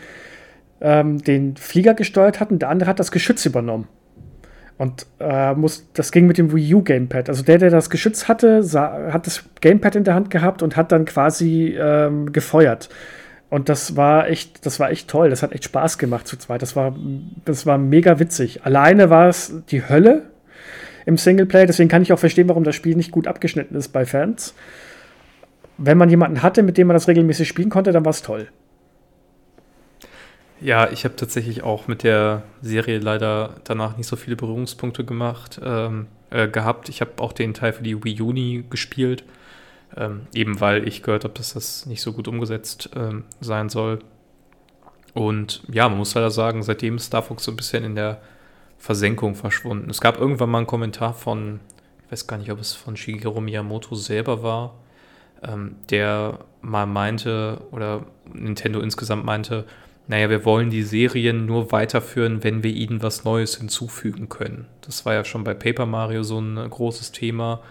ähm, 0.80 1.18
den 1.24 1.56
Flieger 1.56 1.96
gesteuert 1.96 2.40
hat 2.40 2.52
und 2.52 2.60
der 2.60 2.70
andere 2.70 2.90
hat 2.90 3.00
das 3.00 3.12
Geschütz 3.12 3.46
übernommen. 3.46 3.88
Und 4.78 5.06
äh, 5.20 5.54
muss, 5.54 5.88
das 5.94 6.12
ging 6.12 6.28
mit 6.28 6.38
dem 6.38 6.54
Wii 6.54 6.76
U 6.76 6.82
Gamepad. 6.84 7.30
Also 7.30 7.44
der, 7.44 7.58
der 7.58 7.70
das 7.70 7.90
Geschütz 7.90 8.28
hatte, 8.28 8.64
sah, 8.64 9.14
hat 9.14 9.28
das 9.28 9.44
Gamepad 9.62 9.96
in 9.96 10.04
der 10.04 10.16
Hand 10.16 10.30
gehabt 10.30 10.62
und 10.62 10.76
hat 10.76 10.92
dann 10.92 11.06
quasi 11.06 11.76
ähm, 11.80 12.32
gefeuert. 12.32 12.90
Und 13.50 13.70
das 13.70 13.96
war 13.96 14.28
echt, 14.28 14.66
das 14.66 14.80
war 14.80 14.90
echt 14.90 15.08
toll. 15.08 15.30
Das 15.30 15.44
hat 15.44 15.54
echt 15.54 15.64
Spaß 15.66 16.00
gemacht 16.00 16.28
zu 16.28 16.38
zweit. 16.38 16.64
Das 16.64 16.76
war, 16.76 16.96
das 17.46 17.66
war 17.68 17.78
mega 17.78 18.20
witzig. 18.20 18.66
Alleine 18.66 19.12
war 19.12 19.30
es 19.30 19.54
die 19.70 19.88
Hölle, 19.88 20.24
im 21.06 21.18
Singleplayer. 21.18 21.66
Deswegen 21.66 21.89
kann 21.89 22.01
ich 22.01 22.14
auch 22.14 22.20
verstehen, 22.20 22.49
warum 22.49 22.64
das 22.64 22.76
Spiel 22.76 22.95
nicht 22.95 23.12
gut 23.12 23.28
abgeschnitten 23.28 23.76
ist 23.76 23.89
bei 23.89 24.06
Fans. 24.06 24.54
Wenn 25.78 25.97
man 25.97 26.10
jemanden 26.10 26.43
hatte, 26.43 26.64
mit 26.64 26.78
dem 26.78 26.88
man 26.88 26.95
das 26.95 27.08
regelmäßig 27.08 27.47
spielen 27.47 27.70
konnte, 27.70 27.91
dann 27.91 28.06
war 28.06 28.12
es 28.12 28.22
toll. 28.22 28.47
Ja, 30.62 30.89
ich 30.89 31.04
habe 31.04 31.16
tatsächlich 31.18 31.64
auch 31.64 31.88
mit 31.88 32.04
der 32.04 32.43
Serie 32.62 32.99
leider 32.99 33.56
danach 33.66 33.97
nicht 33.97 34.08
so 34.08 34.16
viele 34.16 34.38
Berührungspunkte 34.38 35.04
gemacht, 35.04 35.60
ähm, 35.62 36.08
äh, 36.30 36.47
gehabt. 36.47 36.88
Ich 36.88 37.01
habe 37.01 37.12
auch 37.18 37.34
den 37.34 37.54
Teil 37.54 37.74
für 37.74 37.84
die 37.84 38.01
Wii 38.01 38.22
Uni 38.22 38.64
gespielt, 38.70 39.26
ähm, 39.97 40.22
eben 40.34 40.62
weil 40.62 40.88
ich 40.88 41.04
gehört 41.04 41.26
habe, 41.26 41.34
dass 41.34 41.54
das 41.54 41.86
nicht 41.86 42.01
so 42.01 42.14
gut 42.14 42.30
umgesetzt 42.30 42.91
ähm, 42.95 43.26
sein 43.41 43.68
soll. 43.68 43.99
Und 45.14 45.64
ja, 45.70 45.89
man 45.89 45.97
muss 45.97 46.16
leider 46.16 46.32
sagen, 46.32 46.64
seitdem 46.64 46.97
Star 46.97 47.24
Fox 47.24 47.43
so 47.43 47.51
ein 47.51 47.58
bisschen 47.58 47.84
in 47.84 47.95
der 47.95 48.22
Versenkung 48.84 49.36
verschwunden. 49.36 49.90
Es 49.90 50.02
gab 50.02 50.20
irgendwann 50.20 50.50
mal 50.50 50.58
einen 50.58 50.68
Kommentar 50.68 51.14
von, 51.14 51.62
ich 52.06 52.12
weiß 52.12 52.28
gar 52.28 52.38
nicht, 52.38 52.52
ob 52.52 52.60
es 52.60 52.74
von 52.74 52.98
Shigeru 52.98 53.40
Miyamoto 53.40 53.96
selber 53.96 54.44
war, 54.44 54.76
ähm, 55.42 55.78
der 55.90 56.40
mal 56.62 56.86
meinte, 56.86 57.62
oder 57.72 58.06
Nintendo 58.34 58.82
insgesamt 58.82 59.24
meinte, 59.24 59.66
naja, 60.10 60.30
wir 60.30 60.44
wollen 60.44 60.70
die 60.70 60.84
Serien 60.84 61.46
nur 61.46 61.72
weiterführen, 61.72 62.44
wenn 62.44 62.62
wir 62.62 62.72
ihnen 62.72 63.02
was 63.02 63.24
Neues 63.24 63.56
hinzufügen 63.56 64.28
können. 64.28 64.66
Das 64.82 65.06
war 65.06 65.14
ja 65.14 65.24
schon 65.24 65.46
bei 65.46 65.54
Paper 65.54 65.86
Mario 65.86 66.24
so 66.24 66.42
ein 66.42 66.70
großes 66.70 67.14
Thema. 67.14 67.62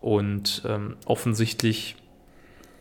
Und 0.00 0.62
ähm, 0.66 0.96
offensichtlich 1.04 1.94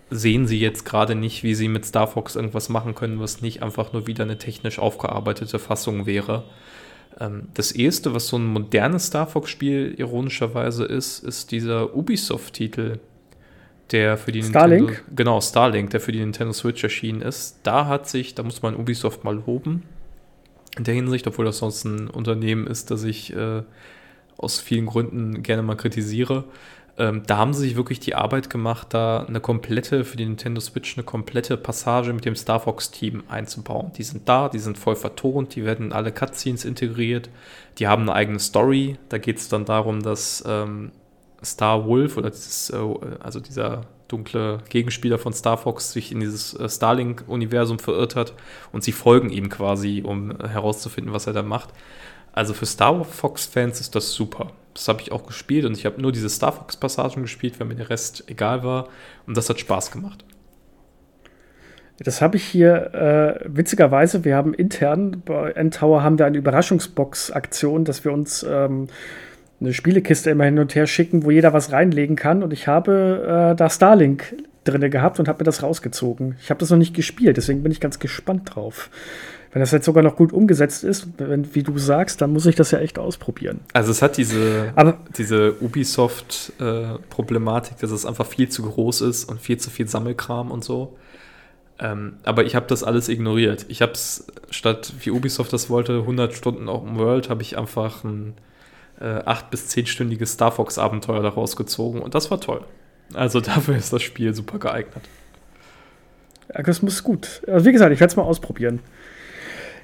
sehen 0.09 0.47
sie 0.47 0.59
jetzt 0.59 0.85
gerade 0.85 1.13
nicht, 1.13 1.43
wie 1.43 1.53
sie 1.53 1.67
mit 1.67 1.85
Star 1.85 2.07
Fox 2.07 2.35
irgendwas 2.35 2.67
machen 2.67 2.95
können, 2.95 3.19
was 3.19 3.43
nicht 3.43 3.61
einfach 3.61 3.93
nur 3.93 4.07
wieder 4.07 4.23
eine 4.23 4.39
technisch 4.39 4.79
aufgearbeitete 4.79 5.59
Fassung 5.59 6.07
wäre. 6.07 6.45
Ähm, 7.19 7.49
das 7.53 7.71
erste, 7.71 8.13
was 8.13 8.27
so 8.27 8.37
ein 8.37 8.45
modernes 8.45 9.07
Star 9.07 9.27
Fox-Spiel 9.27 9.95
ironischerweise 9.97 10.85
ist, 10.85 11.23
ist 11.23 11.51
dieser 11.51 11.95
Ubisoft-Titel, 11.95 12.99
der 13.91 14.17
für 14.17 14.31
die 14.31 14.43
Starlink? 14.43 14.87
Nintendo, 14.87 15.15
genau 15.15 15.41
Starlink, 15.41 15.91
der 15.91 15.99
für 15.99 16.11
die 16.11 16.19
Nintendo 16.19 16.53
Switch 16.53 16.83
erschienen 16.83 17.21
ist. 17.21 17.59
Da 17.63 17.87
hat 17.87 18.09
sich, 18.09 18.35
da 18.35 18.43
muss 18.43 18.61
man 18.61 18.75
Ubisoft 18.75 19.23
mal 19.23 19.35
loben. 19.35 19.83
In 20.77 20.83
der 20.83 20.93
Hinsicht, 20.93 21.25
obwohl 21.27 21.45
das 21.45 21.59
sonst 21.59 21.85
ein 21.85 22.09
Unternehmen 22.09 22.67
ist, 22.67 22.91
das 22.91 23.03
ich 23.03 23.33
äh, 23.33 23.63
aus 24.37 24.59
vielen 24.59 24.87
Gründen 24.87 25.41
gerne 25.41 25.63
mal 25.63 25.75
kritisiere. 25.75 26.43
Ähm, 26.97 27.23
da 27.27 27.37
haben 27.37 27.53
sie 27.53 27.61
sich 27.61 27.75
wirklich 27.75 27.99
die 27.99 28.15
Arbeit 28.15 28.49
gemacht, 28.49 28.87
da 28.93 29.25
eine 29.27 29.41
komplette, 29.41 30.05
für 30.05 30.15
die 30.15 30.25
Nintendo 30.25 30.61
Switch, 30.61 30.97
eine 30.97 31.03
komplette 31.03 31.57
Passage 31.57 32.13
mit 32.13 32.23
dem 32.23 32.35
Star 32.35 32.59
Fox-Team 32.61 33.23
einzubauen. 33.27 33.91
Die 33.97 34.03
sind 34.03 34.29
da, 34.29 34.47
die 34.47 34.59
sind 34.59 34.77
voll 34.77 34.95
vertont, 34.95 35.55
die 35.55 35.65
werden 35.65 35.87
in 35.87 35.93
alle 35.93 36.13
Cutscenes 36.13 36.63
integriert, 36.63 37.29
die 37.79 37.87
haben 37.87 38.03
eine 38.03 38.13
eigene 38.13 38.39
Story. 38.39 38.97
Da 39.09 39.17
geht 39.17 39.37
es 39.37 39.49
dann 39.49 39.65
darum, 39.65 40.01
dass 40.03 40.43
ähm, 40.47 40.91
Star 41.43 41.85
Wolf 41.85 42.15
oder 42.15 42.29
dieses, 42.29 42.69
äh, 42.69 42.77
also 43.19 43.41
dieser 43.41 43.81
dunkle 44.07 44.59
Gegenspieler 44.69 45.17
von 45.17 45.33
Star 45.33 45.57
Fox 45.57 45.91
sich 45.91 46.11
in 46.13 46.21
dieses 46.21 46.53
äh, 46.53 46.69
Starlink-Universum 46.69 47.79
verirrt 47.79 48.15
hat 48.15 48.33
und 48.71 48.83
sie 48.83 48.93
folgen 48.93 49.29
ihm 49.29 49.49
quasi, 49.49 50.03
um 50.05 50.31
herauszufinden, 50.39 51.11
was 51.11 51.27
er 51.27 51.33
da 51.33 51.43
macht. 51.43 51.69
Also 52.35 52.53
für 52.53 52.65
Star 52.65 53.03
Fox-Fans 53.05 53.79
ist 53.79 53.95
das 53.95 54.11
super. 54.11 54.51
Das 54.73 54.89
habe 54.89 55.01
ich 55.01 55.13
auch 55.13 55.25
gespielt 55.25 55.63
und 55.65 55.77
ich 55.77 55.85
habe 55.85 56.01
nur 56.01 56.11
diese 56.11 56.29
Star 56.29 56.51
Fox-Passagen 56.51 57.21
gespielt, 57.21 57.57
weil 57.59 57.67
mir 57.67 57.75
der 57.75 57.89
Rest 57.89 58.25
egal 58.27 58.61
war. 58.63 58.89
Und 59.25 59.37
das 59.37 59.49
hat 59.49 59.57
Spaß 59.57 59.89
gemacht. 59.89 60.25
Das 61.97 62.21
habe 62.21 62.35
ich 62.35 62.43
hier 62.43 62.93
äh, 62.93 63.45
witzigerweise, 63.45 64.25
wir 64.25 64.35
haben 64.35 64.53
intern 64.53 65.21
bei 65.25 65.51
N-Tower 65.51 66.03
haben 66.03 66.19
wir 66.19 66.25
eine 66.25 66.37
Überraschungsbox-Aktion, 66.37 67.85
dass 67.85 68.03
wir 68.03 68.11
uns 68.11 68.43
ähm, 68.43 68.87
eine 69.61 69.73
Spielekiste 69.73 70.29
immer 70.29 70.43
hin 70.43 70.59
und 70.59 70.75
her 70.75 70.87
schicken, 70.87 71.23
wo 71.23 71.31
jeder 71.31 71.53
was 71.53 71.71
reinlegen 71.71 72.17
kann. 72.17 72.43
Und 72.43 72.51
ich 72.51 72.67
habe 72.67 73.53
äh, 73.53 73.55
da 73.55 73.69
Starlink 73.69 74.35
drin 74.65 74.91
gehabt 74.91 75.21
und 75.21 75.29
habe 75.29 75.39
mir 75.39 75.45
das 75.45 75.63
rausgezogen. 75.63 76.35
Ich 76.41 76.49
habe 76.49 76.59
das 76.59 76.69
noch 76.69 76.77
nicht 76.77 76.93
gespielt, 76.93 77.37
deswegen 77.37 77.63
bin 77.63 77.71
ich 77.71 77.79
ganz 77.79 77.97
gespannt 77.99 78.55
drauf. 78.55 78.89
Wenn 79.55 79.61
das 79.61 79.71
jetzt 79.71 79.85
sogar 79.85 80.03
noch 80.03 80.17
gut 80.17 80.33
umgesetzt 80.33 80.83
ist, 80.83 81.07
wenn, 81.17 81.55
wie 81.55 81.63
du 81.63 81.77
sagst, 81.77 82.19
dann 82.19 82.33
muss 82.33 82.45
ich 82.45 82.55
das 82.55 82.71
ja 82.71 82.79
echt 82.79 82.99
ausprobieren. 82.99 83.61
Also 83.71 83.89
es 83.89 84.01
hat 84.01 84.17
diese, 84.17 84.73
Aber, 84.75 84.97
diese 85.17 85.55
Ubisoft-Problematik, 85.61 87.77
äh, 87.77 87.79
dass 87.79 87.91
es 87.91 88.05
einfach 88.05 88.25
viel 88.25 88.49
zu 88.49 88.63
groß 88.63 88.99
ist 88.99 89.23
und 89.23 89.39
viel 89.39 89.55
zu 89.55 89.69
viel 89.69 89.87
Sammelkram 89.87 90.51
und 90.51 90.65
so. 90.65 90.97
Ähm, 91.79 92.17
aber 92.23 92.43
ich 92.43 92.53
habe 92.53 92.65
das 92.67 92.83
alles 92.83 93.07
ignoriert. 93.07 93.65
Ich 93.69 93.81
habe 93.81 93.93
es, 93.93 94.27
statt 94.49 94.91
wie 94.99 95.11
Ubisoft 95.11 95.53
das 95.53 95.69
wollte, 95.69 95.99
100 95.99 96.33
Stunden 96.33 96.67
Open 96.67 96.97
World, 96.97 97.29
habe 97.29 97.41
ich 97.41 97.57
einfach 97.57 98.03
ein 98.03 98.33
äh, 98.99 99.05
8- 99.05 99.51
bis 99.51 99.69
10-stündiges 99.69 100.33
Star 100.33 100.51
Fox-Abenteuer 100.51 101.23
daraus 101.23 101.55
gezogen 101.55 102.01
und 102.01 102.13
das 102.13 102.29
war 102.29 102.41
toll. 102.41 102.65
Also 103.13 103.39
dafür 103.55 103.77
ist 103.77 103.93
das 103.93 104.03
Spiel 104.03 104.33
super 104.33 104.59
geeignet. 104.59 105.05
Ja, 106.53 106.61
das 106.61 106.81
muss 106.81 107.03
gut. 107.03 107.41
Also 107.47 107.65
wie 107.65 107.71
gesagt, 107.71 107.93
ich 107.93 108.01
werde 108.01 108.11
es 108.11 108.17
mal 108.17 108.23
ausprobieren. 108.23 108.81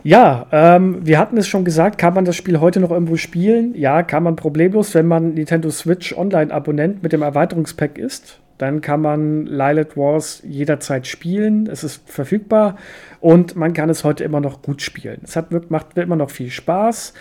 Ja, 0.04 0.48
ähm, 0.52 1.06
wir 1.06 1.20
hatten 1.20 1.38
es 1.38 1.48
schon 1.48 1.64
gesagt, 1.64 1.98
kann 1.98 2.16
man 2.16 2.26
das 2.26 2.36
Spiel 2.36 2.60
heute 2.60 2.80
noch 2.80 2.92
irgendwo 2.92 3.18
spielen? 3.18 3.76
Ja, 3.76 4.02
kann 4.02 4.24
man 4.24 4.36
problemlos, 4.36 4.96
wenn 4.96 5.06
man 5.06 5.36
Nintendo 5.36 5.70
Switch 5.70 6.18
Online-Abonnent 6.18 7.04
mit 7.04 7.14
dem 7.14 7.22
Erweiterungspack 7.22 8.00
ist. 8.00 8.40
Dann 8.58 8.82
kann 8.82 9.02
man 9.02 9.46
Lilith 9.46 9.98
Wars 9.98 10.42
jederzeit 10.44 11.08
spielen. 11.08 11.68
Es 11.68 11.84
ist 11.84 12.10
verfügbar 12.10 12.78
und 13.20 13.56
man 13.56 13.74
kann 13.74 13.90
es 13.90 14.04
heute 14.04 14.24
immer 14.24 14.40
noch 14.40 14.62
gut 14.62 14.82
spielen. 14.82 15.22
Es 15.24 15.36
hat, 15.36 15.52
macht 15.70 15.98
immer 15.98 16.16
noch 16.16 16.30
viel 16.30 16.50
Spaß. 16.50 17.14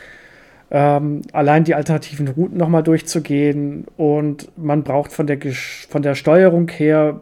Ähm, 0.70 1.22
allein 1.32 1.64
die 1.64 1.74
alternativen 1.74 2.28
Routen 2.28 2.56
nochmal 2.56 2.82
durchzugehen 2.82 3.86
und 3.96 4.56
man 4.56 4.84
braucht 4.84 5.12
von 5.12 5.26
der, 5.26 5.38
von 5.88 6.02
der 6.02 6.14
Steuerung 6.14 6.68
her 6.68 7.20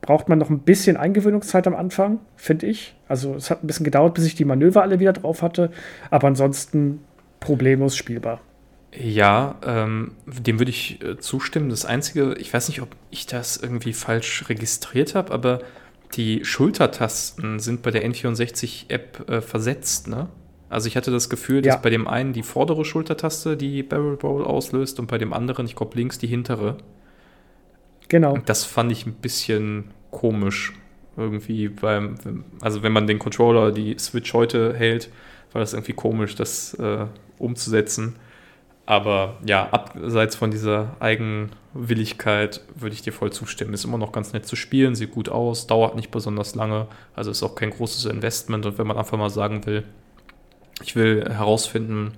braucht 0.00 0.28
man 0.28 0.38
noch 0.38 0.50
ein 0.50 0.60
bisschen 0.60 0.96
Eingewöhnungszeit 0.96 1.66
am 1.66 1.74
Anfang, 1.74 2.20
finde 2.36 2.66
ich. 2.66 2.94
Also 3.08 3.34
es 3.34 3.50
hat 3.50 3.62
ein 3.62 3.66
bisschen 3.66 3.84
gedauert, 3.84 4.14
bis 4.14 4.24
ich 4.24 4.34
die 4.34 4.44
Manöver 4.44 4.82
alle 4.82 5.00
wieder 5.00 5.12
drauf 5.12 5.42
hatte, 5.42 5.70
aber 6.10 6.28
ansonsten 6.28 7.00
problemlos 7.38 7.96
spielbar. 7.96 8.40
Ja, 8.96 9.56
ähm, 9.64 10.12
dem 10.26 10.58
würde 10.58 10.70
ich 10.70 11.02
äh, 11.02 11.18
zustimmen. 11.18 11.70
Das 11.70 11.84
Einzige, 11.84 12.34
ich 12.38 12.52
weiß 12.52 12.68
nicht, 12.68 12.82
ob 12.82 12.88
ich 13.10 13.26
das 13.26 13.56
irgendwie 13.56 13.92
falsch 13.92 14.48
registriert 14.48 15.14
habe, 15.14 15.32
aber 15.32 15.60
die 16.16 16.44
Schultertasten 16.44 17.60
sind 17.60 17.82
bei 17.82 17.92
der 17.92 18.04
N64-App 18.04 19.30
äh, 19.30 19.40
versetzt, 19.40 20.08
ne? 20.08 20.28
Also 20.68 20.86
ich 20.86 20.96
hatte 20.96 21.10
das 21.10 21.28
Gefühl, 21.28 21.62
dass 21.62 21.74
ja. 21.74 21.80
bei 21.80 21.90
dem 21.90 22.06
einen 22.06 22.32
die 22.32 22.44
vordere 22.44 22.84
Schultertaste 22.84 23.56
die 23.56 23.82
Barrel 23.82 24.14
Roll 24.22 24.44
auslöst 24.44 25.00
und 25.00 25.08
bei 25.08 25.18
dem 25.18 25.32
anderen, 25.32 25.66
ich 25.66 25.74
glaube, 25.74 25.96
links 25.96 26.18
die 26.18 26.28
hintere. 26.28 26.76
Genau. 28.10 28.36
Das 28.44 28.64
fand 28.64 28.92
ich 28.92 29.06
ein 29.06 29.14
bisschen 29.14 29.92
komisch 30.10 30.74
irgendwie 31.16 31.68
beim, 31.68 32.16
also 32.60 32.82
wenn 32.82 32.92
man 32.92 33.06
den 33.06 33.18
Controller, 33.18 33.72
die 33.72 33.96
Switch 33.98 34.34
heute 34.34 34.74
hält, 34.74 35.10
war 35.52 35.60
das 35.60 35.72
irgendwie 35.72 35.92
komisch, 35.92 36.34
das 36.34 36.74
äh, 36.74 37.06
umzusetzen. 37.38 38.16
Aber 38.84 39.36
ja, 39.46 39.68
abseits 39.70 40.34
von 40.34 40.50
dieser 40.50 40.96
Eigenwilligkeit 40.98 42.62
würde 42.74 42.94
ich 42.94 43.02
dir 43.02 43.12
voll 43.12 43.30
zustimmen. 43.30 43.74
Ist 43.74 43.84
immer 43.84 43.98
noch 43.98 44.10
ganz 44.10 44.32
nett 44.32 44.44
zu 44.44 44.56
spielen, 44.56 44.96
sieht 44.96 45.12
gut 45.12 45.28
aus, 45.28 45.68
dauert 45.68 45.94
nicht 45.94 46.10
besonders 46.10 46.56
lange, 46.56 46.88
also 47.14 47.30
ist 47.30 47.44
auch 47.44 47.54
kein 47.54 47.70
großes 47.70 48.06
Investment. 48.06 48.66
Und 48.66 48.78
wenn 48.78 48.88
man 48.88 48.96
einfach 48.96 49.16
mal 49.16 49.30
sagen 49.30 49.64
will, 49.66 49.84
ich 50.82 50.96
will 50.96 51.24
herausfinden, 51.28 52.14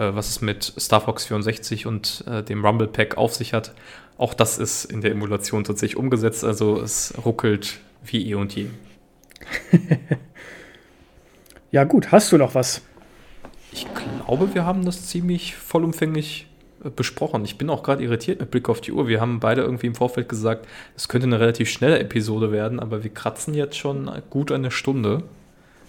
was 0.00 0.30
es 0.30 0.40
mit 0.40 0.72
Star 0.78 1.00
Fox 1.00 1.26
64 1.26 1.86
und 1.86 2.24
äh, 2.26 2.42
dem 2.42 2.64
Rumble 2.64 2.88
Pack 2.88 3.16
auf 3.16 3.34
sich 3.34 3.52
hat, 3.52 3.74
auch 4.18 4.34
das 4.34 4.58
ist 4.58 4.84
in 4.84 5.00
der 5.00 5.10
Emulation 5.10 5.64
tatsächlich 5.64 5.96
umgesetzt, 5.96 6.44
also 6.44 6.80
es 6.80 7.14
ruckelt 7.24 7.80
wie 8.04 8.28
eh 8.28 8.34
und 8.34 8.54
je. 8.54 8.66
ja, 11.70 11.84
gut, 11.84 12.12
hast 12.12 12.32
du 12.32 12.38
noch 12.38 12.54
was? 12.54 12.82
Ich 13.72 13.86
glaube, 13.94 14.54
wir 14.54 14.64
haben 14.64 14.84
das 14.84 15.06
ziemlich 15.06 15.56
vollumfänglich 15.56 16.46
äh, 16.84 16.90
besprochen. 16.90 17.44
Ich 17.44 17.58
bin 17.58 17.70
auch 17.70 17.82
gerade 17.82 18.02
irritiert 18.02 18.40
mit 18.40 18.50
Blick 18.50 18.68
auf 18.68 18.80
die 18.80 18.92
Uhr. 18.92 19.08
Wir 19.08 19.20
haben 19.20 19.40
beide 19.40 19.62
irgendwie 19.62 19.86
im 19.86 19.94
Vorfeld 19.94 20.28
gesagt, 20.28 20.66
es 20.96 21.08
könnte 21.08 21.26
eine 21.26 21.40
relativ 21.40 21.70
schnelle 21.70 21.98
Episode 21.98 22.52
werden, 22.52 22.80
aber 22.80 23.02
wir 23.02 23.12
kratzen 23.12 23.54
jetzt 23.54 23.76
schon 23.76 24.10
gut 24.30 24.52
eine 24.52 24.70
Stunde. 24.70 25.24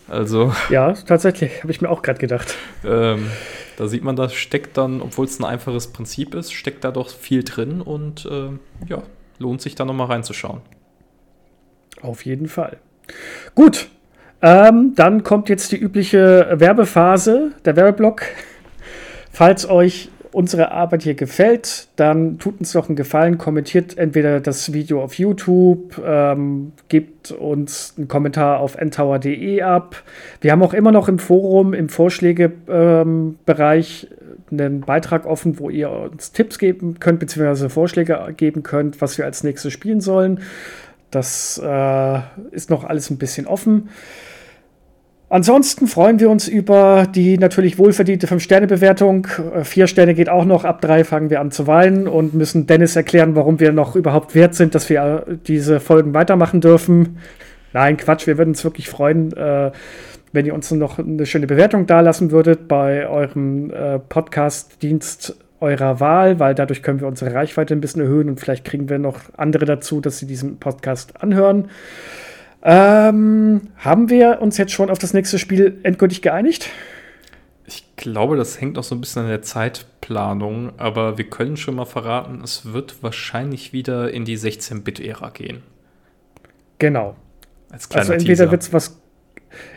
Also. 0.08 0.54
Ja, 0.70 0.94
tatsächlich, 0.94 1.62
habe 1.62 1.72
ich 1.72 1.82
mir 1.82 1.90
auch 1.90 2.02
gerade 2.02 2.20
gedacht. 2.20 2.56
Ähm, 2.86 3.30
da 3.78 3.88
sieht 3.88 4.04
man, 4.04 4.16
da 4.16 4.30
steckt 4.30 4.78
dann, 4.78 5.02
obwohl 5.02 5.26
es 5.26 5.40
ein 5.40 5.46
einfaches 5.46 5.88
Prinzip 5.88 6.36
ist, 6.36 6.54
steckt 6.54 6.84
da 6.84 6.92
doch 6.92 7.10
viel 7.10 7.44
drin 7.44 7.82
und 7.82 8.26
äh, 8.26 8.50
ja, 8.88 9.04
lohnt 9.40 9.62
sich 9.62 9.76
da 9.76 9.86
nochmal 9.86 10.08
reinzuschauen. 10.08 10.62
Auf 12.02 12.26
jeden 12.26 12.48
Fall. 12.48 12.78
Gut, 13.56 13.88
ähm, 14.42 14.94
dann 14.96 15.24
kommt 15.24 15.50
jetzt 15.50 15.72
die 15.72 15.78
übliche 15.78 16.48
Werbephase, 16.52 17.54
der 17.66 17.76
Werbeblock. 17.76 18.24
Falls 19.32 19.68
euch 19.68 20.10
unsere 20.34 20.72
Arbeit 20.72 21.04
hier 21.04 21.14
gefällt, 21.14 21.88
dann 21.96 22.40
tut 22.40 22.60
uns 22.60 22.74
doch 22.74 22.90
einen 22.90 22.96
Gefallen, 22.96 23.38
kommentiert 23.38 23.98
entweder 23.98 24.40
das 24.40 24.74
Video 24.74 25.04
auf 25.04 25.16
YouTube, 25.16 26.02
ähm, 26.06 26.74
gebt 26.90 27.32
uns 27.32 27.94
einen 27.98 28.08
Kommentar 28.08 28.60
auf 28.60 28.76
ntower.de 28.76 29.62
ab. 29.62 30.04
Wir 30.42 30.52
haben 30.52 30.64
auch 30.64 30.74
immer 30.74 30.92
noch 30.92 31.08
im 31.08 31.20
Forum, 31.20 31.74
im 31.74 31.90
Vorschlägebereich 31.90 34.08
ähm, 34.10 34.18
einen 34.52 34.82
Beitrag 34.82 35.26
offen, 35.26 35.60
wo 35.60 35.70
ihr 35.70 35.90
uns 35.90 36.32
Tipps 36.32 36.60
geben 36.60 37.00
könnt, 37.00 37.20
beziehungsweise 37.20 37.70
Vorschläge 37.70 38.34
geben 38.36 38.64
könnt, 38.64 39.02
was 39.02 39.18
wir 39.18 39.26
als 39.26 39.44
nächstes 39.44 39.74
spielen 39.74 40.02
sollen. 40.02 40.42
Das 41.12 41.62
äh, 41.64 42.20
ist 42.52 42.70
noch 42.70 42.84
alles 42.84 43.10
ein 43.10 43.18
bisschen 43.18 43.46
offen. 43.46 43.90
Ansonsten 45.34 45.88
freuen 45.88 46.20
wir 46.20 46.30
uns 46.30 46.48
über 46.48 47.08
die 47.08 47.40
natürlich 47.40 47.80
wohlverdiente 47.80 48.28
5-Sterne-Bewertung. 48.28 49.26
Äh, 49.56 49.64
vier 49.64 49.88
Sterne 49.88 50.14
geht 50.14 50.30
auch 50.30 50.46
noch, 50.46 50.64
ab 50.64 50.80
drei 50.80 51.04
fangen 51.04 51.32
wir 51.32 51.42
an 51.42 51.50
zu 51.50 51.66
weinen 51.66 52.08
und 52.08 52.36
müssen 52.36 52.68
Dennis 52.68 52.96
erklären, 52.96 53.36
warum 53.36 53.60
wir 53.60 53.72
noch 53.72 53.96
überhaupt 53.96 54.36
wert 54.36 54.54
sind, 54.54 54.76
dass 54.76 54.90
wir 54.92 55.26
äh, 55.28 55.38
diese 55.48 55.80
Folgen 55.80 56.14
weitermachen 56.14 56.62
dürfen. 56.62 57.18
Nein, 57.74 57.98
Quatsch, 57.98 58.28
wir 58.28 58.38
würden 58.38 58.50
uns 58.50 58.64
wirklich 58.64 58.90
freuen, 58.90 59.36
äh, 59.36 59.72
wenn 60.34 60.46
ihr 60.46 60.54
uns 60.54 60.70
noch 60.70 61.00
eine 61.00 61.26
schöne 61.26 61.48
Bewertung 61.48 61.88
dalassen 61.88 62.30
würdet 62.30 62.68
bei 62.68 63.08
eurem 63.08 63.72
äh, 63.72 63.98
Podcast-Dienst 63.98 65.36
eurer 65.60 66.00
Wahl, 66.00 66.40
weil 66.40 66.54
dadurch 66.54 66.84
können 66.84 67.00
wir 67.00 67.08
unsere 67.08 67.34
Reichweite 67.34 67.74
ein 67.74 67.82
bisschen 67.82 68.04
erhöhen 68.04 68.30
und 68.30 68.40
vielleicht 68.40 68.66
kriegen 68.66 68.88
wir 68.88 69.00
noch 69.00 69.20
andere 69.36 69.66
dazu, 69.66 70.00
dass 70.00 70.20
sie 70.20 70.28
diesen 70.28 70.58
Podcast 70.58 71.24
anhören. 71.24 71.70
Ähm, 72.66 73.70
haben 73.78 74.10
wir 74.10 74.42
uns 74.42 74.58
jetzt 74.58 74.72
schon 74.72 74.90
auf 74.90 74.98
das 74.98 75.14
nächste 75.14 75.38
Spiel 75.38 75.80
endgültig 75.84 76.22
geeinigt? 76.22 76.70
Ich 77.66 77.96
glaube, 77.98 78.38
das 78.38 78.60
hängt 78.60 78.78
auch 78.78 78.84
so 78.84 78.96
ein 78.96 79.02
bisschen 79.02 79.24
an 79.24 79.28
der 79.28 79.42
Zeitplanung, 79.42 80.72
aber 80.78 81.18
wir 81.18 81.30
können 81.30 81.58
schon 81.58 81.76
mal 81.76 81.86
verraten, 81.86 82.42
es 82.42 82.72
wird 82.72 83.04
wahrscheinlich 83.04 83.74
wieder 83.74 84.12
in 84.12 84.24
die 84.24 84.38
16-Bit-Ära 84.38 85.30
gehen. 85.30 85.62
Genau. 86.80 87.16
also 87.70 88.14
entweder 88.14 88.50
wird 88.52 88.62
es 88.62 88.74
was 88.74 89.00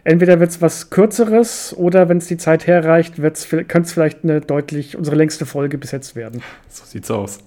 entweder 0.05 0.41
wird 0.41 0.51
es 0.51 0.63
was 0.63 0.91
kürzeres 0.91 1.75
oder 1.77 2.09
wenn 2.09 2.19
es 2.19 2.27
die 2.27 2.39
Zeit 2.39 2.67
herreicht, 2.67 3.17
könnte 3.17 3.81
es 3.81 3.93
vielleicht 3.93 4.25
eine 4.25 4.41
deutlich 4.41 4.97
unsere 4.97 5.17
längste 5.17 5.45
Folge 5.45 5.77
bis 5.77 5.91
jetzt 5.91 6.17
werden. 6.17 6.43
So 6.69 6.85
sieht's 6.85 7.11
aus. 7.11 7.39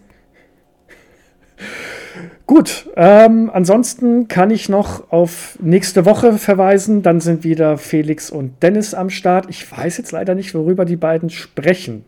Gut, 2.45 2.89
ähm, 2.95 3.51
ansonsten 3.53 4.28
kann 4.28 4.49
ich 4.49 4.70
noch 4.70 5.12
auf 5.12 5.57
nächste 5.62 6.05
Woche 6.05 6.34
verweisen. 6.34 7.03
Dann 7.03 7.20
sind 7.20 7.43
wieder 7.43 7.78
Felix 7.78 8.32
und 8.32 8.64
Dennis 8.64 8.93
am 8.93 9.10
Start. 9.10 9.47
Ich 9.49 9.72
weiß 9.72 9.97
jetzt 9.97 10.12
leider 10.12 10.36
nicht, 10.36 10.55
worüber 10.55 10.86
die 10.86 10.95
beiden 10.95 11.30
sprechen. 11.30 12.05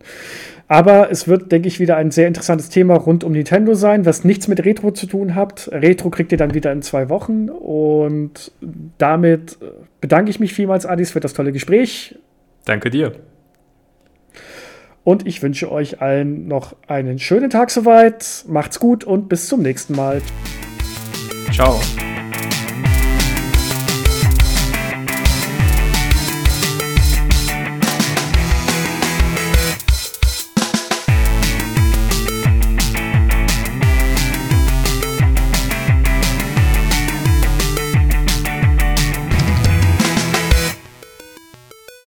Aber 0.67 1.11
es 1.11 1.27
wird, 1.27 1.51
denke 1.51 1.67
ich, 1.67 1.79
wieder 1.79 1.97
ein 1.97 2.11
sehr 2.11 2.27
interessantes 2.27 2.69
Thema 2.69 2.95
rund 2.95 3.23
um 3.23 3.33
Nintendo 3.33 3.73
sein, 3.73 4.05
was 4.05 4.23
nichts 4.23 4.47
mit 4.47 4.63
Retro 4.65 4.91
zu 4.91 5.05
tun 5.05 5.35
hat. 5.35 5.69
Retro 5.71 6.09
kriegt 6.09 6.31
ihr 6.31 6.37
dann 6.37 6.53
wieder 6.53 6.71
in 6.71 6.81
zwei 6.81 7.09
Wochen. 7.09 7.49
Und 7.49 8.51
damit 8.97 9.57
bedanke 9.99 10.31
ich 10.31 10.39
mich 10.39 10.53
vielmals, 10.53 10.85
Adis, 10.85 11.11
für 11.11 11.19
das 11.19 11.33
tolle 11.33 11.51
Gespräch. 11.51 12.17
Danke 12.65 12.89
dir. 12.89 13.11
Und 15.03 15.25
ich 15.27 15.41
wünsche 15.41 15.71
euch 15.71 16.01
allen 16.01 16.47
noch 16.47 16.75
einen 16.87 17.17
schönen 17.19 17.49
Tag 17.49 17.71
soweit. 17.71 18.45
Macht's 18.47 18.79
gut 18.79 19.03
und 19.03 19.29
bis 19.29 19.47
zum 19.47 19.61
nächsten 19.61 19.95
Mal. 19.95 20.21
Ciao. 21.51 21.79